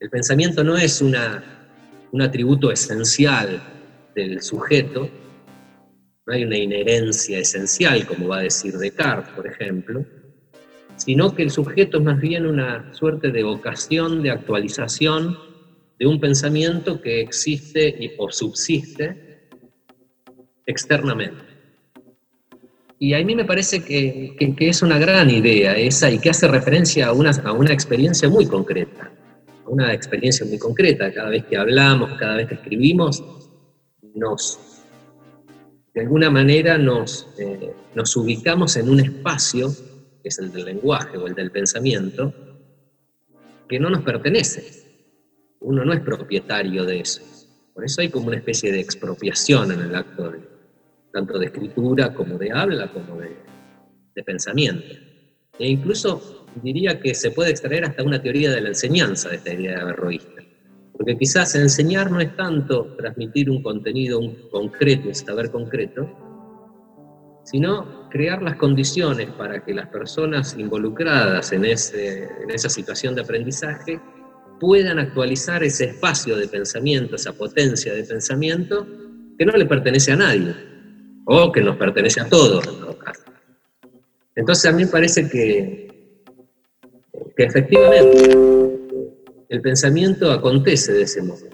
El 0.00 0.10
pensamiento 0.10 0.62
no 0.62 0.76
es 0.76 1.00
una, 1.00 1.42
un 2.12 2.22
atributo 2.22 2.70
esencial 2.70 3.60
del 4.14 4.40
sujeto, 4.42 5.10
no 6.26 6.34
hay 6.34 6.44
una 6.44 6.56
inherencia 6.56 7.38
esencial, 7.38 8.06
como 8.06 8.28
va 8.28 8.38
a 8.38 8.42
decir 8.42 8.76
Descartes, 8.76 9.32
por 9.34 9.46
ejemplo, 9.46 10.04
sino 10.96 11.34
que 11.34 11.42
el 11.42 11.50
sujeto 11.50 11.98
es 11.98 12.04
más 12.04 12.20
bien 12.20 12.46
una 12.46 12.92
suerte 12.94 13.30
de 13.30 13.42
vocación 13.42 14.22
de 14.22 14.30
actualización 14.30 15.36
de 15.98 16.06
un 16.06 16.20
pensamiento 16.20 17.00
que 17.00 17.20
existe 17.20 18.14
o 18.18 18.30
subsiste 18.30 19.48
externamente. 20.66 21.42
Y 23.00 23.14
a 23.14 23.24
mí 23.24 23.34
me 23.34 23.44
parece 23.44 23.84
que, 23.84 24.36
es 24.58 24.82
una 24.82 24.98
gran 24.98 25.30
idea 25.30 25.76
esa 25.76 26.10
y 26.10 26.18
que 26.18 26.30
hace 26.30 26.46
referencia 26.46 27.08
a 27.08 27.12
una, 27.12 27.30
a 27.30 27.52
una 27.52 27.72
experiencia 27.72 28.28
muy 28.28 28.46
concreta, 28.46 29.12
una 29.68 29.92
experiencia 29.92 30.46
muy 30.46 30.58
concreta. 30.58 31.12
Cada 31.12 31.30
vez 31.30 31.44
que 31.44 31.56
hablamos, 31.56 32.18
cada 32.18 32.36
vez 32.36 32.48
que 32.48 32.54
escribimos, 32.54 33.22
nos 34.14 34.58
de 35.94 36.02
alguna 36.02 36.30
manera 36.30 36.78
nos, 36.78 37.26
eh, 37.38 37.72
nos 37.96 38.16
ubicamos 38.16 38.76
en 38.76 38.88
un 38.88 39.00
espacio, 39.00 39.68
que 40.22 40.28
es 40.28 40.38
el 40.38 40.52
del 40.52 40.66
lenguaje 40.66 41.16
o 41.18 41.26
el 41.26 41.34
del 41.34 41.50
pensamiento, 41.50 42.32
que 43.68 43.80
no 43.80 43.90
nos 43.90 44.02
pertenece. 44.02 44.86
Uno 45.58 45.84
no 45.84 45.92
es 45.92 46.00
propietario 46.00 46.84
de 46.84 47.00
eso. 47.00 47.20
Por 47.74 47.84
eso 47.84 48.00
hay 48.00 48.10
como 48.10 48.28
una 48.28 48.36
especie 48.36 48.70
de 48.70 48.78
expropiación 48.78 49.72
en 49.72 49.80
el 49.80 49.94
acto 49.94 50.34
tanto 51.12 51.36
de 51.36 51.46
escritura 51.46 52.14
como 52.14 52.38
de 52.38 52.52
habla, 52.52 52.92
como 52.92 53.16
de, 53.16 53.36
de 54.14 54.22
pensamiento. 54.22 54.94
E 55.58 55.68
incluso 55.68 56.37
diría 56.62 57.00
que 57.00 57.14
se 57.14 57.30
puede 57.30 57.50
extraer 57.50 57.84
hasta 57.84 58.02
una 58.02 58.20
teoría 58.20 58.50
de 58.50 58.60
la 58.60 58.68
enseñanza 58.68 59.28
de 59.28 59.36
esta 59.36 59.52
idea 59.52 59.80
averroísta. 59.80 60.42
Porque 60.92 61.16
quizás 61.16 61.54
enseñar 61.54 62.10
no 62.10 62.20
es 62.20 62.34
tanto 62.36 62.94
transmitir 62.96 63.50
un 63.50 63.62
contenido 63.62 64.20
concreto, 64.50 65.08
un 65.08 65.14
saber 65.14 65.50
concreto, 65.50 66.08
sino 67.44 68.08
crear 68.10 68.42
las 68.42 68.56
condiciones 68.56 69.30
para 69.30 69.64
que 69.64 69.72
las 69.72 69.88
personas 69.88 70.56
involucradas 70.58 71.52
en, 71.52 71.64
en 71.64 72.50
esa 72.50 72.68
situación 72.68 73.14
de 73.14 73.22
aprendizaje 73.22 74.00
puedan 74.60 74.98
actualizar 74.98 75.62
ese 75.62 75.84
espacio 75.86 76.36
de 76.36 76.48
pensamiento, 76.48 77.16
esa 77.16 77.32
potencia 77.32 77.94
de 77.94 78.04
pensamiento 78.04 78.86
que 79.38 79.46
no 79.46 79.52
le 79.52 79.66
pertenece 79.66 80.12
a 80.12 80.16
nadie, 80.16 80.54
o 81.24 81.52
que 81.52 81.60
nos 81.60 81.76
pertenece 81.76 82.20
a 82.20 82.28
todos 82.28 82.66
en 82.66 82.80
todo 82.80 82.98
caso. 82.98 83.22
Entonces 84.34 84.70
a 84.70 84.72
mí 84.74 84.84
me 84.84 84.90
parece 84.90 85.28
que, 85.28 85.87
que 87.38 87.44
efectivamente 87.44 88.36
el 89.48 89.60
pensamiento 89.62 90.32
acontece 90.32 90.92
de 90.92 91.02
ese 91.02 91.22
modo. 91.22 91.46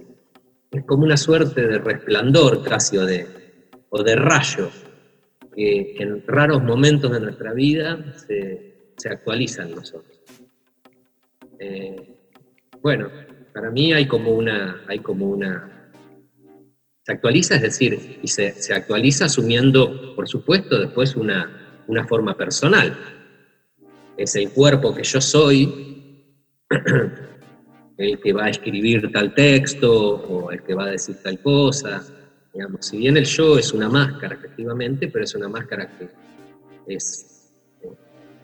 Es 0.70 0.82
como 0.84 1.04
una 1.04 1.18
suerte 1.18 1.60
de 1.60 1.78
resplandor 1.78 2.64
casi 2.64 2.96
o 2.96 3.04
de, 3.04 3.26
o 3.90 4.02
de 4.02 4.16
rayo 4.16 4.70
que 5.54 5.94
en 5.98 6.26
raros 6.26 6.62
momentos 6.62 7.12
de 7.12 7.20
nuestra 7.20 7.52
vida 7.52 8.14
se, 8.16 8.92
se 8.96 9.08
actualiza 9.10 9.64
en 9.64 9.72
nosotros. 9.72 10.18
Eh, 11.58 12.16
bueno, 12.80 13.10
para 13.52 13.70
mí 13.70 13.92
hay 13.92 14.08
como 14.08 14.30
una, 14.30 14.84
hay 14.88 15.00
como 15.00 15.28
una 15.28 15.92
se 17.02 17.12
actualiza, 17.12 17.56
es 17.56 17.62
decir, 17.62 18.20
y 18.22 18.28
se, 18.28 18.52
se, 18.52 18.72
actualiza 18.72 19.26
asumiendo, 19.26 20.14
por 20.16 20.26
supuesto, 20.26 20.80
después 20.80 21.14
una, 21.14 21.82
una 21.86 22.06
forma 22.06 22.34
personal. 22.34 22.96
Es 24.16 24.36
el 24.36 24.50
cuerpo 24.50 24.94
que 24.94 25.02
yo 25.02 25.20
soy, 25.20 26.24
el 27.96 28.20
que 28.20 28.32
va 28.32 28.46
a 28.46 28.50
escribir 28.50 29.10
tal 29.12 29.34
texto 29.34 29.92
o 29.92 30.50
el 30.50 30.62
que 30.62 30.74
va 30.74 30.84
a 30.84 30.90
decir 30.90 31.16
tal 31.22 31.40
cosa. 31.40 32.04
Digamos, 32.52 32.86
si 32.86 32.98
bien 32.98 33.16
el 33.16 33.24
yo 33.24 33.58
es 33.58 33.72
una 33.72 33.88
máscara, 33.88 34.34
efectivamente, 34.36 35.08
pero 35.08 35.24
es 35.24 35.34
una 35.34 35.48
máscara 35.48 35.88
que 35.98 36.08
es, 36.86 37.50
eh, 37.82 37.88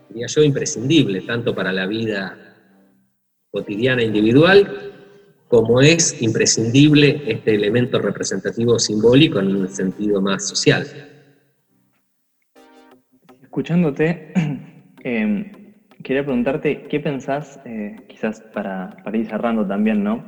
diría 0.08 0.26
yo, 0.26 0.42
imprescindible, 0.42 1.20
tanto 1.22 1.54
para 1.54 1.72
la 1.72 1.86
vida 1.86 2.36
cotidiana 3.50 4.02
individual, 4.02 4.92
como 5.48 5.80
es 5.80 6.22
imprescindible 6.22 7.22
este 7.26 7.54
elemento 7.54 7.98
representativo 7.98 8.78
simbólico 8.78 9.40
en 9.40 9.56
un 9.56 9.68
sentido 9.68 10.20
más 10.20 10.48
social. 10.48 10.86
Escuchándote, 13.42 14.32
eh, 15.02 15.52
quería 16.02 16.22
preguntarte, 16.22 16.86
¿qué 16.88 17.00
pensás, 17.00 17.58
eh, 17.64 17.96
quizás 18.08 18.40
para, 18.52 18.96
para, 19.02 19.16
ir 19.16 19.26
cerrando 19.26 19.66
también, 19.66 20.02
¿no? 20.02 20.24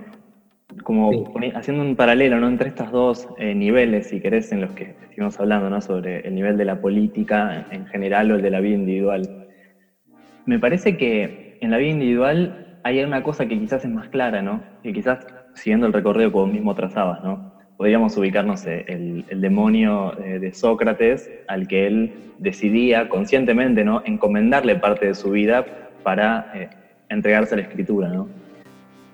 Como 0.85 1.11
haciendo 1.55 1.83
un 1.83 1.97
paralelo 1.97 2.41
¿no? 2.41 2.49
entre 2.49 2.71
estos 2.71 2.91
dos 2.91 3.29
eh, 3.37 3.55
niveles, 3.55 4.09
si 4.09 4.21
querés, 4.21 4.53
en 4.53 4.63
los 4.63 4.71
que 4.71 4.95
estuvimos 5.03 5.39
hablando, 5.39 5.69
¿no? 5.69 5.81
Sobre 5.83 6.21
el 6.21 6.35
nivel 6.35 6.57
de 6.57 6.65
la 6.65 6.81
política 6.81 7.67
en 7.71 7.87
general 7.87 8.31
o 8.31 8.37
el 8.37 8.43
de 8.43 8.51
la 8.51 8.61
vida 8.61 8.77
individual. 8.77 9.29
Me 10.47 10.59
parece 10.59 10.97
que 10.97 11.57
en 11.61 11.71
la 11.71 11.77
vida 11.77 11.91
individual 11.91 12.79
hay 12.83 13.03
una 13.03 13.23
cosa 13.23 13.47
que 13.47 13.59
quizás 13.59 13.85
es 13.85 13.91
más 13.91 14.09
clara, 14.09 14.41
¿no? 14.41 14.63
Que 14.83 14.93
quizás, 14.93 15.27
siguiendo 15.55 15.87
el 15.87 15.93
recorrido 15.93 16.31
que 16.31 16.39
vos 16.39 16.51
mismo 16.51 16.75
trazabas, 16.75 17.23
¿no? 17.23 17.52
Podríamos 17.77 18.17
ubicarnos 18.17 18.65
el, 18.67 19.25
demonio 19.41 20.19
eh, 20.23 20.39
de 20.39 20.53
Sócrates 20.53 21.31
al 21.49 21.67
que 21.67 21.87
él 21.87 22.13
decidía 22.39 23.09
conscientemente 23.09 23.85
¿no? 23.85 24.03
encomendarle 24.05 24.77
parte 24.77 25.07
de 25.07 25.15
su 25.15 25.31
vida 25.31 25.65
para 26.03 26.51
eh, 26.55 26.69
entregarse 27.09 27.55
a 27.55 27.59
la 27.59 27.65
escritura. 27.65 28.09
¿no? 28.09 28.29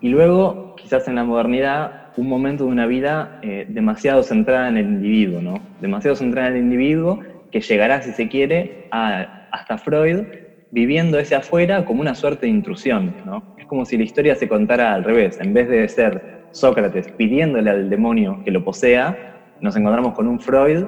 Y 0.00 0.08
luego, 0.08 0.76
quizás 0.76 1.08
en 1.08 1.16
la 1.16 1.24
modernidad, 1.24 2.08
un 2.16 2.28
momento 2.28 2.64
de 2.64 2.70
una 2.70 2.86
vida 2.86 3.38
eh, 3.42 3.66
demasiado 3.68 4.22
centrada 4.22 4.68
en 4.68 4.76
el 4.76 4.86
individuo, 4.86 5.40
¿no? 5.40 5.60
demasiado 5.80 6.16
centrada 6.16 6.48
en 6.48 6.54
el 6.54 6.62
individuo 6.62 7.20
que 7.50 7.60
llegará, 7.60 8.02
si 8.02 8.12
se 8.12 8.28
quiere, 8.28 8.86
a, 8.90 9.48
hasta 9.50 9.78
Freud, 9.78 10.24
viviendo 10.70 11.18
ese 11.18 11.34
afuera 11.34 11.84
como 11.84 12.00
una 12.00 12.14
suerte 12.14 12.46
de 12.46 12.52
intrusión. 12.52 13.14
¿no? 13.24 13.54
Es 13.58 13.66
como 13.66 13.84
si 13.84 13.96
la 13.96 14.04
historia 14.04 14.34
se 14.34 14.48
contara 14.48 14.94
al 14.94 15.04
revés, 15.04 15.38
en 15.40 15.54
vez 15.54 15.68
de 15.68 15.88
ser 15.88 16.37
Sócrates 16.58 17.08
pidiéndole 17.12 17.70
al 17.70 17.90
demonio 17.90 18.42
que 18.44 18.50
lo 18.50 18.64
posea, 18.64 19.56
nos 19.60 19.76
encontramos 19.76 20.14
con 20.14 20.26
un 20.26 20.40
Freud 20.40 20.84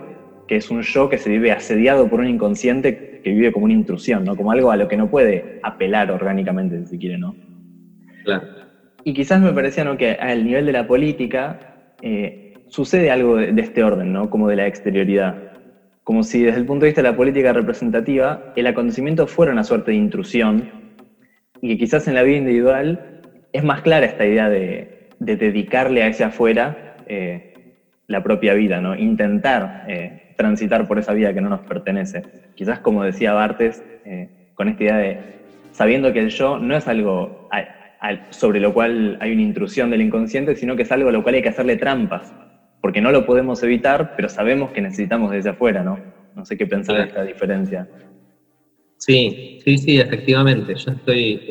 que 0.50 0.56
es 0.56 0.68
un 0.68 0.82
yo 0.82 1.08
que 1.08 1.16
se 1.16 1.30
vive 1.30 1.52
asediado 1.52 2.08
por 2.08 2.18
un 2.18 2.26
inconsciente 2.26 3.20
que 3.22 3.30
vive 3.30 3.52
como 3.52 3.66
una 3.66 3.74
intrusión, 3.74 4.24
¿no? 4.24 4.34
Como 4.34 4.50
algo 4.50 4.72
a 4.72 4.76
lo 4.76 4.88
que 4.88 4.96
no 4.96 5.08
puede 5.08 5.60
apelar 5.62 6.10
orgánicamente, 6.10 6.84
si 6.86 6.98
quiere, 6.98 7.18
¿no? 7.18 7.36
Claro. 8.24 8.48
Y 9.04 9.14
quizás 9.14 9.40
me 9.40 9.52
parecía 9.52 9.84
¿no? 9.84 9.96
que 9.96 10.14
al 10.14 10.44
nivel 10.44 10.66
de 10.66 10.72
la 10.72 10.88
política 10.88 11.94
eh, 12.02 12.54
sucede 12.66 13.12
algo 13.12 13.36
de, 13.36 13.52
de, 13.52 13.62
este 13.62 13.84
orden, 13.84 14.12
¿no? 14.12 14.28
Como 14.28 14.48
de 14.48 14.56
la 14.56 14.66
exterioridad. 14.66 15.36
Como 16.02 16.24
si 16.24 16.42
desde 16.42 16.58
el 16.58 16.66
punto 16.66 16.84
de 16.84 16.88
vista 16.88 17.02
de 17.02 17.10
la 17.10 17.16
política 17.16 17.52
representativa 17.52 18.52
el 18.56 18.66
acontecimiento 18.66 19.28
fuera 19.28 19.52
una 19.52 19.62
suerte 19.62 19.92
de 19.92 19.98
intrusión 19.98 20.68
y 21.62 21.68
que 21.68 21.78
quizás 21.78 22.08
en 22.08 22.14
la 22.14 22.24
vida 22.24 22.38
individual 22.38 23.20
es 23.52 23.62
más 23.62 23.82
clara 23.82 24.06
esta 24.06 24.26
idea 24.26 24.48
de, 24.48 24.99
de 25.20 25.36
dedicarle 25.36 26.02
a 26.02 26.08
ese 26.08 26.24
afuera 26.24 26.96
eh, 27.06 27.52
la 28.08 28.22
propia 28.22 28.54
vida, 28.54 28.80
¿no? 28.80 28.96
Intentar 28.96 29.84
eh, 29.86 30.34
transitar 30.34 30.88
por 30.88 30.98
esa 30.98 31.12
vida 31.12 31.32
que 31.32 31.40
no 31.40 31.50
nos 31.50 31.60
pertenece. 31.60 32.22
Quizás 32.56 32.80
como 32.80 33.04
decía 33.04 33.34
Bartes, 33.34 33.84
eh, 34.04 34.28
con 34.54 34.68
esta 34.68 34.82
idea 34.82 34.96
de 34.96 35.18
sabiendo 35.72 36.12
que 36.12 36.20
el 36.20 36.30
yo 36.30 36.58
no 36.58 36.76
es 36.76 36.88
algo 36.88 37.48
sobre 38.30 38.60
lo 38.60 38.72
cual 38.72 39.18
hay 39.20 39.32
una 39.32 39.42
intrusión 39.42 39.90
del 39.90 40.00
inconsciente, 40.00 40.56
sino 40.56 40.74
que 40.74 40.82
es 40.82 40.92
algo 40.92 41.10
a 41.10 41.12
lo 41.12 41.22
cual 41.22 41.34
hay 41.34 41.42
que 41.42 41.50
hacerle 41.50 41.76
trampas, 41.76 42.34
porque 42.80 43.02
no 43.02 43.12
lo 43.12 43.26
podemos 43.26 43.62
evitar, 43.62 44.14
pero 44.16 44.28
sabemos 44.30 44.72
que 44.72 44.80
necesitamos 44.80 45.30
desde 45.30 45.50
afuera, 45.50 45.84
¿no? 45.84 45.98
No 46.34 46.46
sé 46.46 46.56
qué 46.56 46.66
pensar 46.66 46.96
de 46.96 47.04
esta 47.04 47.22
diferencia. 47.22 47.86
Sí, 48.96 49.58
sí, 49.62 49.76
sí, 49.76 49.98
efectivamente. 49.98 50.74
Yo 50.74 50.92
estoy, 50.92 51.42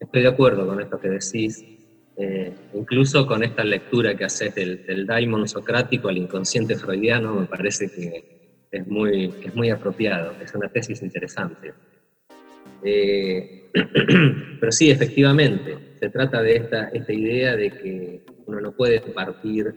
estoy 0.00 0.22
de 0.22 0.28
acuerdo 0.28 0.66
con 0.66 0.80
esto 0.80 0.98
que 0.98 1.08
decís. 1.08 1.64
Eh, 2.16 2.52
incluso 2.74 3.26
con 3.26 3.42
esta 3.42 3.64
lectura 3.64 4.16
que 4.16 4.24
haces 4.24 4.54
del, 4.54 4.86
del, 4.86 5.04
daimon 5.04 5.48
socrático 5.48 6.08
al 6.08 6.16
inconsciente 6.16 6.76
freudiano, 6.76 7.34
me 7.34 7.46
parece 7.46 7.90
que 7.90 8.68
es 8.70 8.86
muy, 8.86 9.32
es 9.42 9.54
muy 9.54 9.70
apropiado, 9.70 10.32
es 10.40 10.54
una 10.54 10.68
tesis 10.68 11.02
interesante. 11.02 11.72
Eh, 12.84 13.70
pero 14.60 14.72
sí, 14.72 14.90
efectivamente, 14.90 15.76
se 15.98 16.08
trata 16.10 16.40
de 16.42 16.56
esta, 16.56 16.88
esta 16.88 17.12
idea 17.12 17.56
de 17.56 17.70
que 17.70 18.24
uno 18.46 18.60
no 18.60 18.72
puede 18.72 19.00
partir 19.00 19.74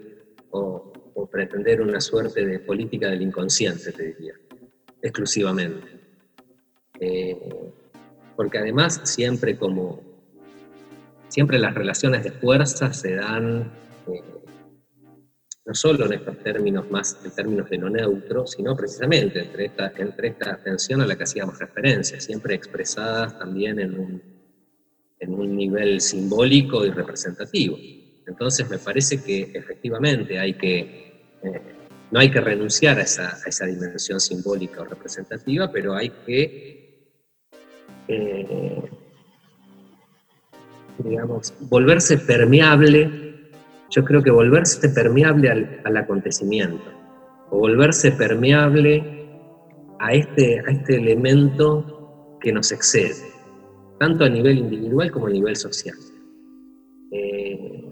o, 0.51 0.93
pretender 1.31 1.81
una 1.81 1.99
suerte 1.99 2.45
de 2.45 2.59
política 2.59 3.09
del 3.09 3.21
inconsciente, 3.23 3.91
te 3.91 4.13
diría, 4.13 4.33
exclusivamente. 5.01 5.87
Eh, 6.99 7.37
porque 8.35 8.59
además 8.59 9.01
siempre 9.03 9.57
como 9.57 10.06
siempre 11.37 11.59
las 11.59 11.75
relaciones 11.75 12.23
de 12.23 12.31
fuerza 12.31 12.91
se 12.91 13.13
dan 13.13 13.71
eh, 14.07 14.23
no 15.67 15.75
solo 15.75 16.07
en 16.07 16.13
estos 16.13 16.35
términos 16.39 16.89
más 16.89 17.15
en 17.23 17.29
términos 17.29 17.69
de 17.69 17.77
no 17.77 17.91
neutro, 17.91 18.47
sino 18.47 18.75
precisamente 18.75 19.41
entre 19.41 19.65
esta, 19.65 19.93
entre 19.97 20.29
esta 20.29 20.57
tensión 20.57 20.99
a 20.99 21.05
la 21.05 21.15
que 21.15 21.25
hacíamos 21.25 21.59
referencia, 21.59 22.19
siempre 22.19 22.55
expresadas 22.55 23.37
también 23.37 23.79
en 23.79 23.99
un, 23.99 24.23
en 25.19 25.31
un 25.31 25.55
nivel 25.55 26.01
simbólico 26.01 26.83
y 26.83 26.89
representativo. 26.89 27.77
Entonces 28.25 28.67
me 28.67 28.79
parece 28.79 29.21
que 29.21 29.51
efectivamente 29.53 30.39
hay 30.39 30.55
que, 30.55 31.37
eh, 31.43 31.61
no 32.09 32.19
hay 32.19 32.31
que 32.31 32.41
renunciar 32.41 32.97
a 32.97 33.03
esa, 33.03 33.35
a 33.35 33.47
esa, 33.47 33.67
dimensión 33.67 34.19
simbólica 34.19 34.81
o 34.81 34.85
representativa, 34.85 35.71
pero 35.71 35.93
hay 35.93 36.09
que 36.25 37.13
eh, 38.07 38.89
digamos, 41.03 41.53
volverse 41.69 42.17
permeable, 42.17 43.09
yo 43.89 44.03
creo 44.03 44.21
que 44.21 44.31
volverse 44.31 44.89
permeable 44.89 45.49
al, 45.49 45.81
al, 45.83 45.97
acontecimiento, 45.97 46.91
o 47.49 47.59
volverse 47.59 48.11
permeable 48.11 49.17
a 49.99 50.13
este, 50.13 50.59
a 50.59 50.71
este 50.71 50.97
elemento 50.97 52.37
que 52.41 52.51
nos 52.51 52.71
excede, 52.71 53.15
tanto 53.99 54.25
a 54.25 54.29
nivel 54.29 54.57
individual 54.57 55.11
como 55.11 55.27
a 55.27 55.31
nivel 55.31 55.55
social. 55.55 55.95
Eh, 57.11 57.83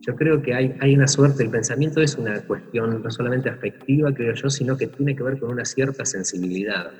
yo 0.00 0.16
creo 0.16 0.42
que 0.42 0.54
hay, 0.54 0.74
hay 0.80 0.94
una 0.94 1.06
suerte, 1.06 1.44
el 1.44 1.50
pensamiento 1.50 2.00
es 2.00 2.16
una 2.16 2.40
cuestión 2.42 3.02
no 3.02 3.10
solamente 3.10 3.48
afectiva, 3.48 4.12
creo 4.12 4.34
yo, 4.34 4.50
sino 4.50 4.76
que 4.76 4.88
tiene 4.88 5.14
que 5.14 5.22
ver 5.22 5.38
con 5.38 5.52
una 5.52 5.64
cierta 5.64 6.04
sensibilidad, 6.04 6.90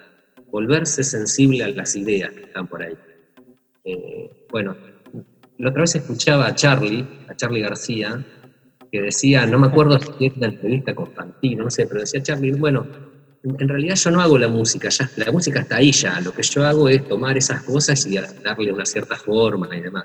volverse 0.50 1.02
sensible 1.02 1.64
a 1.64 1.68
las 1.68 1.96
ideas 1.96 2.30
que 2.32 2.42
están 2.42 2.68
por 2.68 2.82
ahí. 2.82 2.96
Eh, 3.84 4.46
bueno, 4.50 4.76
la 5.58 5.70
otra 5.70 5.82
vez 5.82 5.94
escuchaba 5.94 6.46
a 6.46 6.54
Charlie, 6.54 7.06
a 7.28 7.34
Charlie 7.34 7.60
García, 7.60 8.24
que 8.90 9.02
decía, 9.02 9.46
no 9.46 9.58
me 9.58 9.68
acuerdo 9.68 9.98
si 9.98 10.26
era 10.26 10.34
una 10.36 10.46
entrevista 10.48 10.94
con 10.94 11.12
Fantino, 11.12 11.64
no 11.64 11.70
sé, 11.70 11.86
pero 11.86 12.00
decía 12.00 12.22
Charlie, 12.22 12.52
bueno, 12.52 12.86
en 13.44 13.68
realidad 13.68 13.94
yo 13.96 14.10
no 14.10 14.20
hago 14.20 14.38
la 14.38 14.48
música, 14.48 14.88
ya, 14.88 15.10
la 15.16 15.32
música 15.32 15.60
está 15.60 15.76
ahí 15.76 15.92
ya, 15.92 16.20
lo 16.20 16.32
que 16.32 16.42
yo 16.42 16.64
hago 16.66 16.88
es 16.88 17.06
tomar 17.08 17.36
esas 17.36 17.62
cosas 17.62 18.06
y 18.06 18.16
darle 18.16 18.72
una 18.72 18.84
cierta 18.84 19.16
forma 19.16 19.74
y 19.76 19.80
demás. 19.80 20.04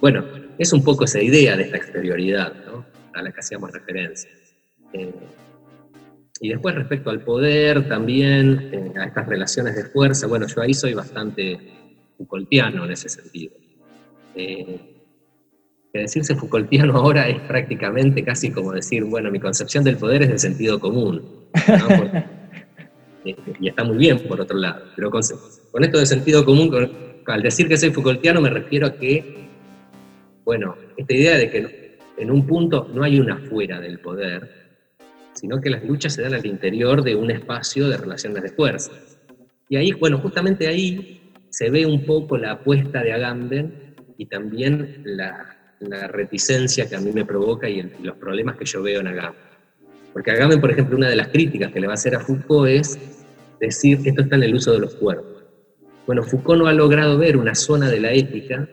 Bueno, 0.00 0.24
es 0.58 0.72
un 0.72 0.82
poco 0.84 1.04
esa 1.04 1.22
idea 1.22 1.56
de 1.56 1.64
esta 1.64 1.76
exterioridad. 1.76 2.52
A 3.14 3.22
la 3.22 3.30
que 3.30 3.40
hacíamos 3.40 3.70
referencia. 3.70 4.28
Eh, 4.92 5.12
y 6.40 6.48
después 6.48 6.74
respecto 6.74 7.10
al 7.10 7.22
poder, 7.22 7.88
también 7.88 8.70
eh, 8.72 8.92
a 8.98 9.04
estas 9.04 9.28
relaciones 9.28 9.76
de 9.76 9.84
fuerza, 9.84 10.26
bueno, 10.26 10.46
yo 10.48 10.60
ahí 10.60 10.74
soy 10.74 10.94
bastante 10.94 11.58
Foucaultiano 12.18 12.84
en 12.84 12.90
ese 12.90 13.08
sentido. 13.08 13.54
Eh, 14.34 14.78
que 15.94 16.00
decirse 16.00 16.34
Foucaultiano 16.34 16.96
ahora 16.96 17.28
es 17.28 17.40
prácticamente 17.42 18.24
casi 18.24 18.50
como 18.50 18.72
decir, 18.72 19.04
bueno, 19.04 19.30
mi 19.30 19.38
concepción 19.38 19.84
del 19.84 19.96
poder 19.96 20.22
es 20.22 20.28
de 20.28 20.38
sentido 20.38 20.80
común. 20.80 21.22
eh, 23.24 23.36
y 23.60 23.68
está 23.68 23.84
muy 23.84 23.96
bien, 23.96 24.18
por 24.18 24.40
otro 24.40 24.58
lado. 24.58 24.82
Pero 24.96 25.10
con, 25.10 25.22
con 25.70 25.84
esto 25.84 25.98
de 25.98 26.06
sentido 26.06 26.44
común, 26.44 26.68
con, 26.68 26.90
al 27.26 27.42
decir 27.42 27.68
que 27.68 27.76
soy 27.76 27.92
Foucaultiano, 27.92 28.40
me 28.40 28.50
refiero 28.50 28.88
a 28.88 28.90
que, 28.90 29.24
bueno, 30.44 30.76
esta 30.96 31.14
idea 31.14 31.38
de 31.38 31.48
que 31.48 31.66
en 32.16 32.30
un 32.30 32.44
punto 32.44 32.88
no 32.92 33.04
hay 33.04 33.20
una 33.20 33.38
fuera 33.38 33.80
del 33.80 34.00
poder, 34.00 34.48
sino 35.32 35.60
que 35.60 35.70
las 35.70 35.84
luchas 35.84 36.12
se 36.12 36.22
dan 36.22 36.34
al 36.34 36.44
interior 36.44 37.02
de 37.02 37.14
un 37.14 37.30
espacio 37.30 37.88
de 37.88 37.96
relaciones 37.96 38.42
de 38.42 38.50
fuerza. 38.50 38.92
Y 39.68 39.76
ahí, 39.76 39.92
bueno, 39.92 40.18
justamente 40.18 40.66
ahí 40.66 41.20
se 41.50 41.70
ve 41.70 41.86
un 41.86 42.04
poco 42.04 42.36
la 42.36 42.52
apuesta 42.52 43.02
de 43.02 43.12
Agamben 43.12 43.83
y 44.16 44.26
también 44.26 45.02
la, 45.04 45.50
reticencia 46.08 46.88
que 46.88 46.96
a 46.96 47.00
mí 47.00 47.10
me 47.12 47.26
provoca 47.26 47.68
y 47.68 47.82
los 48.02 48.16
problemas 48.16 48.56
que 48.56 48.64
yo 48.64 48.82
veo 48.82 49.00
en 49.00 49.08
Agamben. 49.08 49.42
Porque 50.14 50.30
Agamben, 50.30 50.60
por 50.60 50.70
ejemplo, 50.70 50.96
una 50.96 51.10
de 51.10 51.16
las 51.16 51.28
críticas 51.28 51.72
que 51.72 51.80
le 51.80 51.86
va 51.86 51.92
a 51.92 51.94
hacer 51.94 52.14
a 52.14 52.20
Foucault 52.20 52.70
es 52.70 52.98
decir, 53.60 53.98
esto 54.02 54.22
está 54.22 54.36
en 54.36 54.44
el 54.44 54.54
uso 54.54 54.72
de 54.72 54.78
los 54.78 54.94
cuerpos. 54.94 55.44
Bueno, 56.06 56.22
Foucault 56.22 56.62
no 56.62 56.68
ha 56.68 56.72
logrado 56.72 57.18
ver 57.18 57.36
una 57.36 57.54
zona 57.54 57.90
de 57.90 58.00
la 58.00 58.12
ética 58.12 58.66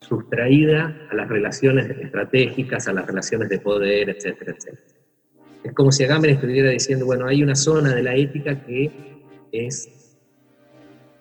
sustraída 0.00 1.08
a 1.10 1.14
las 1.14 1.28
relaciones 1.28 1.88
estratégicas, 1.88 2.88
a 2.88 2.92
las 2.92 3.06
relaciones 3.06 3.48
de 3.48 3.58
poder, 3.58 4.10
etcétera, 4.10 4.52
etcétera. 4.52 4.82
Es 5.62 5.72
como 5.72 5.90
si 5.90 6.04
Agamben 6.04 6.32
estuviera 6.32 6.70
diciendo, 6.70 7.06
bueno, 7.06 7.26
hay 7.26 7.42
una 7.42 7.54
zona 7.54 7.94
de 7.94 8.02
la 8.02 8.14
ética 8.14 8.64
que 8.66 8.90
es 9.50 10.18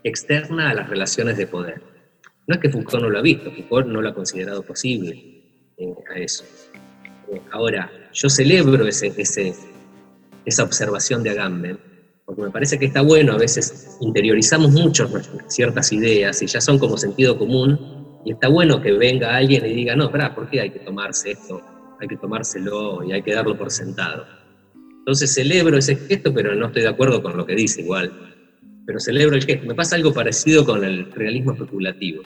externa 0.03 0.69
a 0.69 0.73
las 0.73 0.89
relaciones 0.89 1.37
de 1.37 1.47
poder. 1.47 1.92
No 2.45 2.55
es 2.55 2.61
que 2.61 2.69
Foucault 2.69 3.03
no 3.03 3.09
lo 3.09 3.19
ha 3.19 3.21
visto, 3.21 3.51
Foucault 3.51 3.87
no 3.87 4.01
lo 4.01 4.09
ha 4.09 4.13
considerado 4.13 4.63
posible 4.63 5.11
eh, 5.77 5.93
a 6.13 6.19
eso. 6.19 6.43
Eh, 7.31 7.41
ahora, 7.51 7.89
yo 8.11 8.29
celebro 8.29 8.85
ese, 8.85 9.13
esa 10.45 10.63
observación 10.63 11.23
de 11.23 11.29
Agamben, 11.29 11.79
porque 12.25 12.41
me 12.41 12.51
parece 12.51 12.77
que 12.77 12.85
está 12.85 13.01
bueno, 13.01 13.33
a 13.33 13.37
veces 13.37 13.97
interiorizamos 14.01 14.71
mucho 14.71 15.09
ciertas 15.47 15.93
ideas 15.93 16.41
y 16.41 16.47
ya 16.47 16.59
son 16.59 16.79
como 16.79 16.97
sentido 16.97 17.37
común, 17.37 18.21
y 18.25 18.33
está 18.33 18.49
bueno 18.49 18.81
que 18.81 18.91
venga 18.91 19.35
alguien 19.35 19.65
y 19.65 19.73
diga, 19.73 19.95
no, 19.95 20.11
¿por 20.11 20.49
qué 20.49 20.61
hay 20.61 20.69
que 20.69 20.79
tomarse 20.79 21.31
esto? 21.31 21.61
Hay 22.01 22.07
que 22.07 22.17
tomárselo 22.17 23.03
y 23.05 23.13
hay 23.13 23.21
que 23.21 23.33
darlo 23.33 23.57
por 23.57 23.71
sentado. 23.71 24.25
Entonces 24.99 25.33
celebro 25.33 25.77
ese 25.77 25.95
gesto, 25.95 26.33
pero 26.33 26.55
no 26.55 26.67
estoy 26.67 26.83
de 26.83 26.89
acuerdo 26.89 27.21
con 27.21 27.37
lo 27.37 27.45
que 27.45 27.55
dice 27.55 27.81
igual 27.81 28.32
pero 28.85 28.99
celebro 28.99 29.35
el 29.35 29.43
gesto. 29.43 29.65
Me 29.65 29.75
pasa 29.75 29.95
algo 29.95 30.13
parecido 30.13 30.65
con 30.65 30.83
el 30.83 31.11
realismo 31.11 31.53
especulativo, 31.53 32.23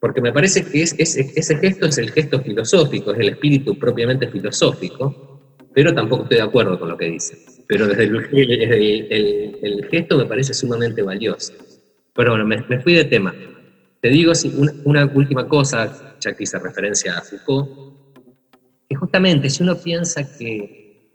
porque 0.00 0.20
me 0.20 0.32
parece 0.32 0.64
que 0.64 0.82
es, 0.82 0.94
es, 0.98 1.16
ese 1.16 1.56
gesto 1.56 1.86
es 1.86 1.98
el 1.98 2.10
gesto 2.10 2.40
filosófico, 2.40 3.12
es 3.12 3.20
el 3.20 3.30
espíritu 3.30 3.78
propiamente 3.78 4.28
filosófico, 4.28 5.40
pero 5.72 5.94
tampoco 5.94 6.24
estoy 6.24 6.38
de 6.38 6.44
acuerdo 6.44 6.78
con 6.78 6.88
lo 6.88 6.96
que 6.96 7.06
dice. 7.06 7.38
Pero 7.66 7.86
desde 7.86 8.04
el, 8.04 8.16
el, 8.32 9.12
el, 9.12 9.58
el 9.62 9.88
gesto 9.88 10.18
me 10.18 10.26
parece 10.26 10.52
sumamente 10.52 11.02
valioso. 11.02 11.52
Pero 12.14 12.30
bueno, 12.32 12.46
me, 12.46 12.62
me 12.68 12.80
fui 12.80 12.94
de 12.94 13.04
tema. 13.04 13.34
Te 14.00 14.08
digo 14.08 14.32
una, 14.56 14.72
una, 14.84 15.06
última 15.14 15.48
cosa, 15.48 16.16
ya 16.20 16.34
que 16.34 16.42
hice 16.42 16.58
referencia 16.58 17.16
a 17.16 17.22
Foucault, 17.22 17.70
que 18.88 18.96
justamente 18.96 19.48
si 19.48 19.62
uno 19.62 19.76
piensa 19.76 20.36
que, 20.36 21.12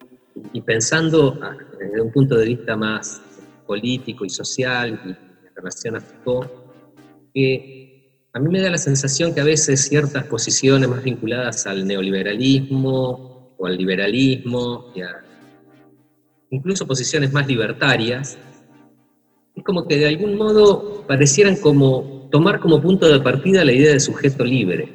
y 0.53 0.61
pensando 0.61 1.37
desde 1.77 2.01
un 2.01 2.11
punto 2.11 2.37
de 2.37 2.45
vista 2.45 2.75
más 2.75 3.21
político 3.68 4.26
y 4.26 4.30
social 4.30 4.99
y 5.05 5.09
en 5.09 5.55
relación 5.55 5.97
a 5.97 6.01
Foucault, 6.01 6.49
que 7.34 7.88
a 8.34 8.39
mí 8.39 8.49
me 8.49 8.61
da 8.61 8.70
la 8.70 8.78
sensación 8.78 9.34
que 9.34 9.41
a 9.41 9.43
veces 9.43 9.82
ciertas 9.88 10.24
posiciones 10.26 10.89
más 10.89 11.03
vinculadas 11.03 11.68
al 11.68 11.86
neoliberalismo 11.86 13.53
o 13.57 13.65
al 13.68 13.78
liberalismo 13.78 14.91
y 14.95 15.01
a 15.01 15.24
incluso 16.49 16.88
posiciones 16.88 17.34
más 17.34 17.47
libertarias, 17.47 18.38
es 19.55 19.63
como 19.63 19.88
que 19.88 19.97
de 19.97 20.07
algún 20.07 20.38
modo 20.38 21.03
parecieran 21.07 21.55
como 21.57 22.30
tomar 22.32 22.59
como 22.59 22.82
punto 22.82 23.11
de 23.11 23.20
partida 23.20 23.65
la 23.65 23.74
idea 23.74 23.93
de 23.93 23.99
sujeto 23.99 24.43
libre. 24.45 24.93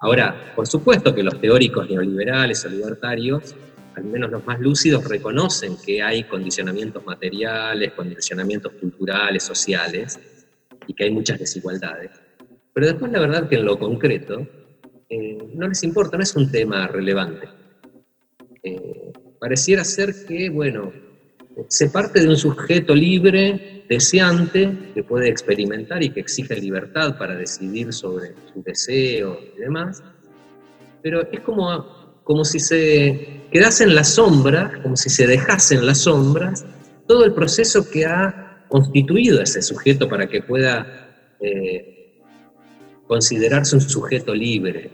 Ahora, 0.00 0.52
por 0.54 0.66
supuesto 0.66 1.14
que 1.14 1.22
los 1.22 1.40
teóricos 1.40 1.88
neoliberales 1.88 2.64
o 2.64 2.68
libertarios, 2.68 3.54
al 3.96 4.04
menos 4.04 4.30
los 4.30 4.46
más 4.46 4.60
lúcidos, 4.60 5.08
reconocen 5.08 5.76
que 5.84 6.02
hay 6.02 6.24
condicionamientos 6.24 7.04
materiales, 7.04 7.92
condicionamientos 7.92 8.72
culturales, 8.74 9.42
sociales, 9.42 10.20
y 10.86 10.94
que 10.94 11.04
hay 11.04 11.10
muchas 11.10 11.38
desigualdades. 11.38 12.10
Pero 12.72 12.86
después 12.86 13.10
la 13.10 13.20
verdad 13.20 13.48
que 13.48 13.56
en 13.56 13.64
lo 13.64 13.78
concreto 13.78 14.46
eh, 15.08 15.38
no 15.54 15.66
les 15.66 15.82
importa, 15.82 16.16
no 16.16 16.22
es 16.22 16.36
un 16.36 16.50
tema 16.50 16.86
relevante. 16.86 17.48
Eh, 18.62 19.12
pareciera 19.40 19.82
ser 19.82 20.26
que, 20.26 20.50
bueno, 20.50 20.92
se 21.68 21.88
parte 21.88 22.20
de 22.20 22.28
un 22.28 22.36
sujeto 22.36 22.94
libre, 22.94 23.84
deseante, 23.88 24.92
que 24.92 25.02
puede 25.04 25.28
experimentar 25.28 26.02
y 26.02 26.10
que 26.10 26.20
exige 26.20 26.54
libertad 26.56 27.16
para 27.16 27.34
decidir 27.34 27.94
sobre 27.94 28.34
su 28.52 28.62
deseo 28.62 29.40
y 29.56 29.60
demás, 29.60 30.02
pero 31.02 31.22
es 31.32 31.40
como, 31.40 31.95
como 32.26 32.44
si 32.44 32.58
se 32.58 33.46
quedase 33.52 33.84
en 33.84 33.94
la 33.94 34.02
sombra, 34.02 34.80
como 34.82 34.96
si 34.96 35.08
se 35.08 35.28
dejase 35.28 35.76
en 35.76 35.86
las 35.86 35.98
sombras 35.98 36.66
todo 37.06 37.24
el 37.24 37.32
proceso 37.32 37.88
que 37.88 38.04
ha 38.04 38.64
constituido 38.68 39.40
ese 39.40 39.62
sujeto 39.62 40.08
para 40.08 40.26
que 40.28 40.42
pueda 40.42 41.36
eh, 41.38 42.20
considerarse 43.06 43.76
un 43.76 43.80
sujeto 43.80 44.34
libre. 44.34 44.90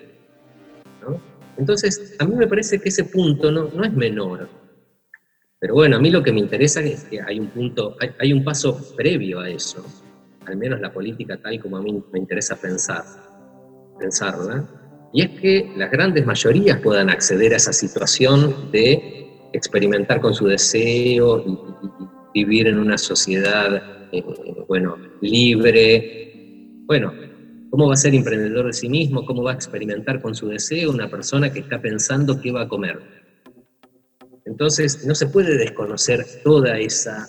Entonces, 1.57 2.15
a 2.19 2.27
mí 2.27 2.37
me 2.37 2.47
parece 2.47 2.79
que 2.79 2.91
ese 2.91 3.05
punto 3.05 3.51
no, 3.51 3.71
no 3.75 3.83
es 3.83 3.95
menor, 3.95 4.51
pero 5.59 5.73
bueno, 5.73 5.97
a 5.97 6.01
mí 6.01 6.11
lo 6.11 6.23
que 6.23 6.33
me 6.33 6.41
interesa 6.41 6.83
es 6.83 7.05
que 7.05 7.23
hay 7.23 7.41
un 7.41 7.47
punto, 7.47 7.97
hay, 8.19 8.35
un 8.35 8.45
paso 8.45 8.95
previo 8.95 9.41
a 9.41 9.49
eso, 9.49 9.83
al 10.45 10.59
menos 10.59 10.83
la 10.83 10.93
política 10.93 11.41
tal 11.41 11.59
como 11.63 11.79
a 11.79 11.83
mí 11.83 11.99
me 12.13 12.19
interesa 12.19 12.57
pensar, 12.57 13.05
pensarla, 13.99 14.82
y 15.13 15.23
es 15.23 15.31
que 15.41 15.73
las 15.77 15.91
grandes 15.91 16.25
mayorías 16.25 16.81
puedan 16.81 17.11
acceder 17.11 17.53
a 17.53 17.57
esa 17.57 17.73
situación 17.73 18.71
de 18.71 19.49
experimentar 19.53 20.21
con 20.21 20.35
su 20.35 20.47
deseo 20.47 21.45
y, 21.47 21.59
vivir 22.35 22.67
en 22.67 22.79
una 22.79 22.97
sociedad, 22.97 24.09
eh, 24.11 24.25
bueno, 24.67 24.97
libre. 25.21 26.83
Bueno, 26.87 27.13
¿cómo 27.69 27.89
va 27.89 27.93
a 27.93 27.97
ser 27.97 28.15
emprendedor 28.15 28.69
de 28.69 28.73
sí 28.73 28.89
mismo? 28.89 29.27
¿Cómo 29.27 29.43
va 29.43 29.51
a 29.51 29.55
experimentar 29.55 30.23
con 30.23 30.35
su 30.35 30.49
deseo 30.49 30.91
una 30.91 31.11
persona 31.11 31.53
que 31.53 31.59
está 31.59 31.83
pensando 31.83 32.41
qué 32.41 32.51
va 32.51 32.63
a 32.63 32.69
comer? 32.69 32.99
Entonces, 34.47 35.05
no 35.07 35.15
se 35.15 35.27
puede 35.27 35.59
desconocer 35.59 36.25
toda 36.43 36.79
esa, 36.79 37.29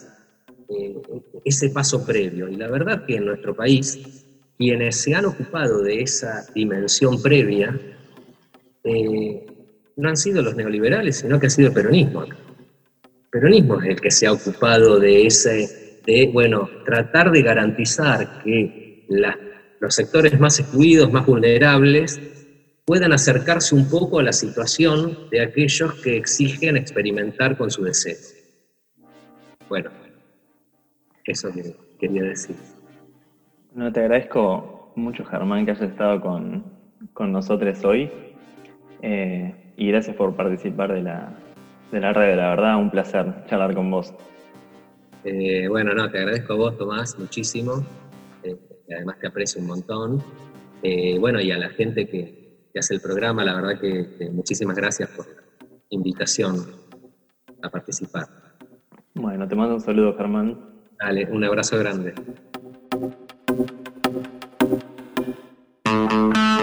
eh, 0.70 0.96
ese 1.44 1.70
paso 1.70 2.06
previo. 2.06 2.48
Y 2.48 2.56
la 2.56 2.70
verdad 2.70 3.06
que 3.06 3.18
en 3.18 3.26
nuestro 3.26 3.54
país, 3.54 4.23
quienes 4.58 5.02
se 5.02 5.16
han 5.16 5.26
ocupado 5.26 5.82
de 5.82 6.02
esa 6.02 6.46
dimensión 6.54 7.22
previa, 7.22 7.78
eh, 8.84 9.46
no 9.96 10.10
han 10.10 10.18
sido 10.18 10.42
los 10.42 10.56
neoliberales, 10.56 11.18
sino 11.18 11.40
que 11.40 11.48
ha 11.48 11.50
sido 11.50 11.70
el 11.70 11.74
peronismo. 11.74 12.24
El 12.24 12.34
peronismo 13.32 13.82
es 13.82 13.90
el 13.90 14.02
que 14.02 14.12
se 14.12 14.28
ha 14.28 14.32
ocupado 14.32 15.00
de 15.00 15.26
ese, 15.28 16.00
de, 16.06 16.30
bueno, 16.32 16.70
tratar 16.86 17.32
de 17.32 17.42
garantizar 17.42 18.44
que 18.44 19.06
los 19.80 19.96
sectores 19.96 20.40
más 20.40 20.60
excluidos, 20.60 21.12
más 21.12 21.26
vulnerables, 21.26 22.20
puedan 22.86 23.14
acercarse 23.14 23.76
un 23.76 23.90
poco 23.90 24.20
a 24.20 24.24
la 24.24 24.34
situación 24.34 25.30
de 25.32 25.42
aquellos 25.42 25.94
que 26.02 26.18
exigen 26.18 26.78
experimentar 26.78 27.58
con 27.58 27.72
su 27.72 27.84
deseo. 27.84 28.18
Bueno, 29.70 29.92
eso 31.26 31.50
quería 32.00 32.24
decir. 32.24 32.56
No, 33.76 33.92
te 33.92 34.02
agradezco 34.02 34.92
mucho, 34.96 35.26
Germán, 35.26 35.66
que 35.66 35.72
hayas 35.72 35.90
estado 35.90 36.22
con, 36.22 36.64
nosotros 37.32 37.84
hoy. 37.84 38.12
Eh, 39.02 39.74
y 39.76 39.88
gracias 39.88 40.16
por 40.16 40.36
participar 40.36 40.94
de 40.94 41.02
la, 41.02 41.34
de 41.92 42.00
la 42.00 42.14
red 42.14 42.36
la 42.38 42.50
verdad. 42.50 42.78
Un 42.78 42.92
placer 42.92 43.46
charlar 43.48 43.74
con 43.74 43.90
vos. 43.90 44.14
Eh, 45.24 45.68
bueno, 45.68 45.94
no, 45.94 46.10
te 46.12 46.20
agradezco 46.20 46.54
a 46.54 46.56
vos, 46.58 46.78
Tomás, 46.78 47.18
muchísimo. 47.18 47.84
Eh, 48.44 48.56
además 48.96 49.18
te 49.20 49.28
aprecio 49.28 49.62
un 49.62 49.68
montón. 49.68 50.24
bueno, 51.20 51.42
y 51.42 51.52
a 51.52 51.58
la 51.58 51.70
gente 51.70 52.08
que, 52.08 52.44
que 52.74 52.80
hace 52.80 52.96
el 52.96 53.02
programa. 53.02 53.44
La 53.46 53.56
verdad 53.56 53.80
que, 53.80 54.30
muchísimas 54.32 54.76
gracias 54.76 55.10
por 55.10 55.28
la 55.28 55.44
invitación 55.90 56.56
a 57.62 57.70
participar. 57.70 58.28
Bueno, 59.14 59.48
te 59.48 59.56
mando 59.56 59.76
un 59.76 59.82
saludo, 59.82 60.16
Germán. 60.18 60.60
Dale, 61.00 61.26
un 61.32 61.44
abrazo 61.44 61.78
grande. 61.78 62.14
Thank 63.56 63.70
you. 66.58 66.63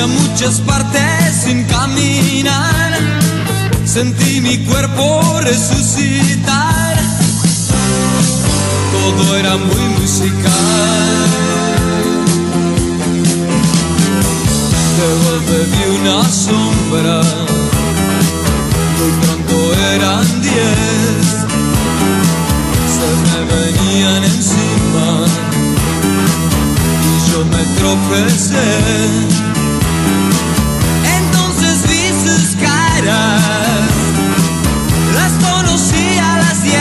a 0.00 0.06
muchas 0.06 0.60
partes 0.60 1.42
sin 1.44 1.64
caminar. 1.64 2.92
Sentí 3.84 4.40
mi 4.40 4.58
cuerpo 4.58 5.40
resucitar. 5.40 6.96
Todo 8.92 9.36
era 9.36 9.56
muy 9.56 9.84
musical. 9.98 11.28
Te 14.96 15.06
volví 15.24 15.82
una 16.00 16.22
sombra. 16.30 17.20
Muy 18.98 19.12
pronto 19.22 19.74
eran 19.94 20.42
diez. 20.42 21.26
Se 22.94 23.08
me 23.26 23.40
venían 23.54 24.24
encima. 24.24 25.26
Y 27.04 27.30
yo 27.30 27.44
me 27.46 27.62
tropecé. 27.78 29.57
Las 35.14 35.32
conocí 35.40 36.18
a 36.18 36.36
las 36.38 36.62
10, 36.62 36.76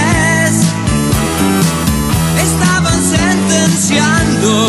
estaban 2.43 3.01
sentenciando, 3.01 4.67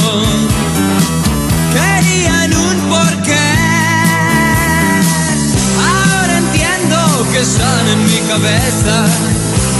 querían 1.72 2.54
un 2.54 2.76
porqué. 2.88 3.50
Ahora 5.82 6.38
entiendo 6.38 6.96
que 7.32 7.40
están 7.40 7.88
en 7.88 8.04
mi 8.04 8.20
cabeza, 8.28 9.06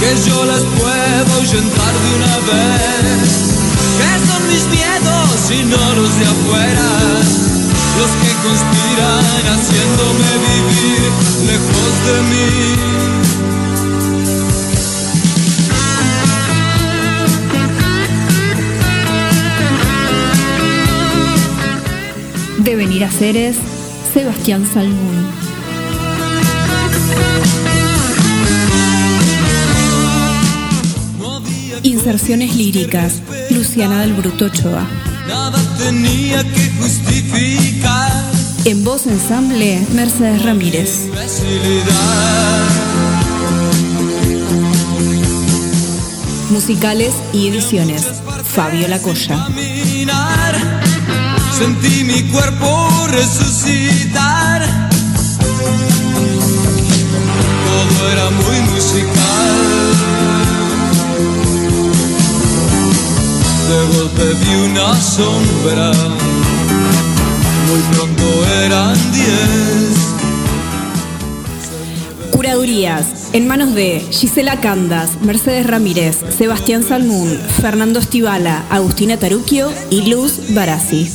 que 0.01 0.29
yo 0.29 0.45
las 0.45 0.63
puedo 0.79 1.33
ahuyentar 1.35 1.93
de 2.03 2.09
una 2.17 2.35
vez, 2.51 3.29
que 3.99 4.11
son 4.27 4.41
mis 4.49 4.65
miedos 4.67 5.51
y 5.51 5.63
no 5.63 5.95
los 5.95 6.19
de 6.19 6.25
afuera 6.25 7.58
los 7.99 8.11
que 8.21 8.31
conspiran 8.47 9.25
haciéndome 9.51 10.29
vivir 10.47 11.09
lejos 11.47 11.91
de 12.05 12.15
mí. 12.29 12.49
de 22.63 22.75
venir 22.75 23.03
a 23.03 23.09
Ceres, 23.09 23.55
Sebastián 24.13 24.65
Salmón. 24.71 25.25
Inserciones 31.83 32.55
líricas, 32.55 33.21
Luciana 33.49 34.01
del 34.01 34.13
Bruto 34.13 34.45
Ochoa. 34.45 35.08
Nada 35.29 35.59
tenía 35.77 36.43
que 36.43 36.71
justificar. 36.81 38.11
En 38.65 38.83
voz 38.83 39.05
ensamble, 39.05 39.79
Mercedes 39.93 40.41
Ramírez. 40.41 41.05
Musicales 46.49 47.13
y 47.31 47.47
ediciones, 47.49 48.07
Fabio 48.43 48.87
Lacoya. 48.87 49.47
Sentí 51.55 52.03
mi 52.03 52.23
cuerpo 52.31 52.89
resucitar. 53.11 54.89
Todo 57.65 58.11
era 58.11 58.29
muy 58.31 58.61
musical. 58.71 60.38
De 63.69 63.85
golpe 63.95 64.23
vi 64.33 64.55
una 64.71 64.99
sombra. 64.99 65.91
Muy 67.67 67.81
pronto 67.93 68.23
eran 68.65 68.95
diez. 69.11 70.15
Curadurías, 72.31 73.29
en 73.33 73.47
manos 73.47 73.75
de 73.75 73.99
Gisela 74.09 74.59
Candas, 74.59 75.21
Mercedes 75.21 75.67
Ramírez, 75.67 76.17
Sebastián 76.35 76.83
Salmún, 76.83 77.29
Fernando 77.61 77.99
Estivala, 77.99 78.63
Agustina 78.71 79.17
Taruquio 79.17 79.71
y 79.91 80.09
Luz 80.09 80.55
Barassi. 80.55 81.07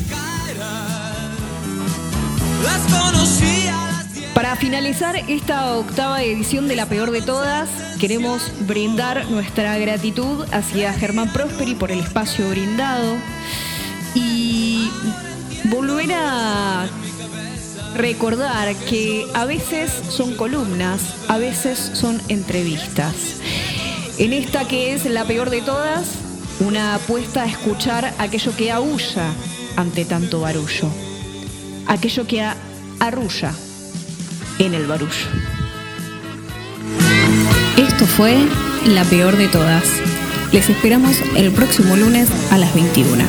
Finalizar 4.65 5.15
esta 5.29 5.77
octava 5.77 6.23
edición 6.23 6.69
de 6.69 6.75
La 6.75 6.87
Peor 6.87 7.11
de 7.11 7.21
Todas, 7.21 7.69
queremos 8.01 8.51
brindar 8.67 9.31
nuestra 9.31 9.77
gratitud 9.77 10.47
hacia 10.53 10.95
Germán 10.95 11.31
Prosperi 11.35 11.75
por 11.75 11.91
el 11.91 12.01
espacio 12.01 12.49
brindado 12.49 13.15
y 14.15 14.91
volver 15.65 16.15
a 16.15 16.87
recordar 17.95 18.75
que 18.75 19.27
a 19.35 19.45
veces 19.45 19.93
son 20.09 20.35
columnas, 20.35 21.15
a 21.29 21.37
veces 21.37 21.79
son 21.93 22.19
entrevistas. 22.29 23.43
En 24.17 24.33
esta 24.33 24.67
que 24.67 24.95
es 24.95 25.05
la 25.05 25.27
peor 25.27 25.51
de 25.51 25.61
todas, 25.61 26.07
una 26.61 26.95
apuesta 26.95 27.43
a 27.43 27.47
escuchar 27.47 28.15
aquello 28.17 28.57
que 28.57 28.73
aúlla 28.73 29.31
ante 29.77 30.07
tanto 30.07 30.41
barullo, 30.41 30.89
aquello 31.87 32.27
que 32.27 32.43
arrulla 32.99 33.53
en 34.59 34.75
el 34.75 34.87
barullo. 34.87 35.27
Esto 37.77 38.07
fue 38.07 38.37
La 38.87 39.05
Peor 39.05 39.37
de 39.37 39.49
Todas. 39.49 39.85
Les 40.53 40.69
esperamos 40.69 41.17
el 41.37 41.51
próximo 41.53 41.97
lunes 41.97 42.29
a 42.51 42.59
las 42.59 42.75
21 42.75 43.25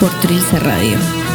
por 0.00 0.10
Trilce 0.20 0.58
Radio. 0.60 1.27